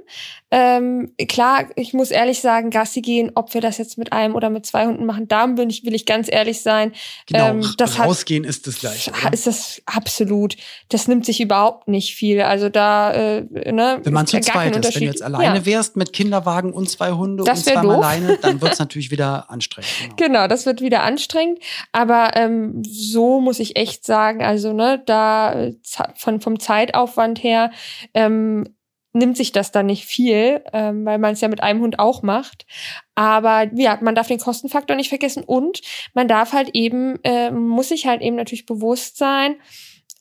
Ähm, 0.50 1.12
klar, 1.28 1.66
ich 1.76 1.92
muss 1.92 2.10
ehrlich 2.10 2.40
sagen, 2.40 2.70
Gassi 2.70 3.02
gehen, 3.02 3.30
ob 3.34 3.54
wir 3.54 3.60
das 3.60 3.78
jetzt 3.78 3.98
mit 3.98 4.12
einem 4.12 4.34
oder 4.34 4.50
mit 4.50 4.66
zwei 4.66 4.86
Hunden 4.86 5.06
machen, 5.06 5.28
da 5.28 5.56
will 5.56 5.70
ich, 5.70 5.84
will 5.84 5.94
ich 5.94 6.06
ganz 6.06 6.28
ehrlich 6.30 6.62
sein. 6.62 6.92
Genau, 7.26 7.50
ähm, 7.50 7.74
das 7.78 7.98
rausgehen 8.00 8.44
hat, 8.44 8.50
ist 8.50 8.66
das 8.66 8.80
gleiche. 8.80 9.12
Oder? 9.12 9.32
Ist 9.32 9.46
das 9.46 9.80
absolut. 9.86 10.56
Das 10.88 11.06
nimmt 11.06 11.24
sich 11.24 11.40
überhaupt 11.40 11.86
nicht 11.86 12.16
viel. 12.16 12.40
Also 12.42 12.68
da, 12.68 13.12
äh, 13.12 13.42
ne, 13.72 14.00
Wenn 14.02 14.12
man 14.12 14.26
zu 14.26 14.40
zweit 14.40 14.76
ist, 14.76 14.94
wenn 14.94 15.00
du 15.00 15.06
jetzt 15.06 15.22
alleine 15.22 15.58
ja. 15.58 15.66
wärst 15.66 15.96
mit 15.96 16.12
Kinderwagen 16.12 16.72
und 16.72 16.90
zwei 16.90 17.12
Hunde 17.12 17.44
das 17.44 17.60
und 17.60 17.64
zweimal 17.66 17.96
doof. 17.96 18.04
alleine, 18.04 18.38
dann 18.38 18.60
wird 18.60 18.72
es 18.72 18.78
natürlich 18.80 19.10
wieder 19.10 19.50
anstrengend. 19.50 19.90
Genau. 20.16 20.40
genau, 20.40 20.48
das 20.48 20.66
wird 20.66 20.80
wieder 20.80 21.02
anstrengend. 21.02 21.60
Aber 21.92 22.32
ähm, 22.34 22.82
so 22.84 23.40
muss 23.40 23.60
ich 23.60 23.76
echt 23.76 24.04
sagen, 24.04 24.42
also 24.42 24.72
ne, 24.72 25.02
da 25.06 25.70
von 26.16 26.40
vom 26.40 26.58
Zeitaufwand 26.58 27.42
her 27.42 27.70
ähm, 28.14 28.64
nimmt 29.12 29.36
sich 29.36 29.52
das 29.52 29.72
dann 29.72 29.86
nicht 29.86 30.04
viel, 30.04 30.62
ähm, 30.72 31.04
weil 31.04 31.18
man 31.18 31.32
es 31.32 31.40
ja 31.40 31.48
mit 31.48 31.62
einem 31.62 31.80
Hund 31.80 31.98
auch 31.98 32.22
macht. 32.22 32.66
Aber 33.14 33.68
ja, 33.74 33.98
man 34.00 34.14
darf 34.14 34.28
den 34.28 34.38
Kostenfaktor 34.38 34.96
nicht 34.96 35.08
vergessen 35.08 35.42
und 35.44 35.80
man 36.14 36.28
darf 36.28 36.52
halt 36.52 36.70
eben, 36.74 37.18
äh, 37.24 37.50
muss 37.50 37.88
sich 37.88 38.06
halt 38.06 38.22
eben 38.22 38.36
natürlich 38.36 38.66
bewusst 38.66 39.16
sein, 39.18 39.56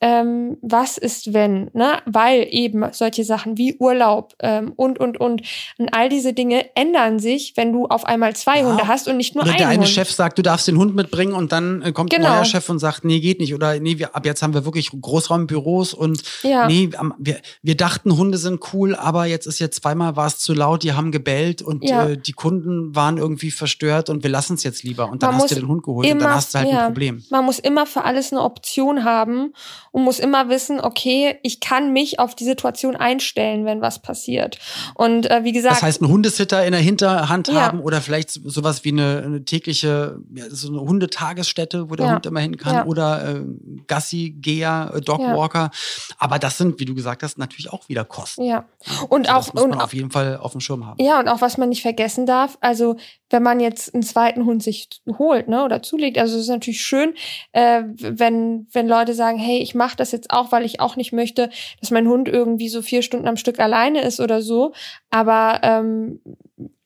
ähm, 0.02 0.58
was 0.62 0.98
ist 0.98 1.34
wenn, 1.34 1.70
ne? 1.74 2.02
Weil 2.06 2.48
eben 2.50 2.86
solche 2.94 3.26
Sachen 3.26 3.58
wie 3.58 3.76
Urlaub 3.80 4.34
ähm, 4.40 4.72
und 4.76 5.00
und 5.00 5.20
und 5.20 5.42
und 5.78 5.94
all 5.94 6.08
diese 6.08 6.34
Dinge 6.34 6.66
ändern 6.76 7.20
sich, 7.20 7.54
wenn 7.58 7.74
du 7.74 7.86
auf 7.88 8.06
einmal 8.06 8.36
zwei 8.36 8.60
ja. 8.60 8.66
Hunde 8.66 8.88
hast 8.88 9.10
und 9.10 9.18
nicht 9.18 9.36
nur 9.36 9.44
Oder 9.44 9.52
einen 9.52 9.60
der 9.60 9.68
eine 9.68 9.80
Hund. 9.80 9.90
Chef 9.90 10.12
sagt, 10.12 10.38
du 10.38 10.42
darfst 10.42 10.68
den 10.68 10.78
Hund 10.78 10.96
mitbringen 10.96 11.34
und 11.34 11.52
dann 11.52 11.82
äh, 11.82 11.92
kommt 11.92 12.12
genau. 12.12 12.28
ein 12.28 12.36
neuer 12.36 12.46
Chef 12.46 12.70
und 12.70 12.80
sagt, 12.80 13.04
nee, 13.04 13.20
geht 13.20 13.40
nicht. 13.40 13.54
Oder 13.54 13.78
nee, 13.80 13.98
wir, 13.98 14.16
ab 14.16 14.26
jetzt 14.26 14.42
haben 14.42 14.54
wir 14.54 14.64
wirklich 14.64 14.90
Großraumbüros 14.90 15.94
und 15.94 16.24
ja. 16.44 16.68
nee, 16.68 16.90
wir, 17.18 17.42
wir 17.62 17.76
dachten, 17.76 18.16
Hunde 18.16 18.38
sind 18.38 18.74
cool, 18.74 18.96
aber 18.96 19.26
jetzt 19.26 19.48
ist 19.48 19.60
jetzt 19.60 19.82
zweimal 19.82 20.16
war 20.16 20.28
es 20.28 20.40
zu 20.40 20.54
laut, 20.54 20.84
die 20.84 20.94
haben 20.94 21.12
gebellt 21.12 21.62
und 21.62 21.84
ja. 21.84 22.08
äh, 22.08 22.18
die 22.18 22.34
Kunden 22.34 22.96
waren 22.96 23.18
irgendwie 23.18 23.52
verstört 23.52 24.10
und 24.10 24.24
wir 24.24 24.30
lassen 24.30 24.54
es 24.54 24.64
jetzt 24.64 24.84
lieber. 24.84 25.10
Und 25.10 25.24
dann 25.24 25.32
Man 25.32 25.42
hast 25.42 25.52
du 25.52 25.56
den 25.56 25.68
Hund 25.68 25.84
geholt 25.84 26.08
immer, 26.08 26.16
und 26.16 26.22
dann 26.22 26.36
hast 26.36 26.54
du 26.54 26.60
halt 26.60 26.70
ein 26.70 26.86
Problem. 26.86 27.24
Man 27.30 27.44
muss 27.44 27.60
immer 27.60 27.86
für 27.86 28.06
alles 28.06 28.32
eine 28.32 28.42
Option 28.42 29.04
haben 29.04 29.52
und 29.92 30.04
muss 30.04 30.20
immer 30.20 30.50
wissen, 30.50 30.80
okay, 30.80 31.38
ich 31.44 31.60
kann 31.60 31.94
mich 31.94 32.20
auf 32.20 32.36
die 32.36 32.44
Situation 32.44 32.96
einstellen, 32.96 33.66
wenn 33.66 33.82
was 33.82 34.02
passiert. 34.02 34.60
Und 34.96 35.30
äh, 35.30 35.44
wie 35.44 35.52
gesagt. 35.52 35.76
Das 35.76 35.84
heißt, 35.84 36.02
einen 36.02 36.12
Hundesitter 36.12 36.66
in 36.66 36.72
der 36.72 36.82
Hinterhand 36.82 37.48
ja. 37.48 37.62
haben 37.62 37.80
oder 37.82 38.02
vielleicht 38.02 38.32
sowas 38.32 38.84
wie 38.84 38.90
eine, 38.90 39.24
eine 39.26 39.46
tägliche, 39.46 40.20
ja, 40.34 40.46
so 40.50 40.70
eine 40.70 40.82
Hundetagesstätte, 40.82 41.90
wo 41.90 41.96
der 41.96 42.08
ja. 42.08 42.14
Hund 42.14 42.26
immer 42.26 42.40
hin 42.40 42.58
kann 42.58 42.88
oder 42.88 43.36
äh, 43.36 43.44
Gassi-Geher, 43.88 44.94
äh, 44.96 45.02
Dogwalker. 45.02 45.72
Aber 46.18 46.40
das 46.40 46.58
sind, 46.58 46.80
wie 46.80 46.86
du 46.86 46.96
gesagt 46.96 47.24
hast, 47.24 47.38
natürlich 47.38 47.72
auch 47.72 47.90
wieder 47.90 48.06
Kosten. 48.06 48.44
Ja. 48.44 48.66
Und 49.10 49.30
also 49.30 49.40
auch. 49.40 49.46
Das 49.46 49.54
muss 49.54 49.64
man 49.64 49.72
und, 49.74 49.82
auf 49.82 49.94
jeden 49.94 50.12
Fall 50.12 50.38
auf 50.38 50.52
dem 50.52 50.62
Schirm 50.62 50.86
haben. 50.86 51.02
Ja, 51.04 51.20
und 51.20 51.28
auch 51.28 51.42
was 51.42 51.58
man 51.58 51.70
nicht 51.70 51.82
vergessen 51.82 52.26
darf, 52.26 52.58
also 52.62 52.98
wenn 53.30 53.44
man 53.44 53.60
jetzt 53.60 53.94
einen 53.94 54.04
zweiten 54.04 54.46
Hund 54.46 54.64
sich 54.64 54.90
holt, 55.18 55.48
ne, 55.48 55.64
oder 55.64 55.82
zulegt, 55.82 56.18
also 56.18 56.36
es 56.36 56.44
ist 56.44 56.50
natürlich 56.50 56.82
schön, 56.82 57.14
äh, 57.52 57.84
wenn, 57.86 58.68
wenn 58.72 58.88
Leute 58.88 59.14
sagen, 59.14 59.38
hey, 59.38 59.60
ich 59.60 59.76
mache 59.80 59.96
das 59.96 60.12
jetzt 60.12 60.30
auch, 60.30 60.52
weil 60.52 60.66
ich 60.66 60.80
auch 60.80 60.98
nicht 60.98 61.14
möchte, 61.14 61.50
dass 61.80 61.90
mein 61.90 62.08
Hund 62.08 62.28
irgendwie 62.28 62.70
so 62.70 62.84
vier 62.84 63.02
Stunden 63.02 63.28
am 63.28 63.38
Stück 63.38 63.60
alleine 63.60 64.02
ist 64.02 64.20
oder 64.20 64.44
so. 64.44 64.74
Aber 65.10 65.62
ähm, 65.64 66.20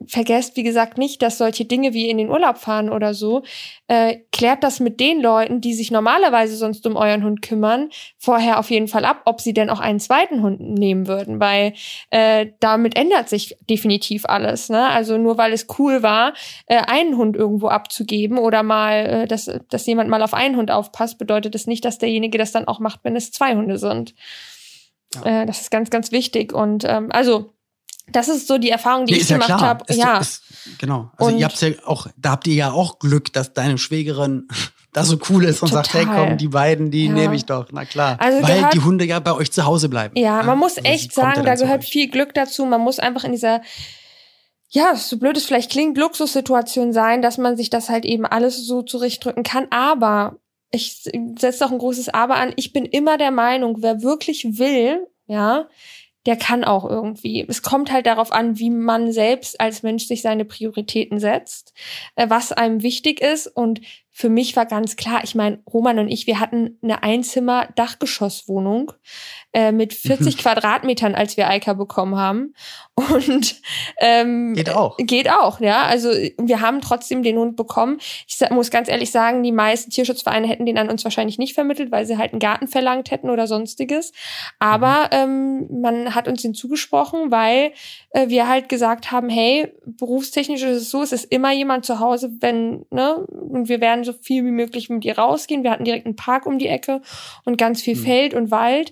vergesst, 0.07 0.55
wie 0.57 0.63
gesagt, 0.63 0.97
nicht, 0.97 1.21
dass 1.21 1.37
solche 1.37 1.65
Dinge 1.65 1.93
wie 1.93 2.09
in 2.09 2.17
den 2.17 2.29
Urlaub 2.29 2.57
fahren 2.57 2.89
oder 2.89 3.13
so, 3.13 3.43
äh, 3.87 4.17
klärt 4.31 4.63
das 4.63 4.79
mit 4.79 4.99
den 4.99 5.21
Leuten, 5.21 5.61
die 5.61 5.73
sich 5.73 5.91
normalerweise 5.91 6.55
sonst 6.55 6.85
um 6.87 6.95
euren 6.95 7.23
Hund 7.23 7.41
kümmern, 7.41 7.89
vorher 8.17 8.59
auf 8.59 8.69
jeden 8.69 8.87
Fall 8.87 9.05
ab, 9.05 9.21
ob 9.25 9.41
sie 9.41 9.53
denn 9.53 9.69
auch 9.69 9.79
einen 9.79 9.99
zweiten 9.99 10.41
Hund 10.41 10.59
nehmen 10.59 11.07
würden, 11.07 11.39
weil 11.39 11.73
äh, 12.09 12.47
damit 12.59 12.97
ändert 12.97 13.29
sich 13.29 13.57
definitiv 13.69 14.25
alles. 14.25 14.69
Ne? 14.69 14.87
Also 14.87 15.17
nur 15.17 15.37
weil 15.37 15.53
es 15.53 15.67
cool 15.77 16.03
war, 16.03 16.33
äh, 16.67 16.77
einen 16.77 17.17
Hund 17.17 17.35
irgendwo 17.35 17.67
abzugeben 17.67 18.37
oder 18.37 18.63
mal, 18.63 19.05
äh, 19.05 19.27
dass, 19.27 19.49
dass 19.69 19.85
jemand 19.85 20.09
mal 20.09 20.21
auf 20.21 20.33
einen 20.33 20.57
Hund 20.57 20.71
aufpasst, 20.71 21.17
bedeutet 21.17 21.55
das 21.55 21.67
nicht, 21.67 21.85
dass 21.85 21.97
derjenige 21.97 22.37
das 22.37 22.51
dann 22.51 22.67
auch 22.67 22.79
macht, 22.79 23.01
wenn 23.03 23.15
es 23.15 23.31
zwei 23.31 23.55
Hunde 23.55 23.77
sind. 23.77 24.13
Ja. 25.15 25.43
Äh, 25.43 25.45
das 25.45 25.61
ist 25.61 25.71
ganz, 25.71 25.89
ganz 25.89 26.11
wichtig. 26.11 26.53
Und 26.53 26.83
ähm, 26.85 27.09
also 27.11 27.52
das 28.11 28.27
ist 28.27 28.47
so 28.47 28.57
die 28.57 28.69
Erfahrung, 28.69 29.05
die 29.05 29.13
nee, 29.13 29.19
ich 29.19 29.27
gemacht 29.27 29.49
ja 29.49 29.61
habe. 29.61 29.93
Ja. 29.93 30.17
Ist, 30.17 30.43
genau. 30.77 31.11
Also 31.17 31.31
und 31.31 31.39
ihr 31.39 31.45
habt 31.45 31.59
ja 31.61 31.69
auch, 31.85 32.07
da 32.17 32.31
habt 32.31 32.47
ihr 32.47 32.55
ja 32.55 32.71
auch 32.71 32.99
Glück, 32.99 33.31
dass 33.33 33.53
deine 33.53 33.77
Schwägerin 33.77 34.47
da 34.93 35.03
so 35.03 35.17
cool 35.29 35.45
ist 35.45 35.61
und 35.63 35.69
total. 35.69 35.85
sagt, 35.85 35.93
hey 35.93 36.05
komm, 36.05 36.37
die 36.37 36.49
beiden, 36.49 36.91
die 36.91 37.05
ja. 37.05 37.13
nehme 37.13 37.35
ich 37.35 37.45
doch. 37.45 37.67
Na 37.71 37.85
klar. 37.85 38.17
Also 38.19 38.43
Weil 38.43 38.57
gehört, 38.57 38.73
die 38.73 38.81
Hunde 38.81 39.05
ja 39.05 39.19
bei 39.19 39.33
euch 39.33 39.51
zu 39.51 39.65
Hause 39.65 39.89
bleiben. 39.89 40.17
Ja, 40.17 40.43
man 40.43 40.57
muss 40.59 40.77
also 40.77 40.89
echt 40.89 41.13
sagen, 41.13 41.43
da 41.45 41.55
gehört 41.55 41.83
viel 41.83 42.09
Glück 42.09 42.33
dazu. 42.33 42.65
Man 42.65 42.81
muss 42.81 42.99
einfach 42.99 43.23
in 43.23 43.31
dieser 43.31 43.61
ja, 44.73 44.95
so 44.95 45.17
blöd 45.17 45.37
es 45.37 45.45
vielleicht 45.45 45.69
klingt, 45.69 45.99
Luxussituation 45.99 46.93
sein, 46.93 47.21
dass 47.21 47.37
man 47.37 47.55
sich 47.55 47.69
das 47.69 47.89
halt 47.89 48.05
eben 48.05 48.25
alles 48.25 48.65
so 48.65 48.81
zurechtdrücken 48.81 49.43
kann. 49.43 49.67
Aber 49.69 50.37
ich 50.71 51.07
setze 51.37 51.63
auch 51.65 51.71
ein 51.71 51.77
großes 51.77 52.09
Aber 52.09 52.35
an. 52.35 52.53
Ich 52.55 52.73
bin 52.73 52.85
immer 52.85 53.19
der 53.19 53.29
Meinung, 53.29 53.77
wer 53.81 54.01
wirklich 54.01 54.57
will, 54.57 55.07
ja, 55.27 55.67
der 56.25 56.37
kann 56.37 56.63
auch 56.63 56.89
irgendwie. 56.89 57.45
Es 57.47 57.61
kommt 57.61 57.91
halt 57.91 58.05
darauf 58.05 58.31
an, 58.31 58.57
wie 58.57 58.69
man 58.69 59.11
selbst 59.11 59.59
als 59.59 59.83
Mensch 59.83 60.05
sich 60.05 60.21
seine 60.21 60.45
Prioritäten 60.45 61.19
setzt, 61.19 61.73
äh, 62.15 62.29
was 62.29 62.51
einem 62.51 62.81
wichtig 62.81 63.21
ist 63.21 63.47
und 63.47 63.81
für 64.15 64.29
mich 64.29 64.55
war 64.55 64.67
ganz 64.67 64.95
klar, 64.95 65.21
ich 65.23 65.33
meine, 65.33 65.59
Roman 65.71 65.97
und 65.97 66.07
ich, 66.07 66.27
wir 66.27 66.39
hatten 66.39 66.77
eine 66.83 67.01
Einzimmer-Dachgeschosswohnung 67.01 68.91
äh, 69.53 69.71
mit 69.71 69.93
40 69.93 70.35
mhm. 70.35 70.39
Quadratmetern, 70.39 71.15
als 71.15 71.37
wir 71.37 71.47
Eika 71.47 71.73
bekommen 71.73 72.17
haben. 72.17 72.53
Und 72.95 73.61
ähm, 73.99 74.53
geht 74.53 74.69
auch. 74.69 74.97
Geht 74.97 75.29
auch, 75.29 75.59
ja. 75.59 75.83
Also 75.83 76.09
wir 76.09 76.61
haben 76.61 76.81
trotzdem 76.81 77.23
den 77.23 77.37
Hund 77.37 77.55
bekommen. 77.55 77.99
Ich 78.27 78.37
muss 78.49 78.71
ganz 78.71 78.89
ehrlich 78.89 79.11
sagen, 79.11 79.43
die 79.43 79.51
meisten 79.51 79.91
Tierschutzvereine 79.91 80.47
hätten 80.47 80.65
den 80.65 80.77
an 80.77 80.89
uns 80.89 81.03
wahrscheinlich 81.03 81.37
nicht 81.37 81.53
vermittelt, 81.53 81.91
weil 81.91 82.05
sie 82.05 82.17
halt 82.17 82.33
einen 82.33 82.39
Garten 82.39 82.67
verlangt 82.67 83.11
hätten 83.11 83.29
oder 83.29 83.47
sonstiges. 83.47 84.11
Aber 84.59 85.05
mhm. 85.05 85.67
ähm, 85.71 85.81
man 85.81 86.15
hat 86.15 86.27
uns 86.27 86.41
den 86.41 86.53
zugesprochen, 86.53 87.31
weil 87.31 87.73
äh, 88.11 88.29
wir 88.29 88.47
halt 88.47 88.69
gesagt 88.69 89.11
haben, 89.11 89.29
hey, 89.29 89.71
berufstechnisch 89.85 90.63
ist 90.63 90.81
es 90.81 90.89
so, 90.89 91.01
es 91.01 91.11
ist 91.11 91.25
immer 91.25 91.51
jemand 91.51 91.85
zu 91.85 91.99
Hause, 91.99 92.31
wenn, 92.39 92.85
ne, 92.89 93.17
und 93.17 93.69
wir 93.69 93.81
werden 93.81 94.03
so 94.03 94.13
viel 94.13 94.45
wie 94.45 94.51
möglich 94.51 94.89
mit 94.89 95.05
ihr 95.05 95.17
rausgehen. 95.17 95.63
Wir 95.63 95.71
hatten 95.71 95.85
direkt 95.85 96.05
einen 96.05 96.15
Park 96.15 96.45
um 96.45 96.57
die 96.57 96.67
Ecke 96.67 97.01
und 97.45 97.57
ganz 97.57 97.81
viel 97.81 97.95
mhm. 97.95 98.03
Feld 98.03 98.33
und 98.33 98.51
Wald. 98.51 98.91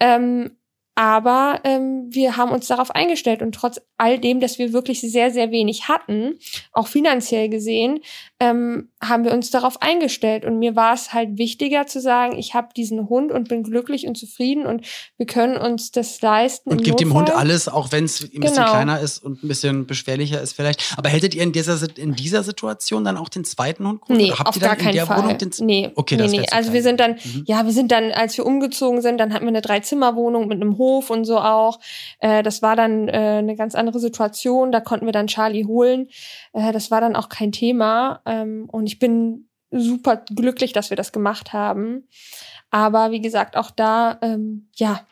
Ähm, 0.00 0.55
aber 0.96 1.60
ähm, 1.64 2.06
wir 2.08 2.38
haben 2.38 2.50
uns 2.50 2.66
darauf 2.68 2.90
eingestellt 2.90 3.42
und 3.42 3.54
trotz 3.54 3.80
all 3.98 4.18
dem, 4.18 4.40
dass 4.40 4.58
wir 4.58 4.72
wirklich 4.72 5.02
sehr, 5.02 5.30
sehr 5.30 5.50
wenig 5.50 5.88
hatten, 5.88 6.38
auch 6.72 6.86
finanziell 6.86 7.50
gesehen, 7.50 8.00
ähm, 8.40 8.88
haben 9.02 9.24
wir 9.24 9.32
uns 9.32 9.50
darauf 9.50 9.80
eingestellt. 9.82 10.46
Und 10.46 10.58
mir 10.58 10.74
war 10.74 10.94
es 10.94 11.12
halt 11.12 11.36
wichtiger 11.36 11.86
zu 11.86 12.00
sagen, 12.00 12.38
ich 12.38 12.54
habe 12.54 12.68
diesen 12.74 13.10
Hund 13.10 13.30
und 13.30 13.48
bin 13.48 13.62
glücklich 13.62 14.06
und 14.06 14.16
zufrieden 14.16 14.64
und 14.64 14.86
wir 15.18 15.26
können 15.26 15.58
uns 15.58 15.92
das 15.92 16.20
leisten. 16.22 16.70
Und 16.70 16.82
gibt 16.82 17.00
dem 17.00 17.12
Hund 17.12 17.30
alles, 17.30 17.68
auch 17.68 17.92
wenn 17.92 18.04
es 18.04 18.22
ein 18.22 18.40
bisschen 18.40 18.56
genau. 18.56 18.70
kleiner 18.70 19.00
ist 19.00 19.18
und 19.18 19.44
ein 19.44 19.48
bisschen 19.48 19.86
beschwerlicher 19.86 20.40
ist 20.40 20.54
vielleicht. 20.54 20.94
Aber 20.96 21.10
hättet 21.10 21.34
ihr 21.34 21.42
in 21.42 21.52
dieser, 21.52 21.78
in 21.98 22.14
dieser 22.14 22.42
Situation 22.42 23.04
dann 23.04 23.18
auch 23.18 23.28
den 23.28 23.44
zweiten 23.44 23.86
Hund 23.86 24.00
geholt? 24.00 24.18
Nee, 24.18 24.30
Oder 24.30 24.38
habt 24.38 24.48
auf 24.48 24.56
ihr 24.56 24.62
dann 24.62 24.78
gar 24.78 24.86
in 24.86 24.92
der 24.92 25.06
Fall. 25.06 25.22
Wohnung 25.22 25.38
den 25.38 25.52
Nee, 25.60 25.90
okay, 25.94 26.16
nee, 26.16 26.28
nee. 26.28 26.46
Also 26.50 26.72
wir 26.72 26.82
sind 26.82 27.00
dann, 27.00 27.12
mhm. 27.22 27.44
ja, 27.46 27.64
wir 27.66 27.72
sind 27.72 27.92
dann, 27.92 28.12
als 28.12 28.36
wir 28.36 28.46
umgezogen 28.46 29.02
sind, 29.02 29.18
dann 29.18 29.34
hatten 29.34 29.44
wir 29.44 29.50
eine 29.50 29.62
Dreizimmerwohnung 29.62 30.48
mit 30.48 30.60
einem 30.60 30.78
Hof 30.86 31.10
und 31.10 31.24
so 31.24 31.38
auch. 31.38 31.80
Äh, 32.20 32.42
das 32.42 32.62
war 32.62 32.76
dann 32.76 33.08
äh, 33.08 33.38
eine 33.38 33.56
ganz 33.56 33.74
andere 33.74 33.98
Situation. 33.98 34.70
Da 34.70 34.80
konnten 34.80 35.06
wir 35.06 35.12
dann 35.12 35.26
Charlie 35.26 35.66
holen. 35.66 36.08
Äh, 36.52 36.72
das 36.72 36.90
war 36.90 37.00
dann 37.00 37.16
auch 37.16 37.28
kein 37.28 37.50
Thema. 37.50 38.20
Ähm, 38.24 38.68
und 38.70 38.86
ich 38.86 38.98
bin 38.98 39.48
super 39.70 40.16
glücklich, 40.16 40.72
dass 40.72 40.90
wir 40.90 40.96
das 40.96 41.12
gemacht 41.12 41.52
haben. 41.52 42.08
Aber 42.70 43.10
wie 43.10 43.20
gesagt, 43.20 43.56
auch 43.56 43.70
da, 43.70 44.18
ähm, 44.22 44.68
ja, 44.76 45.06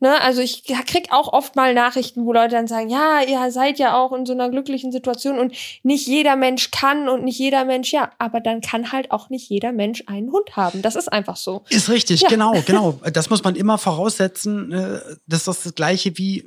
Ne, 0.00 0.20
also 0.20 0.40
ich 0.40 0.62
krieg 0.62 1.08
auch 1.10 1.32
oft 1.32 1.56
mal 1.56 1.74
Nachrichten, 1.74 2.24
wo 2.24 2.32
Leute 2.32 2.54
dann 2.54 2.68
sagen, 2.68 2.88
ja, 2.88 3.20
ihr 3.20 3.50
seid 3.50 3.80
ja 3.80 3.98
auch 3.98 4.12
in 4.12 4.26
so 4.26 4.32
einer 4.32 4.48
glücklichen 4.48 4.92
Situation 4.92 5.40
und 5.40 5.52
nicht 5.82 6.06
jeder 6.06 6.36
Mensch 6.36 6.70
kann 6.70 7.08
und 7.08 7.24
nicht 7.24 7.38
jeder 7.38 7.64
Mensch, 7.64 7.92
ja, 7.92 8.12
aber 8.18 8.40
dann 8.40 8.60
kann 8.60 8.92
halt 8.92 9.10
auch 9.10 9.28
nicht 9.28 9.50
jeder 9.50 9.72
Mensch 9.72 10.04
einen 10.06 10.30
Hund 10.30 10.54
haben. 10.54 10.82
Das 10.82 10.94
ist 10.94 11.12
einfach 11.12 11.36
so. 11.36 11.64
Ist 11.68 11.88
richtig, 11.88 12.20
ja. 12.20 12.28
genau, 12.28 12.54
genau. 12.64 13.00
Das 13.12 13.28
muss 13.28 13.42
man 13.42 13.56
immer 13.56 13.76
voraussetzen. 13.76 14.70
Äh, 14.70 15.00
das 15.26 15.48
ist 15.48 15.66
das 15.66 15.74
Gleiche 15.74 16.16
wie, 16.16 16.44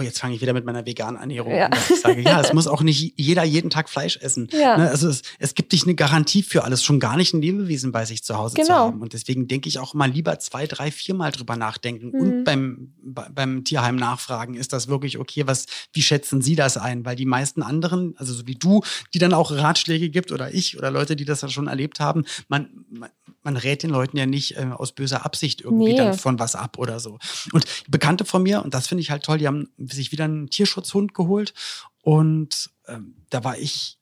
jetzt 0.00 0.20
fange 0.20 0.34
ich 0.34 0.40
wieder 0.40 0.52
mit 0.52 0.64
meiner 0.64 0.86
veganen 0.86 1.20
Ernährung 1.20 1.54
ja. 1.54 1.66
an, 1.66 1.70
dass 1.72 1.90
ich 1.90 2.00
sage, 2.00 2.20
ja, 2.20 2.40
es 2.40 2.52
muss 2.52 2.66
auch 2.66 2.82
nicht 2.82 3.14
jeder 3.16 3.44
jeden 3.44 3.70
Tag 3.70 3.88
Fleisch 3.88 4.16
essen. 4.16 4.48
Ja. 4.52 4.76
Ne? 4.76 4.90
Also 4.90 5.08
es, 5.08 5.22
es 5.38 5.54
gibt 5.54 5.72
nicht 5.72 5.84
eine 5.84 5.94
Garantie 5.94 6.42
für 6.42 6.64
alles, 6.64 6.82
schon 6.82 7.00
gar 7.00 7.16
nicht 7.16 7.34
ein 7.34 7.42
Lebewesen 7.42 7.92
bei 7.92 8.04
sich 8.04 8.22
zu 8.24 8.36
Hause 8.36 8.56
genau. 8.56 8.66
zu 8.66 8.74
haben. 8.74 9.00
Und 9.00 9.12
deswegen 9.12 9.48
denke 9.48 9.68
ich 9.68 9.78
auch 9.78 9.94
mal 9.94 10.10
lieber 10.10 10.38
zwei, 10.38 10.66
drei, 10.66 10.90
viermal 10.90 11.32
drüber 11.32 11.56
nachdenken 11.56 12.10
mhm. 12.10 12.20
und 12.20 12.44
beim, 12.44 12.94
beim 13.00 13.64
Tierheim 13.64 13.96
nachfragen, 13.96 14.54
ist 14.54 14.72
das 14.72 14.88
wirklich 14.88 15.18
okay? 15.18 15.46
Was, 15.46 15.66
wie 15.92 16.02
schätzen 16.02 16.42
Sie 16.42 16.56
das 16.56 16.76
ein? 16.76 17.04
Weil 17.04 17.16
die 17.16 17.26
meisten 17.26 17.62
anderen, 17.62 18.14
also 18.18 18.32
so 18.32 18.46
wie 18.46 18.54
du, 18.54 18.82
die 19.14 19.18
dann 19.18 19.34
auch 19.34 19.50
Ratschläge 19.50 20.10
gibt 20.10 20.32
oder 20.32 20.52
ich 20.54 20.78
oder 20.78 20.90
Leute, 20.90 21.16
die 21.16 21.24
das 21.24 21.40
dann 21.40 21.50
schon 21.50 21.68
erlebt 21.68 22.00
haben, 22.00 22.24
man, 22.48 22.84
man, 22.90 23.10
man 23.42 23.56
rät 23.56 23.82
den 23.82 23.90
Leuten 23.90 24.16
ja 24.16 24.26
nicht 24.26 24.56
äh, 24.56 24.66
aus 24.74 24.92
böser 24.92 25.24
Absicht 25.24 25.60
irgendwie 25.62 25.92
nee. 25.92 25.96
dann 25.96 26.14
von 26.14 26.38
was 26.38 26.54
ab 26.54 26.78
oder 26.78 27.00
so. 27.00 27.18
Und 27.52 27.64
Bekannte 27.88 28.24
von 28.24 28.42
mir, 28.42 28.62
und 28.64 28.74
das 28.74 28.86
finde 28.86 29.02
ich 29.02 29.10
halt 29.10 29.22
toll, 29.22 29.38
die 29.38 29.46
haben 29.46 29.67
sich 29.76 30.12
wieder 30.12 30.24
einen 30.24 30.50
Tierschutzhund 30.50 31.14
geholt 31.14 31.54
und 32.02 32.70
ähm, 32.86 33.14
da 33.30 33.44
war 33.44 33.58
ich, 33.58 33.98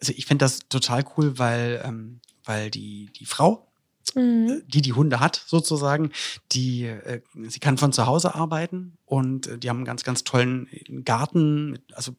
also 0.00 0.12
ich 0.16 0.26
finde 0.26 0.44
das 0.44 0.60
total 0.68 1.04
cool, 1.16 1.38
weil, 1.38 1.82
ähm, 1.84 2.20
weil 2.44 2.70
die, 2.70 3.10
die 3.16 3.26
Frau, 3.26 3.66
mhm. 4.14 4.62
die 4.66 4.82
die 4.82 4.92
Hunde 4.92 5.20
hat 5.20 5.42
sozusagen, 5.46 6.12
die, 6.52 6.84
äh, 6.84 7.22
sie 7.34 7.60
kann 7.60 7.78
von 7.78 7.92
zu 7.92 8.06
Hause 8.06 8.34
arbeiten 8.34 8.98
und 9.04 9.46
äh, 9.46 9.58
die 9.58 9.68
haben 9.68 9.78
einen 9.78 9.84
ganz, 9.84 10.04
ganz 10.04 10.24
tollen 10.24 10.68
Garten, 11.04 11.78
also 11.92 12.14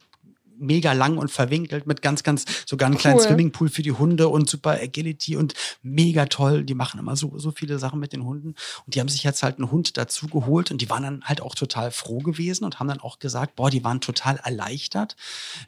mega 0.62 0.94
lang 0.94 1.18
und 1.18 1.32
verwinkelt 1.32 1.88
mit 1.88 2.02
ganz, 2.02 2.24
ganz, 2.24 2.46
sogar 2.66 2.88
einen 2.88 2.96
cool. 2.96 3.02
kleinen 3.02 3.20
Swimmingpool 3.20 3.70
für 3.70 3.82
die 3.82 3.92
Hunde 3.92 4.28
und 4.30 4.50
super 4.50 4.72
Agility 4.72 5.36
und 5.36 5.54
mega 5.82 6.26
toll. 6.26 6.64
Die 6.64 6.74
machen 6.74 7.00
immer 7.00 7.16
so, 7.16 7.38
so 7.38 7.52
viele 7.52 7.80
Sachen 7.80 8.00
mit 8.00 8.14
den 8.14 8.24
Hunden. 8.24 8.56
Und 8.86 8.96
die 8.96 9.00
haben 9.00 9.10
sich 9.10 9.24
jetzt 9.24 9.44
halt 9.44 9.58
einen 9.58 9.72
Hund 9.72 9.98
dazu 9.98 10.28
geholt 10.28 10.72
und 10.72 10.82
die 10.82 10.90
waren 10.90 11.04
dann 11.04 11.24
halt 11.24 11.42
auch 11.42 11.56
total 11.56 11.92
froh 11.92 12.20
gewesen 12.20 12.64
und 12.64 12.80
haben 12.80 12.88
dann 12.88 13.00
auch 13.00 13.20
gesagt, 13.20 13.56
boah, 13.56 13.70
die 13.70 13.84
waren 13.84 14.02
total 14.02 14.38
erleichtert. 14.38 15.16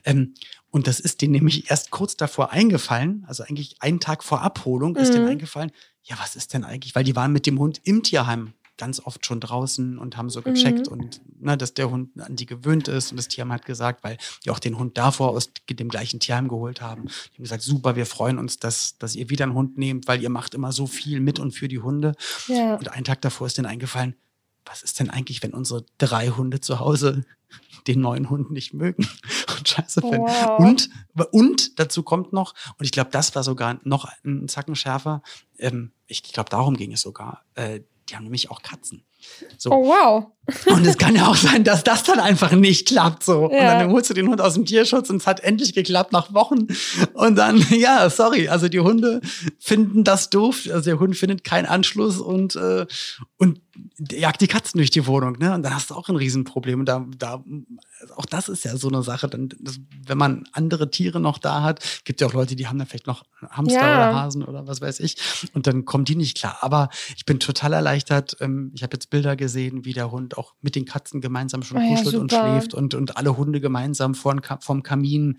Ähm, 0.06 0.34
und 0.72 0.88
das 0.88 1.00
ist 1.00 1.22
denen 1.22 1.34
nämlich 1.34 1.70
erst 1.70 1.92
kurz 1.92 2.18
davor 2.18 2.52
eingefallen, 2.52 3.26
also 3.28 3.44
eigentlich 3.44 3.76
einen 3.80 4.00
Tag 4.00 4.24
vor 4.24 4.42
Abholung 4.42 4.96
ist 4.96 5.10
mhm. 5.10 5.14
denen 5.14 5.28
eingefallen, 5.28 5.72
ja, 6.04 6.18
was 6.20 6.36
ist 6.36 6.54
denn 6.54 6.64
eigentlich? 6.64 6.96
Weil 6.96 7.04
die 7.04 7.16
waren 7.16 7.32
mit 7.32 7.46
dem 7.46 7.60
Hund 7.60 7.80
im 7.84 8.04
Tierheim 8.04 8.54
ganz 8.78 9.00
oft 9.00 9.26
schon 9.26 9.40
draußen 9.40 9.98
und 9.98 10.18
haben 10.18 10.30
so 10.30 10.42
gecheckt 10.42 10.88
mhm. 10.88 10.94
und 10.94 11.22
ne, 11.40 11.58
dass 11.58 11.74
der 11.74 11.90
Hund 11.90 12.10
an 12.20 12.36
die 12.36 12.46
gewöhnt 12.46 12.88
ist. 12.88 13.12
Und 13.12 13.18
das 13.18 13.28
Tierheim 13.28 13.52
hat 13.52 13.66
gesagt, 13.66 14.04
weil 14.04 14.18
die 14.44 14.50
auch 14.50 14.60
den 14.60 14.78
Hund 14.78 14.98
davor 14.98 15.30
aus 15.30 15.52
dem 15.70 15.90
gleichen 15.90 16.20
Tierheim 16.20 16.48
geholt 16.48 16.82
haben. 16.82 17.04
Die 17.06 17.38
haben 17.38 17.44
gesagt, 17.44 17.64
super, 17.64 17.96
wir 17.96 18.06
freuen 18.06 18.40
uns, 18.40 18.60
dass, 18.60 18.98
dass 18.98 19.16
ihr 19.16 19.30
wieder 19.30 19.46
einen 19.46 19.54
Hund 19.54 19.78
nehmt, 19.78 20.08
weil 20.08 20.22
ihr 20.22 20.30
macht 20.30 20.56
immer 20.56 20.72
so 20.72 20.88
viel 20.88 21.20
mit 21.20 21.40
und 21.40 21.52
für 21.52 21.68
die 21.68 21.80
Hunde. 21.80 22.16
Ja. 22.48 22.76
Und 22.76 22.90
einen 22.90 23.06
Tag 23.06 23.22
davor 23.22 23.48
ist 23.48 23.58
denen 23.58 23.68
eingefallen, 23.68 24.16
was 24.66 24.82
ist 24.82 25.00
denn 25.00 25.10
eigentlich, 25.10 25.44
wenn 25.44 25.54
unsere 25.54 25.86
drei 25.98 26.30
Hunde 26.30 26.62
zu 26.62 26.80
Hause 26.80 27.24
den 27.88 28.02
neuen 28.02 28.30
Hund 28.30 28.52
nicht 28.52 28.74
mögen 28.74 29.08
und 29.58 29.68
scheiße 29.68 30.02
finden. 30.02 30.22
Wow. 30.22 30.60
Und, 30.60 30.90
und 31.32 31.80
dazu 31.80 32.04
kommt 32.04 32.34
noch, 32.34 32.54
und 32.78 32.86
ich 32.86 32.92
glaube, 32.92 33.12
das 33.12 33.36
war 33.36 33.44
sogar 33.44 33.80
noch 33.84 34.08
ein 34.24 34.48
Zacken 34.48 34.76
schärfer, 34.76 35.22
ähm, 35.58 35.92
ich 36.08 36.24
glaube, 36.24 36.50
darum 36.50 36.76
ging 36.78 36.92
es 36.92 37.02
sogar, 37.02 37.44
äh, 37.56 37.82
die 38.13 38.17
haben 38.17 38.26
nämlich 38.26 38.52
auch 38.52 38.62
Katzen. 38.62 39.04
So. 39.58 39.71
Oh, 39.71 39.88
wow. 39.88 40.32
Und 40.66 40.86
es 40.86 40.98
kann 40.98 41.16
ja 41.16 41.28
auch 41.28 41.38
sein, 41.38 41.64
dass 41.64 41.86
das 41.86 42.04
dann 42.04 42.20
einfach 42.20 42.52
nicht 42.52 42.88
klappt. 42.88 43.24
So. 43.24 43.50
Ja. 43.52 43.74
Und 43.74 43.80
dann 43.80 43.92
holst 43.92 44.10
du 44.10 44.14
den 44.14 44.28
Hund 44.28 44.42
aus 44.42 44.56
dem 44.56 44.66
Tierschutz 44.66 45.10
und 45.10 45.18
es 45.18 45.28
hat 45.28 45.40
endlich 45.40 45.74
geklappt 45.74 46.12
nach 46.12 46.34
Wochen. 46.34 46.68
Und 47.14 47.38
dann, 47.38 47.58
ja, 47.70 48.10
sorry, 48.10 48.50
also 48.50 48.68
die 48.68 48.82
Hunde 48.82 49.22
finden 49.58 50.04
das 50.04 50.30
doof. 50.30 50.68
Also 50.70 50.84
der 50.90 51.00
Hund 51.00 51.16
findet 51.16 51.46
keinen 51.46 51.66
Anschluss 51.66 52.20
und, 52.20 52.58
äh, 52.58 52.86
und 53.38 53.62
jagt 54.12 54.42
die 54.42 54.48
Katzen 54.48 54.78
durch 54.78 54.92
die 54.92 55.08
Wohnung. 55.08 55.38
Ne? 55.40 55.54
Und 55.54 55.64
dann 55.64 55.74
hast 55.74 55.90
du 55.90 55.96
auch 55.96 56.10
ein 56.10 56.16
Riesenproblem. 56.16 56.82
Und 56.82 56.86
da, 56.86 57.06
da, 57.18 57.44
auch 58.16 58.26
das 58.26 58.50
ist 58.50 58.66
ja 58.66 58.76
so 58.78 58.90
eine 58.90 59.02
Sache. 59.02 59.28
Dann, 59.30 59.50
das, 59.60 59.80
wenn 60.06 60.18
man 60.18 60.44
andere 60.52 60.92
Tiere 60.92 61.20
noch 61.20 61.38
da 61.38 61.62
hat, 61.64 61.84
gibt 62.04 62.22
ja 62.22 62.28
auch 62.28 62.34
Leute, 62.34 62.56
die 62.56 62.68
haben 62.68 62.78
dann 62.78 62.88
vielleicht 62.88 63.08
noch 63.08 63.24
Hamster 63.50 63.80
ja. 63.80 64.10
oder 64.10 64.16
Hasen 64.22 64.44
oder 64.44 64.68
was 64.68 64.82
weiß 64.82 65.00
ich. 65.00 65.16
Und 65.54 65.68
dann 65.68 65.86
kommen 65.86 66.06
die 66.06 66.16
nicht 66.16 66.38
klar. 66.38 66.58
Aber 66.62 66.90
ich 67.16 67.26
bin 67.26 67.40
total 67.40 67.74
erleichtert. 67.74 68.38
Ähm, 68.42 68.72
ich 68.76 68.84
habe 68.84 68.94
jetzt 68.94 69.10
Bilder 69.10 69.36
gesehen, 69.36 69.86
wie 69.86 69.94
der 69.94 70.12
Hund 70.12 70.33
auch 70.38 70.54
mit 70.62 70.76
den 70.76 70.86
Katzen 70.86 71.22
gemeinsam 71.22 71.63
schon 71.63 71.78
oh, 71.78 71.89
kuschelt 71.89 72.13
ja, 72.13 72.19
und 72.19 72.32
schläft 72.32 72.74
und, 72.74 72.93
und 72.93 73.17
alle 73.17 73.38
Hunde 73.38 73.62
gemeinsam 73.62 74.15
vor, 74.15 74.36
vom 74.60 74.84
Kamin 74.84 75.38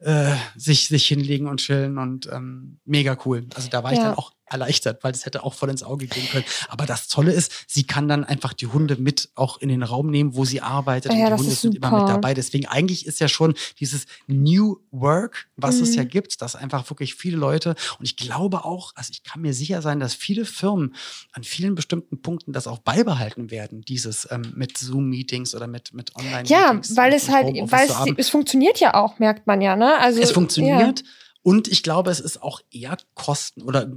äh, 0.00 0.34
sich, 0.56 0.88
sich 0.88 1.06
hinlegen 1.06 1.46
und 1.46 1.60
chillen 1.60 1.98
und 1.98 2.28
ähm, 2.32 2.78
mega 2.84 3.16
cool. 3.24 3.46
Also 3.54 3.68
da 3.70 3.82
war 3.82 3.92
ja. 3.92 3.98
ich 3.98 4.04
dann 4.04 4.14
auch 4.14 4.32
erleichtert, 4.54 5.04
weil 5.04 5.12
das 5.12 5.26
hätte 5.26 5.44
auch 5.44 5.54
voll 5.54 5.70
ins 5.70 5.82
Auge 5.82 6.06
gehen 6.06 6.28
können. 6.30 6.44
Aber 6.68 6.86
das 6.86 7.08
Tolle 7.08 7.32
ist, 7.32 7.52
sie 7.66 7.84
kann 7.84 8.08
dann 8.08 8.24
einfach 8.24 8.52
die 8.52 8.66
Hunde 8.66 8.96
mit 8.96 9.28
auch 9.34 9.60
in 9.60 9.68
den 9.68 9.82
Raum 9.82 10.10
nehmen, 10.10 10.34
wo 10.34 10.44
sie 10.44 10.60
arbeitet. 10.60 11.12
Ja, 11.12 11.28
und 11.28 11.36
die 11.36 11.42
Hunde 11.42 11.54
sind 11.54 11.74
immer 11.74 11.90
mit 12.00 12.08
dabei. 12.08 12.34
Deswegen 12.34 12.66
eigentlich 12.66 13.06
ist 13.06 13.20
ja 13.20 13.28
schon 13.28 13.54
dieses 13.80 14.06
New 14.26 14.78
Work, 14.90 15.48
was 15.56 15.76
mhm. 15.76 15.82
es 15.82 15.94
ja 15.94 16.04
mhm. 16.04 16.08
gibt, 16.08 16.40
dass 16.40 16.56
einfach 16.56 16.88
wirklich 16.90 17.14
viele 17.14 17.36
Leute 17.36 17.74
und 17.98 18.04
ich 18.04 18.16
glaube 18.16 18.64
auch, 18.64 18.92
also 18.94 19.10
ich 19.12 19.22
kann 19.22 19.42
mir 19.42 19.54
sicher 19.54 19.82
sein, 19.82 20.00
dass 20.00 20.14
viele 20.14 20.44
Firmen 20.44 20.94
an 21.32 21.44
vielen 21.44 21.74
bestimmten 21.74 22.20
Punkten 22.22 22.52
das 22.52 22.66
auch 22.66 22.78
beibehalten 22.78 23.50
werden, 23.50 23.82
dieses 23.82 24.28
ähm, 24.30 24.52
mit 24.54 24.78
Zoom-Meetings 24.78 25.54
oder 25.54 25.66
mit, 25.66 25.92
mit 25.92 26.14
Online-Meetings. 26.16 26.50
Ja, 26.50 26.96
weil 26.96 27.12
es 27.12 27.28
halt, 27.28 27.46
weil 27.70 27.88
es, 27.88 28.14
es 28.16 28.28
funktioniert 28.28 28.80
ja 28.80 28.94
auch, 28.94 29.18
merkt 29.18 29.46
man 29.46 29.60
ja, 29.60 29.76
ne? 29.76 29.98
Also, 29.98 30.20
es 30.20 30.32
funktioniert. 30.32 31.00
Ja. 31.00 31.06
Und 31.44 31.68
ich 31.68 31.82
glaube, 31.82 32.10
es 32.10 32.20
ist 32.20 32.42
auch 32.42 32.62
eher 32.70 32.96
Kosten 33.14 33.62
oder 33.62 33.92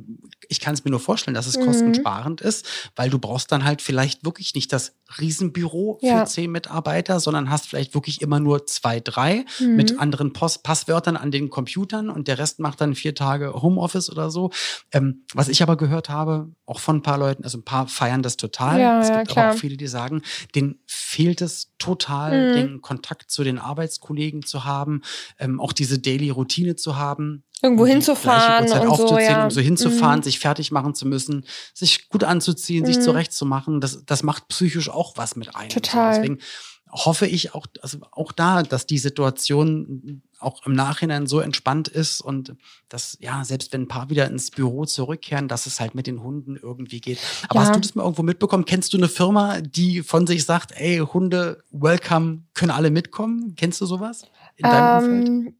ich 0.49 0.59
kann 0.59 0.73
es 0.73 0.83
mir 0.83 0.91
nur 0.91 0.99
vorstellen, 0.99 1.33
dass 1.33 1.47
es 1.47 1.57
mhm. 1.57 1.65
kostensparend 1.65 2.41
ist, 2.41 2.67
weil 2.97 3.09
du 3.09 3.19
brauchst 3.19 3.53
dann 3.53 3.63
halt 3.63 3.81
vielleicht 3.81 4.25
wirklich 4.25 4.53
nicht 4.53 4.73
das 4.73 4.95
Riesenbüro 5.17 5.97
für 6.01 6.05
ja. 6.05 6.25
zehn 6.25 6.51
Mitarbeiter, 6.51 7.21
sondern 7.21 7.49
hast 7.49 7.67
vielleicht 7.67 7.93
wirklich 7.93 8.21
immer 8.21 8.41
nur 8.41 8.65
zwei, 8.65 8.99
drei 8.99 9.45
mhm. 9.61 9.77
mit 9.77 9.97
anderen 9.97 10.33
Post 10.33 10.63
Passwörtern 10.63 11.15
an 11.15 11.31
den 11.31 11.49
Computern 11.49 12.09
und 12.09 12.27
der 12.27 12.37
Rest 12.37 12.59
macht 12.59 12.81
dann 12.81 12.95
vier 12.95 13.15
Tage 13.15 13.53
Homeoffice 13.53 14.11
oder 14.11 14.29
so. 14.29 14.51
Ähm, 14.91 15.23
was 15.33 15.47
ich 15.47 15.63
aber 15.63 15.77
gehört 15.77 16.09
habe, 16.09 16.51
auch 16.65 16.81
von 16.81 16.97
ein 16.97 17.01
paar 17.01 17.17
Leuten, 17.17 17.45
also 17.45 17.59
ein 17.59 17.63
paar 17.63 17.87
feiern 17.87 18.23
das 18.23 18.35
total. 18.35 18.81
Ja, 18.81 19.01
es 19.01 19.07
gibt 19.07 19.31
ja, 19.31 19.43
aber 19.43 19.53
auch 19.53 19.57
viele, 19.57 19.77
die 19.77 19.87
sagen, 19.87 20.21
denen 20.53 20.79
fehlt 20.85 21.41
es 21.41 21.71
total, 21.77 22.49
mhm. 22.49 22.55
den 22.55 22.81
Kontakt 22.81 23.31
zu 23.31 23.45
den 23.45 23.57
Arbeitskollegen 23.57 24.43
zu 24.43 24.65
haben, 24.65 25.01
ähm, 25.39 25.61
auch 25.61 25.71
diese 25.71 25.99
Daily 25.99 26.29
Routine 26.29 26.75
zu 26.75 26.97
haben 26.97 27.36
haben, 27.37 27.43
irgendwo 27.63 27.83
um 27.83 27.89
hinzufahren 27.89 28.63
und 28.63 28.97
so, 28.97 29.17
ja. 29.19 29.43
um 29.45 29.51
so 29.51 29.61
hinzufahren, 29.61 30.19
Mhm. 30.19 30.23
sich 30.23 30.39
fertig 30.39 30.71
machen 30.71 30.93
zu 30.95 31.07
müssen, 31.07 31.45
sich 31.73 32.09
gut 32.09 32.23
anzuziehen, 32.23 32.85
sich 32.85 32.97
Mhm. 32.97 33.01
zurechtzumachen. 33.01 33.81
Das, 33.81 34.03
das 34.05 34.23
macht 34.23 34.47
psychisch 34.49 34.89
auch 34.89 35.17
was 35.17 35.35
mit 35.35 35.55
einem. 35.55 35.69
Total. 35.69 36.13
So, 36.13 36.21
deswegen 36.21 36.39
hoffe 36.89 37.27
ich 37.27 37.53
auch, 37.53 37.65
also 37.81 37.97
auch 38.11 38.31
da, 38.31 38.63
dass 38.63 38.85
die 38.85 38.97
Situation 38.97 40.21
auch 40.39 40.65
im 40.65 40.73
Nachhinein 40.73 41.27
so 41.27 41.39
entspannt 41.41 41.87
ist 41.89 42.21
und 42.21 42.55
dass, 42.87 43.17
ja, 43.19 43.43
selbst 43.43 43.73
wenn 43.73 43.81
ein 43.81 43.87
paar 43.89 44.09
wieder 44.09 44.27
ins 44.27 44.51
Büro 44.51 44.85
zurückkehren, 44.85 45.47
dass 45.49 45.65
es 45.65 45.79
halt 45.81 45.95
mit 45.95 46.07
den 46.07 46.23
Hunden 46.23 46.55
irgendwie 46.55 47.01
geht. 47.01 47.17
Aber 47.49 47.59
Ja. 47.61 47.65
hast 47.67 47.75
du 47.75 47.79
das 47.81 47.95
mal 47.95 48.03
irgendwo 48.03 48.23
mitbekommen? 48.23 48.63
Kennst 48.63 48.93
du 48.93 48.97
eine 48.97 49.09
Firma, 49.09 49.59
die 49.61 50.01
von 50.01 50.27
sich 50.27 50.45
sagt, 50.45 50.71
ey, 50.77 50.99
Hunde, 50.99 51.61
welcome, 51.71 52.43
können 52.53 52.71
alle 52.71 52.89
mitkommen? 52.91 53.55
Kennst 53.57 53.81
du 53.81 53.85
sowas 53.85 54.21
in 54.55 54.69
deinem 54.69 54.97
Umfeld? 54.97 55.53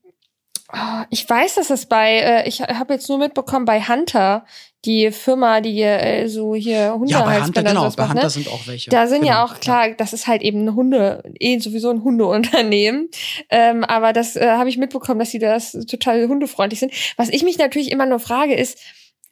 Oh, 0.74 1.04
ich 1.10 1.30
weiß, 1.30 1.56
dass 1.56 1.70
es 1.70 1.86
bei, 1.86 2.18
äh, 2.18 2.48
ich 2.48 2.62
habe 2.62 2.94
jetzt 2.94 3.08
nur 3.08 3.18
mitbekommen, 3.18 3.64
bei 3.66 3.82
Hunter, 3.82 4.46
die 4.84 5.12
Firma, 5.12 5.62
die 5.62 5.82
äh, 5.82 6.28
so 6.28 6.56
hier 6.56 6.94
Hunde 6.94 7.12
Ja, 7.12 7.22
bei 7.24 7.42
Hunter, 7.42 7.64
genau, 7.64 7.90
bei 7.90 8.04
macht, 8.04 8.10
Hunter 8.10 8.24
ne? 8.24 8.30
sind 8.30 8.48
auch 8.50 8.68
welche. 8.68 8.90
Da 8.90 9.08
sind 9.08 9.24
ja 9.26 9.42
Genau, 9.42 9.46
auch 9.54 9.60
klar, 9.62 9.92
das 9.92 10.12
ist 10.12 10.28
halt 10.28 10.42
eben 10.42 10.66
ein 10.66 10.76
Hunde, 10.76 11.24
eh 11.40 11.58
sowieso 11.60 11.90
ein 11.90 12.04
Hundeunternehmen. 12.04 13.10
Ähm, 13.50 13.84
aber 13.86 14.12
das 14.12 14.36
äh, 14.36 14.46
habe 14.52 14.70
ich 14.70 14.78
mitbekommen, 14.78 15.20
dass 15.20 15.32
sie 15.32 15.40
das 15.40 15.72
total 15.72 16.28
hundefreundlich 16.28 16.80
sind. 16.80 16.92
Was 17.16 17.30
ich 17.30 17.44
mich 17.44 17.58
natürlich 17.58 17.92
immer 17.92 18.06
nur 18.06 18.20
frage, 18.20 18.54
ist, 18.54 18.78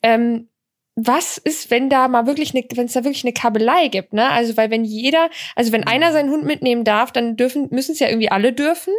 ähm, 0.01 0.47
was 0.95 1.37
ist, 1.37 1.71
wenn 1.71 1.89
da 1.89 2.07
mal 2.07 2.25
wirklich 2.25 2.55
eine, 2.55 2.63
wenn 2.73 2.85
es 2.85 2.93
da 2.93 3.03
wirklich 3.03 3.25
eine 3.25 3.33
Kabelei 3.33 3.89
gibt, 3.89 4.13
ne? 4.13 4.29
Also 4.29 4.55
weil 4.55 4.69
wenn 4.71 4.85
jeder, 4.85 5.29
also 5.55 5.71
wenn 5.73 5.83
einer 5.83 6.13
seinen 6.13 6.29
Hund 6.31 6.45
mitnehmen 6.45 6.85
darf, 6.85 7.11
dann 7.11 7.35
dürfen, 7.35 7.67
müssen 7.71 7.91
es 7.91 7.99
ja 7.99 8.07
irgendwie 8.07 8.31
alle 8.31 8.53
dürfen, 8.53 8.93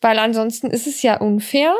weil 0.00 0.18
ansonsten 0.18 0.68
ist 0.70 0.86
es 0.88 1.02
ja 1.02 1.18
unfair. 1.20 1.74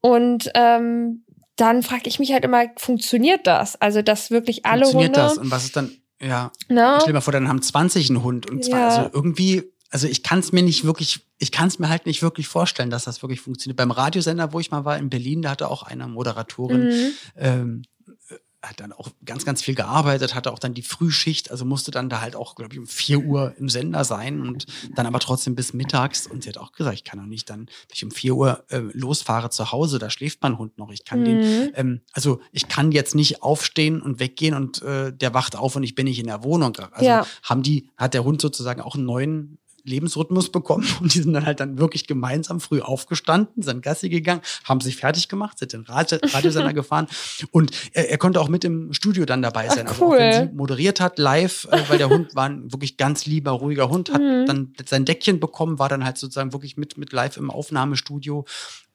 Und 0.00 0.50
ähm, 0.54 1.24
dann 1.56 1.82
frage 1.82 2.02
ich 2.08 2.18
mich 2.18 2.32
halt 2.32 2.44
immer, 2.44 2.64
funktioniert 2.76 3.46
das? 3.46 3.80
Also 3.80 4.02
dass 4.02 4.30
wirklich 4.30 4.66
alle 4.66 4.82
Funktioniert 4.84 5.16
Hunde, 5.16 5.28
das? 5.28 5.38
Und 5.38 5.50
was 5.50 5.64
ist 5.64 5.76
dann, 5.76 5.96
ja, 6.20 6.50
ne? 6.68 6.96
stell 7.00 7.12
dir 7.12 7.14
mal 7.14 7.20
vor, 7.20 7.32
dann 7.32 7.48
haben 7.48 7.62
20 7.62 8.10
einen 8.10 8.22
Hund 8.22 8.50
und 8.50 8.64
zwar, 8.64 8.78
Ja. 8.80 8.86
also 8.88 9.10
irgendwie, 9.12 9.62
also 9.90 10.08
ich 10.08 10.22
kann 10.24 10.40
es 10.40 10.50
mir 10.52 10.62
nicht 10.62 10.84
wirklich, 10.84 11.20
ich 11.38 11.52
kann 11.52 11.68
es 11.68 11.78
mir 11.78 11.88
halt 11.88 12.06
nicht 12.06 12.22
wirklich 12.22 12.48
vorstellen, 12.48 12.90
dass 12.90 13.04
das 13.04 13.22
wirklich 13.22 13.40
funktioniert. 13.40 13.76
Beim 13.76 13.90
Radiosender, 13.92 14.52
wo 14.52 14.58
ich 14.60 14.70
mal 14.72 14.84
war 14.84 14.98
in 14.98 15.10
Berlin, 15.10 15.42
da 15.42 15.50
hatte 15.50 15.70
auch 15.70 15.84
eine 15.84 16.08
Moderatorin, 16.08 16.82
Mhm. 16.88 17.12
ähm, 17.36 17.82
äh, 18.28 18.34
hat 18.66 18.80
dann 18.80 18.92
auch 18.92 19.08
ganz, 19.24 19.44
ganz 19.44 19.62
viel 19.62 19.74
gearbeitet, 19.74 20.34
hatte 20.34 20.52
auch 20.52 20.58
dann 20.58 20.74
die 20.74 20.82
Frühschicht, 20.82 21.50
also 21.50 21.64
musste 21.64 21.90
dann 21.90 22.08
da 22.08 22.20
halt 22.20 22.36
auch, 22.36 22.54
glaube 22.54 22.72
ich, 22.74 22.78
um 22.78 22.86
4 22.86 23.18
Uhr 23.20 23.54
im 23.58 23.68
Sender 23.68 24.04
sein 24.04 24.40
und 24.40 24.66
dann 24.94 25.06
aber 25.06 25.18
trotzdem 25.20 25.54
bis 25.54 25.72
mittags. 25.72 26.26
Und 26.26 26.42
sie 26.42 26.48
hat 26.48 26.58
auch 26.58 26.72
gesagt, 26.72 26.94
ich 26.96 27.04
kann 27.04 27.20
auch 27.20 27.26
nicht 27.26 27.48
dann, 27.50 27.60
wenn 27.60 27.94
ich 27.94 28.04
um 28.04 28.10
4 28.10 28.34
Uhr 28.34 28.64
äh, 28.68 28.78
losfahre 28.92 29.50
zu 29.50 29.72
Hause, 29.72 29.98
da 29.98 30.10
schläft 30.10 30.42
mein 30.42 30.58
Hund 30.58 30.78
noch. 30.78 30.90
Ich 30.90 31.04
kann 31.04 31.24
den, 31.24 31.36
Mhm. 31.38 31.70
ähm, 31.74 32.00
also 32.12 32.40
ich 32.52 32.68
kann 32.68 32.92
jetzt 32.92 33.14
nicht 33.14 33.42
aufstehen 33.42 34.02
und 34.02 34.20
weggehen 34.20 34.54
und 34.54 34.82
äh, 34.82 35.12
der 35.12 35.34
wacht 35.34 35.56
auf 35.56 35.76
und 35.76 35.82
ich 35.82 35.94
bin 35.94 36.04
nicht 36.06 36.18
in 36.18 36.26
der 36.26 36.42
Wohnung. 36.42 36.76
Also 36.92 37.04
Ja. 37.06 37.26
haben 37.42 37.62
die, 37.62 37.88
hat 37.96 38.14
der 38.14 38.24
Hund 38.24 38.40
sozusagen 38.40 38.80
auch 38.80 38.94
einen 38.94 39.04
neuen 39.04 39.58
Lebensrhythmus 39.86 40.50
bekommen 40.50 40.86
und 41.00 41.14
die 41.14 41.20
sind 41.22 41.32
dann 41.32 41.46
halt 41.46 41.60
dann 41.60 41.78
wirklich 41.78 42.06
gemeinsam 42.06 42.60
früh 42.60 42.80
aufgestanden, 42.80 43.62
sind 43.62 43.82
Gassi 43.82 44.08
gegangen, 44.08 44.42
haben 44.64 44.80
sich 44.80 44.96
fertig 44.96 45.28
gemacht, 45.28 45.58
sind 45.58 45.72
den 45.72 45.82
Radio 45.82 46.18
Radiosender 46.22 46.72
gefahren 46.74 47.06
und 47.52 47.70
er, 47.92 48.10
er 48.10 48.18
konnte 48.18 48.40
auch 48.40 48.48
mit 48.48 48.64
im 48.64 48.92
Studio 48.92 49.24
dann 49.24 49.42
dabei 49.42 49.68
sein. 49.68 49.86
Also 49.86 50.06
auch 50.06 50.12
wenn 50.12 50.48
sie 50.48 50.54
moderiert 50.54 51.00
hat 51.00 51.18
live, 51.18 51.66
äh, 51.70 51.82
weil 51.88 51.98
der 51.98 52.10
Hund 52.10 52.34
war 52.34 52.48
ein 52.48 52.72
wirklich 52.72 52.96
ganz 52.96 53.26
lieber, 53.26 53.52
ruhiger 53.52 53.88
Hund, 53.88 54.12
hat 54.12 54.20
Mhm. 54.20 54.46
dann 54.46 54.72
sein 54.86 55.04
Deckchen 55.04 55.40
bekommen, 55.40 55.78
war 55.78 55.88
dann 55.88 56.04
halt 56.04 56.18
sozusagen 56.18 56.52
wirklich 56.52 56.76
mit, 56.76 56.98
mit 56.98 57.12
live 57.12 57.36
im 57.36 57.50
Aufnahmestudio 57.50 58.44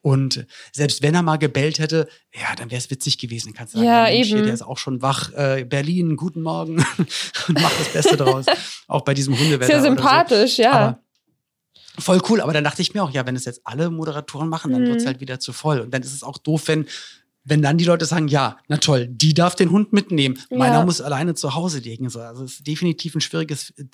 und 0.02 0.46
selbst 0.72 1.02
wenn 1.04 1.14
er 1.16 1.22
mal 1.22 1.38
gebellt 1.38 1.78
hätte, 1.80 2.08
ja, 2.34 2.56
dann 2.58 2.72
wäre 2.72 2.80
es 2.80 2.90
witzig 2.90 3.18
gewesen. 3.20 3.54
Kannst 3.54 3.74
du 3.74 3.78
sagen, 3.78 3.88
Ja, 3.88 4.04
Mensch, 4.04 4.28
hier, 4.28 4.38
eben. 4.38 4.46
der 4.46 4.54
ist 4.56 4.62
auch 4.64 4.78
schon 4.78 5.02
wach. 5.02 5.32
Äh, 5.34 5.64
Berlin, 5.66 6.16
guten 6.18 6.42
Morgen 6.42 6.78
und 7.48 7.62
macht 7.62 7.80
das 7.80 7.90
Beste 7.94 8.18
draus. 8.18 8.46
auch 8.88 9.02
bei 9.02 9.14
diesem 9.14 9.38
Hundewetter. 9.38 9.66
Sehr 9.68 9.76
oder 9.80 9.90
so. 9.90 9.96
sympathisch, 9.96 10.58
ja. 10.58 10.72
Aber 10.72 11.00
voll 12.00 12.22
cool. 12.30 12.42
Aber 12.42 12.54
dann 12.54 12.64
dachte 12.64 12.82
ich 12.82 12.94
mir 12.94 13.04
auch, 13.04 13.12
ja, 13.12 13.26
wenn 13.26 13.36
es 13.36 13.46
jetzt 13.46 13.62
alle 13.64 13.90
Moderatoren 13.90 14.50
machen, 14.50 14.72
dann 14.72 14.84
Mhm. 14.84 14.88
wird's 14.88 15.06
halt 15.06 15.20
wieder 15.20 15.40
zu 15.40 15.54
voll. 15.54 15.80
Und 15.82 15.94
dann 15.94 16.02
ist 16.02 16.14
es 16.14 16.24
auch 16.24 16.38
doof, 16.38 16.64
wenn, 16.68 16.88
wenn 17.44 17.62
dann 17.62 17.78
die 17.78 17.86
Leute 17.86 18.06
sagen, 18.06 18.28
ja, 18.28 18.58
na 18.68 18.78
toll, 18.78 19.08
die 19.08 19.34
darf 19.34 19.56
den 19.56 19.72
Hund 19.72 19.94
mitnehmen. 19.94 20.38
Meiner 20.52 20.80
Ja. 20.80 20.86
muss 20.86 21.02
alleine 21.02 21.34
zu 21.34 21.56
Hause 21.56 21.80
liegen. 21.80 22.10
So, 22.10 22.20
also 22.22 22.44
es 22.44 22.54
ist 22.60 22.68
definitiv 22.68 23.16
ein 23.16 23.22
schwieriges 23.22 23.72
äh, 23.78 23.86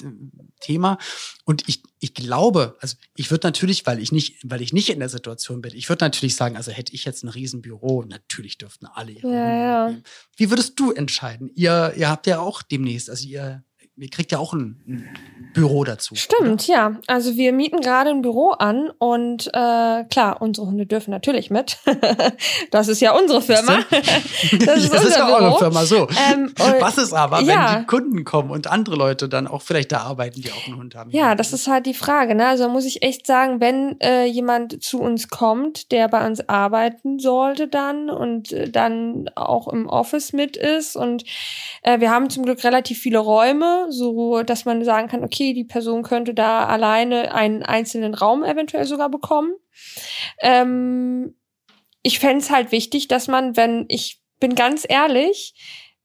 Thema. 0.59 0.97
Und 1.45 1.67
ich, 1.69 1.81
ich 1.99 2.13
glaube, 2.13 2.75
also 2.81 2.97
ich 3.15 3.31
würde 3.31 3.47
natürlich, 3.47 3.85
weil 3.85 3.99
ich 3.99 4.11
nicht, 4.11 4.37
weil 4.43 4.61
ich 4.61 4.73
nicht 4.73 4.89
in 4.89 4.99
der 4.99 5.09
Situation 5.09 5.61
bin, 5.61 5.73
ich 5.75 5.87
würde 5.87 6.03
natürlich 6.03 6.35
sagen, 6.35 6.57
also 6.57 6.71
hätte 6.71 6.93
ich 6.93 7.05
jetzt 7.05 7.23
ein 7.23 7.29
Riesenbüro, 7.29 8.03
natürlich 8.03 8.57
dürften 8.57 8.85
alle 8.87 9.11
ihre 9.11 9.27
Ja, 9.33 9.85
Hunde 9.87 9.97
ja. 9.97 10.01
Wie 10.35 10.49
würdest 10.49 10.77
du 10.79 10.91
entscheiden? 10.91 11.49
Ihr, 11.55 11.93
ihr 11.95 12.09
habt 12.09 12.27
ja 12.27 12.39
auch 12.39 12.61
demnächst, 12.61 13.09
also 13.09 13.25
ihr, 13.27 13.63
ihr 13.97 14.09
kriegt 14.09 14.31
ja 14.31 14.37
auch 14.37 14.53
ein, 14.53 14.77
ein 14.87 15.09
Büro 15.53 15.83
dazu. 15.83 16.13
Stimmt, 16.15 16.67
ja. 16.67 16.97
Also 17.07 17.35
wir 17.35 17.51
mieten 17.51 17.81
gerade 17.81 18.11
ein 18.11 18.21
Büro 18.21 18.51
an 18.51 18.91
und 18.99 19.47
äh, 19.47 20.03
klar, 20.03 20.39
unsere 20.39 20.67
Hunde 20.67 20.85
dürfen 20.85 21.09
natürlich 21.09 21.49
mit. 21.49 21.79
das 22.71 22.87
ist 22.87 23.01
ja 23.01 23.17
unsere 23.17 23.41
Firma. 23.41 23.79
Das 24.59 24.83
ist, 24.83 24.93
das 24.93 25.05
ist 25.05 25.17
ja 25.17 25.27
auch 25.27 25.41
eine 25.41 25.55
Firma 25.55 25.85
so. 25.85 26.07
Ähm, 26.31 26.53
Was 26.79 26.97
ist 26.97 27.13
aber, 27.13 27.39
wenn 27.39 27.47
ja. 27.47 27.79
die 27.79 27.85
Kunden 27.85 28.23
kommen 28.23 28.51
und 28.51 28.67
andere 28.67 28.95
Leute 28.95 29.27
dann 29.27 29.47
auch 29.47 29.61
vielleicht 29.61 29.91
da 29.91 30.01
arbeiten, 30.01 30.41
die 30.41 30.51
auch 30.51 30.67
einen 30.67 30.77
Hund 30.77 30.95
haben? 30.95 31.09
Ja, 31.11 31.35
das 31.35 31.53
ist 31.53 31.67
halt 31.67 31.85
die 31.85 31.93
Frage. 31.93 32.35
Ne? 32.35 32.47
Also 32.47 32.69
muss 32.69 32.85
ich 32.85 33.01
echt 33.01 33.25
sagen, 33.25 33.59
wenn 33.59 33.99
äh, 33.99 34.25
jemand 34.25 34.83
zu 34.83 34.99
uns 34.99 35.29
kommt, 35.29 35.91
der 35.91 36.07
bei 36.07 36.25
uns 36.25 36.47
arbeiten 36.47 37.19
sollte 37.19 37.67
dann 37.67 38.09
und 38.09 38.51
äh, 38.51 38.69
dann 38.69 39.29
auch 39.35 39.67
im 39.67 39.87
Office 39.87 40.33
mit 40.33 40.55
ist 40.55 40.95
und 40.95 41.23
äh, 41.81 41.99
wir 41.99 42.11
haben 42.11 42.29
zum 42.29 42.43
Glück 42.43 42.63
relativ 42.63 42.99
viele 42.99 43.19
Räume, 43.19 43.86
so 43.89 44.43
dass 44.43 44.65
man 44.65 44.83
sagen 44.83 45.07
kann, 45.07 45.23
okay, 45.23 45.53
die 45.53 45.63
Person 45.63 46.03
könnte 46.03 46.33
da 46.33 46.65
alleine 46.65 47.33
einen 47.33 47.63
einzelnen 47.63 48.13
Raum 48.13 48.43
eventuell 48.43 48.85
sogar 48.85 49.09
bekommen. 49.09 49.53
Ähm, 50.41 51.35
ich 52.01 52.19
fänd's 52.19 52.45
es 52.45 52.51
halt 52.51 52.71
wichtig, 52.71 53.07
dass 53.07 53.27
man, 53.27 53.57
wenn 53.57 53.85
ich 53.89 54.21
bin 54.39 54.55
ganz 54.55 54.85
ehrlich, 54.87 55.55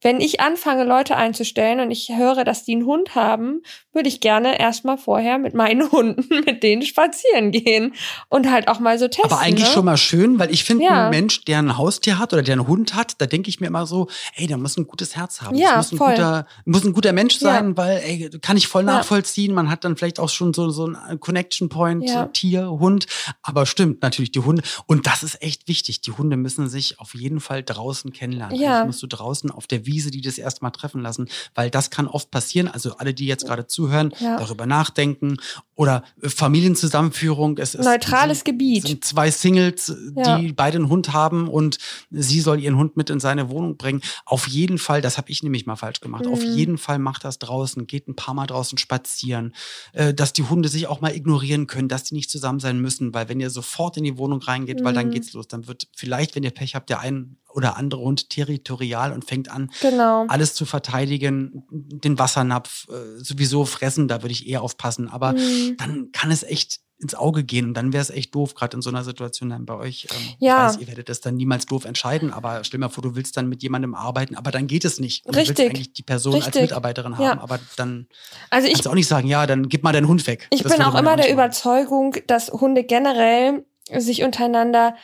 wenn 0.03 0.21
ich 0.21 0.41
anfange, 0.41 0.85
Leute 0.85 1.17
einzustellen 1.17 1.81
und 1.81 1.91
ich 1.91 2.11
höre, 2.15 2.45
dass 2.45 2.65
die 2.65 2.73
einen 2.73 2.87
Hund 2.87 3.15
haben, 3.15 3.63
würde 3.93 4.09
ich 4.09 4.21
gerne 4.21 4.59
erstmal 4.59 4.99
vorher 4.99 5.39
mit 5.39 5.55
meinen 5.55 5.91
Hunden, 5.93 6.27
mit 6.45 6.63
denen 6.63 6.83
spazieren 6.83 7.53
gehen 7.53 7.95
und 8.29 8.51
halt 8.51 8.69
auch 8.69 8.81
mal 8.81 8.99
so 8.99 9.07
testen. 9.09 9.31
Aber 9.31 9.41
eigentlich 9.41 9.69
ne? 9.69 9.73
schon 9.75 9.85
mal 9.85 9.97
schön, 9.97 10.39
weil 10.39 10.51
ich 10.53 10.65
finde, 10.65 10.85
Ja. 10.85 11.05
ein 11.05 11.11
Mensch, 11.11 11.45
der 11.45 11.59
ein 11.61 11.77
Haustier 11.79 12.19
hat 12.19 12.33
oder 12.33 12.43
der 12.43 12.55
einen 12.55 12.67
Hund 12.67 12.95
hat, 12.95 13.21
da 13.21 13.27
denke 13.27 13.49
ich 13.49 13.61
mir 13.61 13.69
immer 13.69 13.87
so, 13.87 14.09
ey, 14.35 14.47
der 14.47 14.59
muss 14.59 14.77
ein 14.77 14.87
gutes 14.87 15.15
Herz 15.17 15.41
haben. 15.43 15.55
Ja, 15.57 15.77
das 15.77 15.93
muss 15.93 15.93
ein, 15.93 15.99
voll. 15.99 16.11
guter, 16.15 16.47
muss 16.65 16.85
ein 16.85 16.93
guter 16.93 17.13
Mensch 17.13 17.35
Ja. 17.41 17.53
sein, 17.53 17.77
weil, 17.77 17.99
ey, 17.99 18.31
kann 18.41 18.57
ich 18.57 18.67
voll 18.69 18.85
Ja. 18.85 18.97
nachvollziehen. 18.97 19.55
Man 19.55 19.71
hat 19.71 19.85
dann 19.85 19.97
vielleicht 19.97 20.19
auch 20.19 20.29
schon 20.29 20.53
so, 20.53 20.71
so 20.71 20.87
ein 20.87 21.21
Connection 21.21 21.69
Point, 21.69 22.09
Ja. 22.09 22.27
Tier, 22.27 22.69
Hund. 22.71 23.07
Aber 23.43 23.67
stimmt, 23.67 24.03
natürlich 24.03 24.33
die 24.33 24.41
Hunde. 24.41 24.63
Und 24.87 25.07
das 25.07 25.23
ist 25.23 25.41
echt 25.43 25.69
wichtig. 25.69 26.01
Die 26.01 26.11
Hunde 26.13 26.37
müssen 26.37 26.69
sich 26.69 26.99
auf 26.99 27.15
jeden 27.15 27.39
Fall 27.41 27.63
draußen 27.63 28.13
kennenlernen. 28.13 28.57
Ja. 28.59 28.79
Eigentlich 28.79 28.87
musst 28.87 29.03
du 29.03 29.07
draußen 29.07 29.51
auf 29.51 29.67
der 29.69 29.87
Wiese 29.87 29.92
die 30.01 30.21
das 30.21 30.39
erstmal 30.39 30.71
treffen 30.73 31.01
lassen, 31.03 31.29
weil 31.55 31.71
das 31.71 31.91
kann 31.91 32.07
oft 32.07 32.31
passieren. 32.31 32.69
Also 32.69 32.97
alle, 32.97 33.13
die 33.15 33.27
jetzt 33.27 33.47
gerade 33.47 33.67
zuhören, 33.67 34.13
Ja. 34.21 34.39
darüber 34.39 34.67
nachdenken 34.67 35.37
oder 35.75 36.05
äh, 36.23 36.29
Familienzusammenführung. 36.29 37.59
Es 37.59 37.75
ist 37.75 37.85
Neutrales 37.85 38.39
sind, 38.39 38.45
Gebiet. 38.47 38.87
sind 38.87 39.05
zwei 39.05 39.31
Singles, 39.31 39.95
Ja. 40.17 40.39
die 40.39 40.53
beide 40.53 40.79
einen 40.79 40.89
Hund 40.89 41.13
haben 41.13 41.49
und 41.49 41.79
sie 42.11 42.41
soll 42.41 42.61
ihren 42.61 42.77
Hund 42.77 42.97
mit 42.97 43.11
in 43.11 43.21
seine 43.21 43.51
Wohnung 43.51 43.77
bringen. 43.77 44.01
Auf 44.25 44.47
jeden 44.49 44.79
Fall, 44.79 45.01
das 45.01 45.19
habe 45.19 45.31
ich 45.31 45.43
nämlich 45.43 45.67
mal 45.67 45.77
falsch 45.77 46.01
gemacht. 46.01 46.27
Auf 46.27 46.45
Mhm. 46.45 46.53
jeden 46.55 46.79
Fall 46.79 46.99
macht 46.99 47.25
das 47.25 47.39
draußen, 47.39 47.87
geht 47.87 48.09
ein 48.09 48.17
paar 48.17 48.35
Mal 48.35 48.47
draußen 48.47 48.79
spazieren, 48.79 49.55
äh, 49.93 50.15
dass 50.15 50.33
die 50.33 50.45
Hunde 50.45 50.69
sich 50.69 50.87
auch 50.87 51.01
mal 51.01 51.15
ignorieren 51.15 51.67
können, 51.67 51.89
dass 51.89 52.05
die 52.05 52.15
nicht 52.15 52.31
zusammen 52.31 52.61
sein 52.61 52.81
müssen, 52.81 53.13
weil 53.15 53.29
wenn 53.29 53.41
ihr 53.41 53.51
sofort 53.51 53.97
in 53.97 54.05
die 54.05 54.17
Wohnung 54.19 54.41
reingeht, 54.43 54.83
weil 54.85 54.95
dann 54.95 55.07
Mhm. 55.09 55.11
geht's 55.11 55.33
los, 55.33 55.49
dann 55.49 55.67
wird 55.67 55.89
vielleicht, 55.95 56.35
wenn 56.35 56.43
ihr 56.43 56.51
Pech 56.51 56.75
habt, 56.75 56.91
der 56.91 57.01
ein 57.01 57.37
oder 57.55 57.77
andere 57.77 58.01
Hund 58.01 58.31
territorial 58.31 59.13
und 59.13 59.25
fängt 59.25 59.51
an, 59.51 59.71
Genau. 59.81 60.27
alles 60.29 60.55
zu 60.55 60.65
verteidigen, 60.65 61.65
den 61.71 62.19
Wassernapf 62.19 62.87
äh, 62.89 63.19
sowieso 63.23 63.65
fressen, 63.65 64.09
da 64.09 64.23
würde 64.23 64.33
ich 64.33 64.47
eher 64.49 64.63
aufpassen. 64.63 65.09
Aber 65.09 65.33
Mhm. 65.33 65.77
dann 65.79 66.09
kann 66.13 66.31
es 66.31 66.43
echt 66.43 66.81
ins 66.99 67.17
Auge 67.17 67.43
gehen 67.43 67.67
und 67.67 67.75
dann 67.75 67.93
wäre 67.93 68.01
es 68.01 68.11
echt 68.11 68.33
doof, 68.33 68.55
gerade 68.55 68.77
in 68.77 68.81
so 68.83 68.89
einer 68.89 69.03
Situation 69.03 69.51
dann 69.51 69.67
bei 69.67 69.75
euch. 69.75 70.07
Ähm, 70.15 70.35
Ja. 70.39 70.67
Ich 70.69 70.75
weiß, 70.75 70.81
ihr 70.83 70.87
werdet 70.87 71.09
das 71.09 71.21
dann 71.21 71.35
niemals 71.35 71.67
doof 71.67 71.85
entscheiden, 71.85 72.33
aber 72.33 72.63
stell 72.63 72.79
dir 72.79 72.87
mal 72.87 72.91
vor, 72.91 73.03
du 73.03 73.17
willst 73.17 73.37
dann 73.37 73.49
mit 73.49 73.61
jemandem 73.61 73.97
arbeiten, 73.97 74.37
aber 74.37 74.53
dann 74.53 74.69
geht 74.69 74.85
es 74.85 75.01
nicht. 75.01 75.27
Und 75.27 75.35
Du 75.35 75.39
willst 75.39 75.51
Richtig. 75.51 75.67
eigentlich 75.71 75.93
die 75.95 76.05
Person 76.05 76.35
als 76.35 76.47
Richtig. 76.47 76.63
Mitarbeiterin 76.63 77.15
haben, 77.19 77.25
Ja. 77.25 77.41
aber 77.43 77.59
dann 77.77 78.07
Also 78.51 78.69
ich 78.69 78.75
kannst 78.75 78.87
du 78.87 78.91
auch 78.91 78.95
nicht 78.95 79.09
sagen, 79.09 79.27
ja, 79.27 79.47
dann 79.49 79.69
gib 79.69 79.83
mal 79.83 79.93
deinen 79.93 80.07
Hund 80.07 80.25
weg. 80.29 80.47
Ich 80.51 80.63
Das 80.63 80.71
bin 80.77 80.83
auch 80.83 80.95
immer 80.95 81.17
der. 81.17 81.33
Überzeugung, 81.33 82.15
dass 82.29 82.51
Hunde 82.53 82.85
generell 82.85 83.67
sich 83.99 84.23
untereinander 84.23 84.95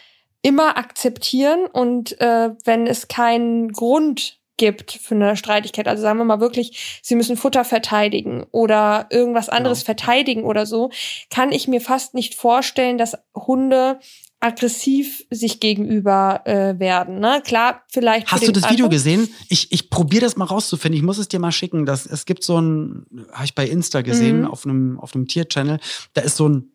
immer 0.43 0.77
akzeptieren 0.77 1.67
und 1.67 2.21
äh, 2.21 2.51
wenn 2.65 2.87
es 2.87 3.09
keinen 3.09 3.73
Grund 3.73 4.39
gibt 4.57 4.93
für 4.93 5.15
eine 5.15 5.37
Streitigkeit, 5.37 5.89
also 5.89 6.03
sagen 6.03 6.19
wir 6.19 6.25
mal 6.25 6.41
wirklich, 6.41 7.01
sie 7.03 7.15
müssen 7.15 7.37
Futter 7.37 7.65
verteidigen 7.65 8.45
oder 8.51 9.07
irgendwas 9.11 9.49
anderes 9.49 9.81
Genau. 9.81 9.87
verteidigen 9.87 10.45
oder 10.45 10.67
so, 10.67 10.91
kann 11.31 11.53
ich 11.53 11.69
mir 11.69 11.81
fast 11.81 12.15
nicht 12.15 12.35
vorstellen, 12.35 12.99
dass 12.99 13.17
Hunde 13.35 14.01
aggressiv 14.41 15.25
sich 15.31 15.59
gegenüber 15.59 16.43
äh, 16.45 16.79
werden. 16.79 17.19
Ne? 17.19 17.43
Klar, 17.45 17.83
vielleicht. 17.89 18.31
Hast 18.31 18.47
du 18.47 18.53
das 18.53 18.71
Video 18.71 18.89
gesehen? 18.89 19.29
Ich, 19.49 19.73
ich 19.73 19.91
probiere 19.91 20.23
das 20.23 20.37
mal 20.37 20.45
rauszufinden. 20.45 20.97
Ich 20.97 21.05
muss 21.05 21.19
es 21.19 21.27
dir 21.29 21.41
mal 21.41 21.51
schicken. 21.51 21.87
Das, 21.87 22.07
es 22.07 22.25
gibt 22.25 22.45
so 22.45 22.61
ein, 22.61 23.07
habe 23.33 23.47
ich 23.47 23.55
bei 23.57 23.67
Insta 23.67 24.03
gesehen, 24.03 24.41
mhm. 24.41 24.47
auf 24.47 24.65
einem, 24.65 25.01
auf 25.01 25.15
einem 25.15 25.27
Tier-Channel. 25.27 25.81
Da 26.15 26.21
ist 26.21 26.37
so 26.37 26.49
ein, 26.49 26.71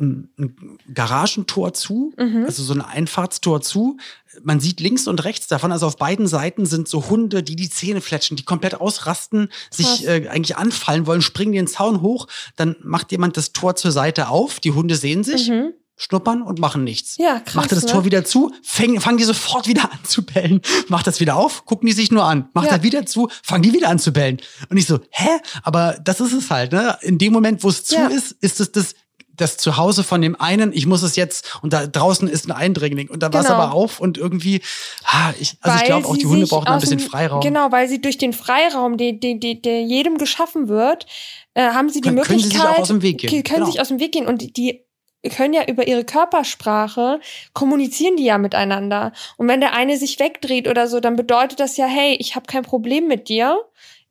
ein, 0.00 0.28
ein 0.38 0.78
Garagentor 0.92 1.72
zu, 1.72 2.12
mhm. 2.18 2.44
also 2.46 2.62
so 2.62 2.74
ein 2.74 2.80
Einfahrtstor 2.80 3.60
zu. 3.60 3.96
Man 4.42 4.58
sieht 4.58 4.80
links 4.80 5.06
und 5.06 5.22
rechts 5.24 5.46
davon, 5.46 5.70
also 5.70 5.86
auf 5.86 5.96
beiden 5.96 6.26
Seiten 6.26 6.66
sind 6.66 6.88
so 6.88 7.08
Hunde, 7.08 7.42
die 7.42 7.56
die 7.56 7.70
Zähne 7.70 8.00
fletschen, 8.00 8.36
die 8.36 8.44
komplett 8.44 8.80
ausrasten, 8.80 9.48
sich 9.70 10.06
äh, 10.06 10.28
eigentlich 10.28 10.56
anfallen 10.56 11.06
wollen, 11.06 11.22
springen 11.22 11.52
den 11.52 11.66
Zaun 11.68 12.02
hoch. 12.02 12.26
Dann 12.56 12.76
macht 12.82 13.12
jemand 13.12 13.36
das 13.36 13.52
Tor 13.52 13.76
zur 13.76 13.92
Seite 13.92 14.28
auf, 14.28 14.60
die 14.60 14.72
Hunde 14.72 14.96
sehen 14.96 15.22
sich. 15.22 15.48
Mhm 15.48 15.74
schnuppern 15.96 16.42
und 16.42 16.58
machen 16.58 16.84
nichts. 16.84 17.16
Ja, 17.18 17.40
krass. 17.40 17.54
Macht 17.54 17.72
er 17.72 17.76
das 17.76 17.84
ne? 17.84 17.92
Tor 17.92 18.04
wieder 18.04 18.24
zu, 18.24 18.52
fangen, 18.62 19.00
fangen 19.00 19.18
die 19.18 19.24
sofort 19.24 19.68
wieder 19.68 19.84
an 19.92 19.98
zu 20.04 20.24
bellen. 20.24 20.60
Macht 20.88 21.06
das 21.06 21.20
wieder 21.20 21.36
auf, 21.36 21.64
gucken 21.66 21.86
die 21.86 21.92
sich 21.92 22.10
nur 22.10 22.24
an. 22.24 22.48
Macht 22.52 22.66
ja. 22.66 22.72
er 22.72 22.82
wieder 22.82 23.06
zu, 23.06 23.28
fangen 23.42 23.62
die 23.62 23.72
wieder 23.72 23.88
an 23.88 23.98
zu 23.98 24.12
bellen. 24.12 24.40
Und 24.68 24.76
ich 24.76 24.86
so, 24.86 25.00
hä? 25.10 25.30
Aber 25.62 25.98
das 26.02 26.20
ist 26.20 26.32
es 26.32 26.50
halt, 26.50 26.72
ne? 26.72 26.98
In 27.02 27.18
dem 27.18 27.32
Moment, 27.32 27.62
wo 27.62 27.68
es 27.68 27.84
zu 27.84 27.94
ja. 27.94 28.08
ist, 28.08 28.32
ist 28.40 28.60
es 28.60 28.72
das 28.72 28.94
das 29.36 29.56
Zuhause 29.56 30.04
von 30.04 30.22
dem 30.22 30.40
einen, 30.40 30.72
ich 30.72 30.86
muss 30.86 31.02
es 31.02 31.16
jetzt, 31.16 31.58
und 31.62 31.72
da 31.72 31.86
draußen 31.86 32.28
ist 32.28 32.46
ein 32.46 32.52
Eindringling. 32.52 33.08
Und 33.08 33.22
da 33.22 33.32
war 33.32 33.40
es 33.40 33.46
genau. 33.46 33.58
aber 33.58 33.72
auf 33.72 34.00
und 34.00 34.18
irgendwie, 34.18 34.60
ah, 35.04 35.32
ich, 35.38 35.56
also 35.60 35.76
weil 35.76 35.82
ich 35.82 35.86
glaube 35.86 36.06
auch, 36.06 36.16
die 36.16 36.26
Hunde 36.26 36.46
brauchen 36.46 36.68
ein 36.68 36.80
bisschen 36.80 37.00
Freiraum. 37.00 37.40
Genau, 37.40 37.72
weil 37.72 37.88
sie 37.88 38.00
durch 38.00 38.18
den 38.18 38.32
Freiraum, 38.32 38.96
der, 38.96 39.12
der, 39.12 39.34
der 39.34 39.82
jedem 39.82 40.18
geschaffen 40.18 40.68
wird, 40.68 41.06
äh, 41.54 41.62
haben 41.62 41.88
sie 41.88 42.00
die 42.00 42.08
können, 42.08 42.16
Möglichkeit, 42.16 42.42
können 42.42 42.50
sie 42.50 42.58
sich 42.58 42.60
auch 42.60 42.78
aus 42.78 42.88
dem 42.88 43.02
Weg 43.02 43.18
gehen. 43.18 43.30
können 43.30 43.44
genau. 43.44 43.66
sich 43.66 43.80
aus 43.80 43.88
dem 43.88 44.00
Weg 44.00 44.12
gehen. 44.12 44.26
Und 44.26 44.56
die 44.56 44.84
können 45.30 45.54
ja 45.54 45.64
über 45.66 45.86
ihre 45.86 46.04
Körpersprache 46.04 47.20
kommunizieren 47.52 48.16
die 48.16 48.24
ja 48.24 48.38
miteinander. 48.38 49.12
Und 49.36 49.48
wenn 49.48 49.60
der 49.60 49.72
eine 49.72 49.96
sich 49.96 50.18
wegdreht 50.18 50.68
oder 50.68 50.86
so, 50.86 51.00
dann 51.00 51.16
bedeutet 51.16 51.60
das 51.60 51.76
ja, 51.76 51.86
hey, 51.86 52.16
ich 52.18 52.34
habe 52.34 52.46
kein 52.46 52.62
Problem 52.62 53.08
mit 53.08 53.28
dir 53.28 53.58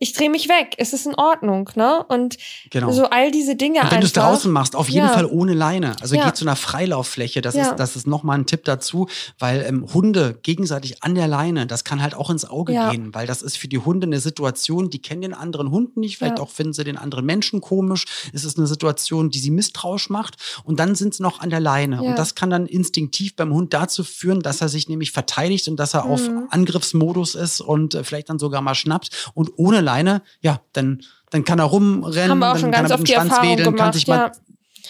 ich 0.03 0.11
drehe 0.11 0.29
mich 0.29 0.49
weg, 0.49 0.75
es 0.77 0.91
ist 0.91 1.05
in 1.05 1.15
Ordnung, 1.15 1.69
ne? 1.75 2.05
Und 2.09 2.37
genau. 2.69 2.91
so 2.91 3.05
all 3.05 3.31
diese 3.31 3.55
Dinge 3.55 3.79
und 3.81 3.91
wenn 3.91 4.01
du 4.01 4.05
es 4.05 4.11
draußen 4.11 4.51
machst, 4.51 4.75
auf 4.75 4.89
jeden 4.89 5.07
ja. 5.07 5.13
Fall 5.13 5.25
ohne 5.25 5.53
Leine. 5.53 5.95
Also 6.01 6.15
ja. 6.15 6.25
geh 6.25 6.33
zu 6.33 6.43
einer 6.43 6.57
Freilauffläche, 6.57 7.41
das 7.41 7.55
ja. 7.55 7.69
ist 7.69 7.75
das 7.77 7.95
ist 7.95 8.05
nochmal 8.05 8.37
ein 8.37 8.45
Tipp 8.45 8.65
dazu, 8.65 9.07
weil 9.39 9.63
ähm, 9.65 9.87
Hunde 9.93 10.37
gegenseitig 10.43 11.03
an 11.03 11.15
der 11.15 11.29
Leine, 11.29 11.67
das 11.67 11.85
kann 11.85 12.01
halt 12.01 12.15
auch 12.15 12.29
ins 12.29 12.43
Auge 12.43 12.73
gehen, 12.73 13.13
weil 13.13 13.27
das 13.27 13.41
ist 13.41 13.57
für 13.57 13.69
die 13.69 13.79
Hunde 13.79 14.05
eine 14.05 14.19
Situation, 14.19 14.89
die 14.89 15.01
kennen 15.01 15.21
den 15.21 15.33
anderen 15.33 15.71
Hund 15.71 15.95
nicht, 15.95 16.17
vielleicht 16.17 16.41
auch 16.41 16.49
finden 16.49 16.73
sie 16.73 16.83
den 16.83 16.97
anderen 16.97 17.25
Menschen 17.25 17.61
komisch. 17.61 18.05
Es 18.33 18.43
ist 18.43 18.57
eine 18.57 18.67
Situation, 18.67 19.29
die 19.29 19.39
sie 19.39 19.51
misstrauisch 19.51 20.09
macht 20.09 20.35
und 20.65 20.81
dann 20.81 20.95
sind 20.95 21.13
sie 21.13 21.23
noch 21.23 21.39
an 21.39 21.49
der 21.49 21.61
Leine 21.61 22.01
und 22.01 22.17
das 22.17 22.35
kann 22.35 22.49
dann 22.49 22.65
instinktiv 22.65 23.37
beim 23.37 23.53
Hund 23.53 23.73
dazu 23.73 24.03
führen, 24.03 24.41
dass 24.41 24.59
er 24.59 24.67
sich 24.67 24.89
nämlich 24.89 25.11
verteidigt 25.11 25.69
und 25.69 25.77
dass 25.77 25.93
er 25.93 26.05
mhm. 26.05 26.11
auf 26.11 26.29
Angriffsmodus 26.49 27.35
ist 27.35 27.61
und 27.61 27.95
äh, 27.95 28.03
vielleicht 28.03 28.29
dann 28.29 28.39
sogar 28.39 28.61
mal 28.61 28.75
schnappt 28.75 29.31
und 29.33 29.53
ohne 29.55 29.79
Leine 29.79 29.92
alleine, 29.93 30.21
ja, 30.41 30.61
dann, 30.73 31.01
dann 31.29 31.43
kann 31.43 31.59
er 31.59 31.65
rumrennen, 31.65 32.39
dann 32.39 32.39
ganz 32.39 32.61
kann 32.61 32.73
er 32.73 32.97
mit 32.97 33.07
dem 33.07 33.13
Schwanz 33.13 33.41
wedeln, 33.41 33.63
gemacht, 33.63 33.77
kann 33.77 33.93
sich 33.93 34.07
mal 34.07 34.31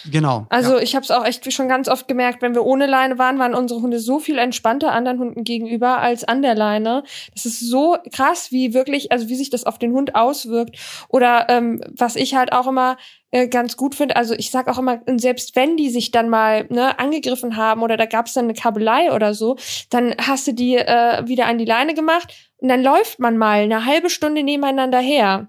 Genau. 0.09 0.45
Also 0.49 0.75
ja. 0.75 0.81
ich 0.81 0.95
habe 0.95 1.03
es 1.03 1.11
auch 1.11 1.25
echt 1.25 1.51
schon 1.51 1.67
ganz 1.67 1.87
oft 1.87 2.07
gemerkt, 2.07 2.41
wenn 2.41 2.55
wir 2.55 2.65
ohne 2.65 2.85
Leine 2.85 3.17
waren, 3.17 3.39
waren 3.39 3.55
unsere 3.55 3.81
Hunde 3.81 3.99
so 3.99 4.19
viel 4.19 4.37
entspannter 4.37 4.91
anderen 4.91 5.19
Hunden 5.19 5.43
gegenüber 5.43 5.99
als 5.99 6.23
an 6.23 6.41
der 6.41 6.55
Leine. 6.55 7.03
Das 7.33 7.45
ist 7.45 7.59
so 7.59 7.97
krass, 8.11 8.51
wie 8.51 8.73
wirklich, 8.73 9.11
also 9.11 9.29
wie 9.29 9.35
sich 9.35 9.49
das 9.49 9.65
auf 9.65 9.79
den 9.79 9.93
Hund 9.93 10.15
auswirkt. 10.15 10.77
Oder 11.09 11.47
ähm, 11.49 11.81
was 11.95 12.15
ich 12.15 12.35
halt 12.35 12.51
auch 12.51 12.67
immer 12.67 12.97
äh, 13.31 13.47
ganz 13.47 13.77
gut 13.77 13.95
finde, 13.95 14.15
also 14.15 14.35
ich 14.35 14.51
sag 14.51 14.67
auch 14.67 14.77
immer, 14.77 15.01
selbst 15.17 15.55
wenn 15.55 15.75
die 15.75 15.89
sich 15.89 16.11
dann 16.11 16.29
mal 16.29 16.65
ne, 16.69 16.99
angegriffen 16.99 17.57
haben 17.57 17.81
oder 17.81 17.97
da 17.97 18.05
gab 18.05 18.27
es 18.27 18.33
dann 18.33 18.45
eine 18.45 18.53
Kabelei 18.53 19.11
oder 19.11 19.33
so, 19.33 19.57
dann 19.89 20.13
hast 20.19 20.45
du 20.47 20.53
die 20.53 20.75
äh, 20.75 21.27
wieder 21.27 21.47
an 21.47 21.57
die 21.57 21.65
Leine 21.65 21.93
gemacht 21.93 22.33
und 22.57 22.69
dann 22.69 22.83
läuft 22.83 23.19
man 23.19 23.37
mal 23.37 23.61
eine 23.61 23.85
halbe 23.85 24.09
Stunde 24.09 24.43
nebeneinander 24.43 24.99
her, 24.99 25.47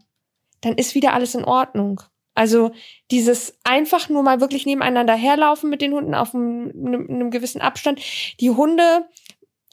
dann 0.62 0.74
ist 0.74 0.94
wieder 0.94 1.12
alles 1.12 1.34
in 1.34 1.44
Ordnung. 1.44 2.00
Also 2.34 2.72
dieses 3.10 3.54
einfach 3.64 4.08
nur 4.08 4.22
mal 4.22 4.40
wirklich 4.40 4.66
nebeneinander 4.66 5.14
herlaufen 5.14 5.70
mit 5.70 5.80
den 5.80 5.92
Hunden 5.92 6.14
auf 6.14 6.34
einem, 6.34 6.72
einem 7.08 7.30
gewissen 7.30 7.60
Abstand. 7.60 8.00
Die 8.40 8.50
Hunde 8.50 9.06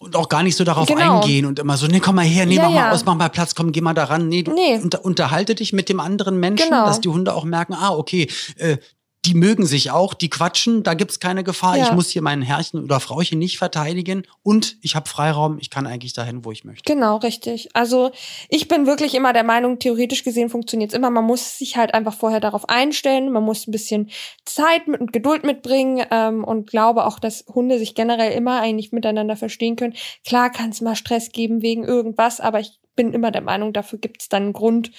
und 0.02 0.16
auch 0.16 0.30
gar 0.30 0.42
nicht 0.42 0.56
so 0.56 0.64
darauf 0.64 0.88
genau. 0.88 1.22
eingehen 1.22 1.46
und 1.46 1.60
immer 1.60 1.78
so, 1.78 1.86
nee, 1.86 2.00
komm 2.00 2.16
mal 2.16 2.26
her, 2.26 2.48
nee, 2.48 2.56
ja, 2.56 2.64
mach 2.64 2.72
mal 2.72 2.78
ja. 2.78 2.92
aus, 2.92 3.06
mach 3.06 3.14
mal 3.14 3.30
Platz, 3.30 3.54
komm, 3.54 3.72
geh 3.72 3.82
mal 3.82 3.94
da 3.94 4.06
ran. 4.06 4.28
Nee, 4.30 4.42
du 4.42 4.52
nee. 4.52 4.80
Unter, 4.80 5.06
unterhalte 5.06 5.54
dich 5.54 5.74
mit 5.74 5.90
dem 5.90 6.00
anderen 6.00 6.40
Menschen, 6.40 6.72
genau. 6.72 6.88
dass 6.88 7.02
die 7.02 7.10
Hunde 7.10 7.36
auch 7.36 7.44
merken, 7.44 7.76
ah, 7.76 7.92
okay, 7.92 8.28
äh, 8.58 8.78
die 9.26 9.36
mögen 9.36 9.66
sich 9.66 9.92
auch, 9.92 10.16
die 10.16 10.30
quatschen, 10.30 10.82
da 10.82 10.96
gibt's 10.96 11.20
keine 11.20 11.44
Gefahr. 11.44 11.78
Ja. 11.78 11.86
Ich 11.86 11.92
muss 11.92 12.10
hier 12.10 12.24
meinen 12.24 12.42
Herrchen 12.42 12.84
oder 12.84 13.00
Frauchen 13.00 13.38
nicht 13.38 13.60
verteidigen 13.60 14.24
und 14.42 14.78
ich 14.82 14.96
habe 14.96 15.08
Freiraum, 15.08 15.60
ich 15.60 15.70
kann 15.70 15.86
eigentlich 15.86 16.14
dahin, 16.14 16.44
wo 16.44 16.52
ich 16.52 16.64
möchte. 16.64 16.92
Genau, 16.92 17.18
richtig. 17.18 17.70
Also 17.76 18.12
ich 18.50 18.68
bin 18.68 18.88
wirklich 18.88 19.14
immer 19.14 19.32
der 19.32 19.44
Meinung, 19.44 19.78
theoretisch 19.78 20.24
gesehen 20.24 20.50
funktioniert's 20.50 20.96
immer. 20.96 21.12
Man 21.12 21.26
muss 21.26 21.60
sich 21.60 21.78
halt 21.78 21.94
einfach 21.94 22.16
vorher 22.16 22.40
darauf 22.40 22.68
einstellen, 22.68 23.32
man 23.32 23.44
muss 23.44 23.68
ein 23.68 23.72
bisschen 23.72 24.10
Zeit 24.46 24.88
mit 24.88 25.02
und 25.02 25.14
Geduld 25.14 25.44
mitbringen 25.44 26.06
ähm, 26.10 26.44
und 26.44 26.70
glaube 26.70 27.06
auch, 27.06 27.20
dass 27.20 27.46
Hunde 27.48 27.78
sich 27.78 27.94
generell 27.94 28.32
immer 28.32 28.60
eigentlich 28.60 28.92
miteinander 28.92 29.36
verstehen 29.36 29.76
können. 29.76 29.94
Klar 30.26 30.50
kann 30.50 30.72
es 30.72 30.82
mal 30.82 30.96
Stress 30.96 31.32
geben 31.32 31.62
wegen 31.62 31.84
irgendwas, 31.84 32.40
aber 32.40 32.60
ich 32.60 32.80
bin 32.96 33.14
immer 33.14 33.32
der 33.32 33.42
Meinung, 33.42 33.74
dafür 33.74 34.00
gibt's 34.00 34.30
dann 34.30 34.44
einen 34.44 34.54
Grund 34.54 34.92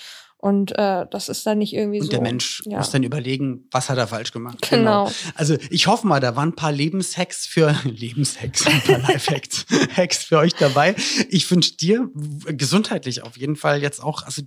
und 0.43 0.77
äh, 0.77 1.07
das 1.09 1.29
ist 1.29 1.47
dann 1.47 1.59
nicht 1.59 1.73
irgendwie 1.73 2.01
und 2.01 2.07
so. 2.07 2.11
Und 2.11 2.15
der 2.15 2.21
Mensch 2.21 2.63
ja. 2.67 2.79
muss 2.79 2.91
dann 2.91 3.05
überlegen, 3.05 3.65
was 3.71 3.89
hat 3.89 3.97
er 3.97 4.09
falsch 4.09 4.33
gemacht. 4.33 4.59
Genau. 4.69 5.05
genau. 5.05 5.13
Also 5.37 5.57
ich 5.71 5.87
hoffe 5.87 6.05
mal, 6.05 6.19
da 6.19 6.35
waren 6.35 6.49
ein 6.49 6.57
paar 6.57 6.73
Lebenshacks 6.73 7.47
für 7.47 7.77
Lebenshacks, 7.85 8.67
ein 8.67 8.81
paar 8.81 8.99
Lifehacks 8.99 9.67
Hacks 9.97 10.25
für 10.25 10.39
euch 10.39 10.55
dabei. 10.55 10.97
Ich 11.29 11.49
wünsche 11.49 11.77
dir 11.77 12.11
gesundheitlich 12.47 13.23
auf 13.23 13.37
jeden 13.37 13.55
Fall 13.55 13.81
jetzt 13.83 14.03
auch, 14.03 14.25
also 14.25 14.43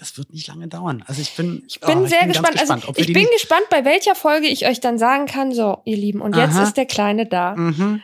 das 0.00 0.18
wird 0.18 0.32
nicht 0.32 0.48
lange 0.48 0.66
dauern. 0.66 1.04
Also 1.06 1.22
ich 1.22 1.36
bin, 1.36 1.62
ich 1.68 1.78
bin 1.78 1.98
oh, 1.98 2.06
sehr 2.06 2.18
ich 2.18 2.24
bin 2.24 2.28
gespannt. 2.30 2.58
gespannt 2.58 2.88
also 2.88 3.00
ich 3.00 3.12
bin 3.12 3.28
gespannt, 3.32 3.66
bei 3.70 3.84
welcher 3.84 4.16
Folge 4.16 4.48
ich 4.48 4.66
euch 4.66 4.80
dann 4.80 4.98
sagen 4.98 5.26
kann, 5.26 5.54
so 5.54 5.82
ihr 5.84 5.96
Lieben, 5.96 6.20
und 6.20 6.34
jetzt 6.34 6.56
Aha. 6.56 6.64
ist 6.64 6.76
der 6.76 6.86
Kleine 6.86 7.26
da. 7.26 7.54
Mhm. 7.54 8.02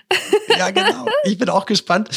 Ja, 0.57 0.71
genau. 0.71 1.07
ich 1.25 1.37
bin 1.37 1.49
auch 1.49 1.67
gespannt. 1.67 2.11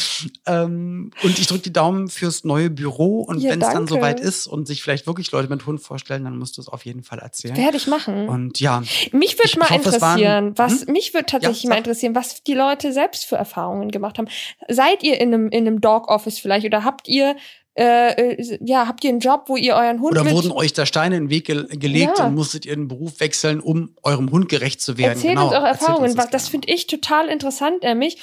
Ähm, 0.46 1.10
und 1.24 1.38
ich 1.40 1.48
drücke 1.48 1.62
die 1.62 1.72
Daumen 1.72 2.06
fürs 2.06 2.44
neue 2.44 2.70
Büro 2.70 3.22
und 3.22 3.40
ja, 3.40 3.50
wenn 3.50 3.60
es 3.60 3.68
dann 3.72 3.88
soweit 3.88 4.20
ist 4.20 4.46
und 4.46 4.68
sich 4.68 4.80
vielleicht 4.80 5.07
wirklich 5.08 5.32
Leute 5.32 5.48
mit 5.48 5.66
Hund 5.66 5.80
vorstellen, 5.80 6.22
dann 6.22 6.38
musst 6.38 6.56
du 6.56 6.60
es 6.60 6.68
auf 6.68 6.84
jeden 6.84 7.02
Fall 7.02 7.18
erzählen. 7.18 7.56
Werde 7.56 7.76
ich 7.76 7.88
machen. 7.88 8.28
Und 8.28 8.60
ja. 8.60 8.82
Mich 9.10 9.36
würde 9.36 9.58
mal 9.58 9.70
hoffe, 9.70 9.76
interessieren, 9.76 10.56
waren, 10.56 10.58
was, 10.58 10.82
hm? 10.82 10.92
mich 10.92 11.14
würde 11.14 11.26
tatsächlich 11.26 11.64
ja, 11.64 11.70
mal 11.70 11.78
interessieren, 11.78 12.14
was 12.14 12.44
die 12.44 12.54
Leute 12.54 12.92
selbst 12.92 13.26
für 13.26 13.34
Erfahrungen 13.34 13.90
gemacht 13.90 14.18
haben. 14.18 14.28
Seid 14.68 15.02
ihr 15.02 15.20
in 15.20 15.34
einem, 15.34 15.48
in 15.48 15.66
einem 15.66 15.80
Dog 15.80 16.08
Office 16.08 16.38
vielleicht 16.38 16.66
oder 16.66 16.84
habt 16.84 17.08
ihr 17.08 17.34
äh, 17.78 18.32
äh, 18.32 18.58
ja, 18.60 18.88
habt 18.88 19.04
ihr 19.04 19.10
einen 19.10 19.20
Job, 19.20 19.44
wo 19.46 19.56
ihr 19.56 19.74
euren 19.74 20.00
Hund 20.00 20.10
Oder 20.10 20.28
wurden 20.32 20.50
euch 20.50 20.72
da 20.72 20.84
Steine 20.84 21.16
in 21.16 21.24
den 21.24 21.30
Weg 21.30 21.44
ge 21.44 21.64
gelegt 21.76 22.18
ja. 22.18 22.26
und 22.26 22.34
musstet 22.34 22.66
ihr 22.66 22.74
den 22.74 22.88
Beruf 22.88 23.20
wechseln, 23.20 23.60
um 23.60 23.94
eurem 24.02 24.32
Hund 24.32 24.48
gerecht 24.48 24.80
zu 24.80 24.98
werden? 24.98 25.12
Erzählt 25.12 25.34
genau. 25.34 25.46
uns 25.46 25.54
eure 25.54 25.68
Erfahrungen. 25.68 26.16
Das, 26.16 26.28
das 26.28 26.48
finde 26.48 26.72
ich 26.72 26.88
total 26.88 27.28
interessant, 27.28 27.84
nämlich. 27.84 28.18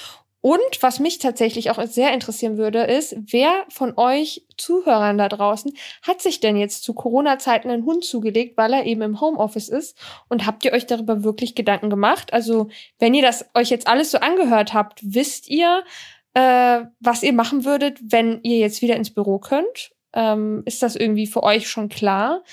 Und 0.45 0.59
was 0.81 0.99
mich 0.99 1.17
tatsächlich 1.17 1.71
auch 1.71 1.83
sehr 1.87 2.13
interessieren 2.13 2.59
würde, 2.59 2.83
ist, 2.83 3.15
wer 3.17 3.65
von 3.67 3.97
euch 3.97 4.45
Zuhörern 4.57 5.17
da 5.17 5.27
draußen 5.27 5.73
hat 6.03 6.21
sich 6.21 6.39
denn 6.39 6.55
jetzt 6.55 6.83
zu 6.83 6.93
Corona-Zeiten 6.93 7.71
einen 7.71 7.83
Hund 7.83 8.05
zugelegt, 8.05 8.55
weil 8.55 8.73
er 8.73 8.85
eben 8.85 9.01
im 9.01 9.19
Homeoffice 9.19 9.69
ist? 9.69 9.97
Und 10.29 10.45
habt 10.45 10.63
ihr 10.63 10.73
euch 10.73 10.85
darüber 10.85 11.23
wirklich 11.23 11.55
Gedanken 11.55 11.89
gemacht? 11.89 12.31
Also, 12.31 12.69
wenn 12.99 13.15
ihr 13.15 13.23
das 13.23 13.49
euch 13.55 13.71
jetzt 13.71 13.87
alles 13.87 14.11
so 14.11 14.19
angehört 14.19 14.75
habt, 14.75 14.99
wisst 15.01 15.49
ihr, 15.49 15.83
äh, 16.35 16.81
was 16.99 17.23
ihr 17.23 17.33
machen 17.33 17.65
würdet, 17.65 17.97
wenn 18.03 18.39
ihr 18.43 18.59
jetzt 18.59 18.83
wieder 18.83 18.97
ins 18.97 19.09
Büro 19.09 19.39
könnt? 19.39 19.93
Ähm, 20.13 20.61
ist 20.65 20.83
das 20.83 20.95
irgendwie 20.95 21.25
für 21.25 21.41
euch 21.41 21.67
schon 21.67 21.89
klar, 21.89 22.43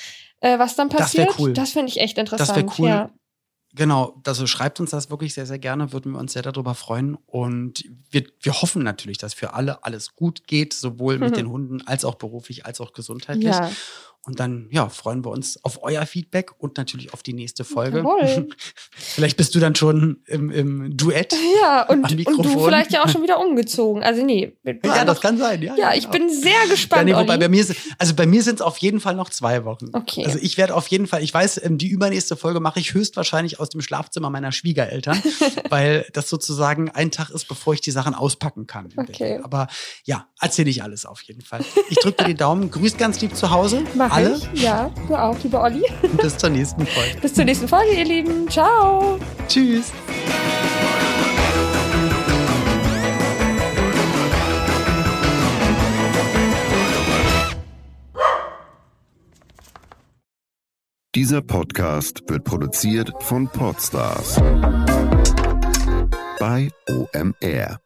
äh, 0.41 0.59
was 0.59 0.77
dann 0.77 0.89
passiert? 0.89 1.29
Das 1.29 1.39
cool. 1.39 1.53
Das 1.53 1.73
finde 1.73 1.89
ich 1.89 2.01
echt 2.01 2.17
interessant. 2.17 2.49
Das 2.49 2.57
wäre 2.57 2.73
cool. 2.79 2.89
Ja. 2.89 3.11
Genau, 3.75 4.21
also 4.27 4.47
schreibt 4.47 4.81
uns 4.81 4.91
das 4.91 5.09
wirklich 5.09 5.33
sehr, 5.33 5.47
sehr 5.47 5.59
gerne, 5.59 5.93
würden 5.93 6.13
wir 6.13 6.19
uns 6.19 6.35
sehr 6.35 6.43
darüber 6.43 6.75
freuen. 6.75 7.17
Und 7.27 7.85
wir, 8.11 8.25
wir 8.41 8.61
hoffen 8.61 8.83
natürlich, 8.83 9.17
dass 9.17 9.33
für 9.33 9.55
alle 9.55 9.85
alles 9.85 10.15
gut 10.15 10.47
geht, 10.47 10.75
sowohl 10.75 11.19
mit 11.19 11.31
mhm. 11.31 11.35
den 11.37 11.49
Hunden 11.49 11.87
als 11.87 12.05
auch 12.05 12.17
beruflich, 12.17 12.67
als 12.67 12.81
auch 12.81 12.93
gesundheitlich. 12.93 13.47
Ja. 13.47 13.71
Und 14.25 14.39
dann, 14.39 14.69
ja, 14.71 14.89
freuen 14.89 15.25
wir 15.25 15.33
uns 15.33 15.59
auf 15.65 15.83
euer 15.83 16.07
Feedback 16.07 16.53
und 16.59 16.77
natürlich 16.77 17.13
auf 17.13 17.25
die 17.25 17.33
nächste 17.33 17.65
Folge. 17.65 18.05
vielleicht 18.93 19.37
bist 19.37 19.53
du 19.57 19.59
dann 19.59 19.75
schon 19.75 20.23
im, 20.27 20.51
im 20.51 20.97
Duett. 20.97 21.35
Ja, 21.63 21.83
und, 21.83 22.11
und 22.11 22.45
du 22.45 22.65
vielleicht 22.65 22.93
ja 22.93 23.05
auch 23.05 23.09
schon 23.09 23.23
wieder 23.23 23.39
umgezogen. 23.39 24.03
Also 24.03 24.25
nee. 24.25 24.57
Ja, 24.85 25.05
das 25.05 25.21
kann 25.21 25.39
sein. 25.39 25.63
Ja, 25.63 25.77
ja, 25.77 25.91
ja 25.91 25.95
ich 25.95 26.11
genau. 26.11 26.27
bin 26.27 26.31
sehr 26.31 26.67
gespannt. 26.69 27.09
Ja, 27.09 27.17
nee, 27.17 27.23
wobei 27.23 27.37
bei 27.37 27.49
mir, 27.49 27.65
also 27.99 28.15
bei 28.15 28.27
mir 28.27 28.43
sind 28.43 28.57
es 28.57 28.63
auf 28.63 28.79
jeden 28.79 29.01
Fall 29.01 29.15
noch 29.15 29.31
zwei 29.31 29.65
Wochen. 29.65 29.91
Okay. 29.93 30.25
Also 30.25 30.39
ich 30.41 30.57
werde 30.57 30.75
auf 30.75 30.89
jeden 30.89 31.07
Fall, 31.07 31.23
ich 31.23 31.33
weiß, 31.33 31.63
ähm, 31.65 31.79
die 31.79 31.89
übernächste 31.89 32.37
Folge 32.37 32.61
mache 32.61 32.81
ich 32.81 32.95
höchstwahrscheinlich 32.95 33.61
aus 33.61 33.69
dem 33.69 33.81
Schlafzimmer 33.81 34.31
meiner 34.31 34.51
Schwiegereltern, 34.51 35.23
weil 35.69 36.07
das 36.13 36.29
sozusagen 36.29 36.91
ein 36.91 37.11
Tag 37.11 37.31
ist, 37.31 37.47
bevor 37.47 37.75
ich 37.75 37.81
die 37.81 37.91
Sachen 37.91 38.15
auspacken 38.15 38.67
kann. 38.67 38.89
Okay. 38.97 39.41
Aber 39.43 39.69
ja, 40.05 40.27
erzähle 40.41 40.71
ich 40.71 40.83
alles 40.83 41.07
auf 41.07 41.23
jeden 41.23 41.43
Fall. 41.43 41.65
Ich 41.91 41.99
drücke 41.99 42.25
dir 42.25 42.31
die 42.31 42.37
Daumen, 42.37 42.71
grüß 42.71 42.97
ganz 42.97 43.21
lieb 43.21 43.37
zu 43.37 43.51
Hause. 43.51 43.83
Alle. 44.13 44.41
Ich. 44.53 44.63
Ja, 44.63 44.91
du 45.09 45.15
auch, 45.17 45.37
lieber 45.43 45.63
Olli. 45.63 45.85
Bis 46.21 46.37
zur 46.37 46.51
nächsten 46.51 46.87
Folge. 46.87 47.19
Bis 47.21 47.35
zur 47.35 47.45
nächsten 47.45 47.69
Folge, 47.69 47.93
ihr 47.93 48.05
Lieben. 48.05 48.49
Ciao. 48.49 49.19
Tschüss. 49.49 49.93
Dieser 61.15 61.43
Podcast 61.43 62.23
wird 62.29 62.45
produziert 62.45 63.13
von 63.21 63.47
Podstars 63.47 64.37
bei 66.41 66.71
OMR. 66.89 67.82